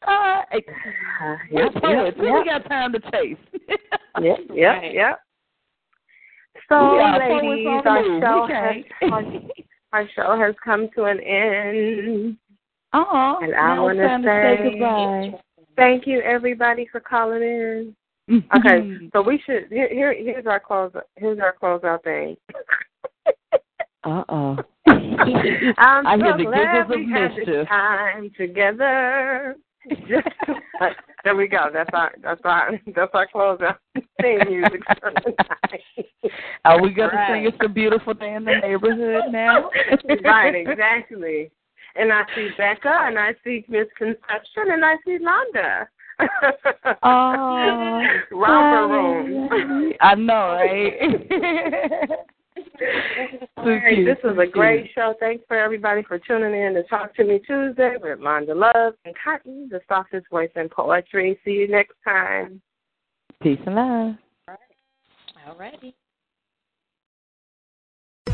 All 0.07 0.15
right. 0.15 0.45
Uh, 1.19 1.35
yep, 1.51 1.71
yep, 1.73 2.15
yep. 2.15 2.17
We 2.19 2.45
got 2.45 2.69
time 2.69 2.93
to 2.93 2.99
chase. 3.11 3.37
yep, 4.21 4.37
yep, 4.53 4.83
yep. 4.93 5.19
So, 6.69 6.99
ladies, 7.17 7.67
our 7.85 8.03
show, 8.21 8.47
has, 8.47 8.75
our, 9.11 9.23
our 9.93 10.09
show 10.15 10.39
has 10.39 10.53
come 10.63 10.89
to 10.95 11.05
an 11.05 11.19
end. 11.21 12.37
Uh-huh. 12.93 13.37
And 13.41 13.55
I 13.55 13.79
want 13.79 13.97
to 13.97 14.21
say 14.23 14.69
goodbye. 14.69 15.39
Thank 15.75 16.05
you, 16.05 16.21
everybody, 16.21 16.87
for 16.91 16.99
calling 16.99 17.41
in. 17.41 17.95
Okay, 18.29 19.09
so 19.13 19.21
we 19.21 19.41
should 19.45 19.67
here, 19.69 19.87
here 19.89 20.13
here's 20.13 20.45
our 20.45 20.59
close 20.59 20.91
here's 21.15 21.39
our 21.39 21.55
closeout 21.61 22.03
thing. 22.03 22.35
Uh 24.03 24.23
oh. 24.29 24.57
I'm 24.87 26.07
I 26.07 26.17
so 26.17 26.37
glad 26.37 26.87
we 26.89 27.11
had 27.11 27.29
mischief. 27.31 27.45
this 27.45 27.67
time 27.67 28.31
together. 28.37 29.55
there 31.23 31.35
we 31.35 31.47
go. 31.47 31.69
That's 31.73 31.89
our 31.93 32.13
that's 32.21 32.39
our 32.45 32.79
that's 32.95 33.11
our 33.13 33.27
closeout 33.27 33.75
theme 34.21 34.39
music 34.47 34.81
for 35.01 35.11
tonight. 35.11 36.31
Are 36.63 36.81
we 36.81 36.91
gonna 36.93 37.11
Right. 37.13 37.27
sing 37.33 37.45
"It's 37.47 37.57
a 37.65 37.67
Beautiful 37.67 38.13
Day 38.13 38.33
in 38.35 38.45
the 38.45 38.55
Neighborhood" 38.59 39.23
now? 39.31 39.69
right, 40.23 40.55
exactly. 40.55 41.51
And 41.95 42.13
I 42.13 42.23
see 42.35 42.49
Becca, 42.57 42.99
and 43.07 43.17
I 43.19 43.33
see 43.43 43.65
Misconception, 43.67 44.71
and 44.71 44.85
I 44.85 44.95
see 45.05 45.17
Londa. 45.17 45.87
Oh, 47.03 48.01
romper 48.31 48.87
room. 48.87 49.93
I 50.01 50.15
know, 50.15 50.33
right? 50.33 50.93
All 53.57 53.65
right, 53.69 54.05
this 54.05 54.17
was 54.23 54.37
a 54.41 54.45
great 54.49 54.89
show. 54.93 55.15
Thanks 55.19 55.43
for 55.47 55.57
everybody 55.57 56.03
for 56.03 56.19
tuning 56.19 56.59
in 56.59 56.73
to 56.75 56.83
Talk 56.83 57.15
to 57.15 57.23
Me 57.23 57.39
Tuesday 57.39 57.95
with 58.01 58.19
Londa 58.19 58.55
Love 58.55 58.93
and 59.05 59.15
Kottyn, 59.15 59.69
the 59.69 59.81
softest 59.87 60.27
voice 60.29 60.51
in 60.55 60.69
poetry. 60.69 61.39
See 61.43 61.51
you 61.51 61.67
next 61.67 61.95
time. 62.03 62.61
Peace 63.41 63.59
and 63.65 63.75
love. 63.75 64.15
Alrighty. 65.47 65.93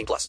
18 0.00 0.06
plus. 0.06 0.28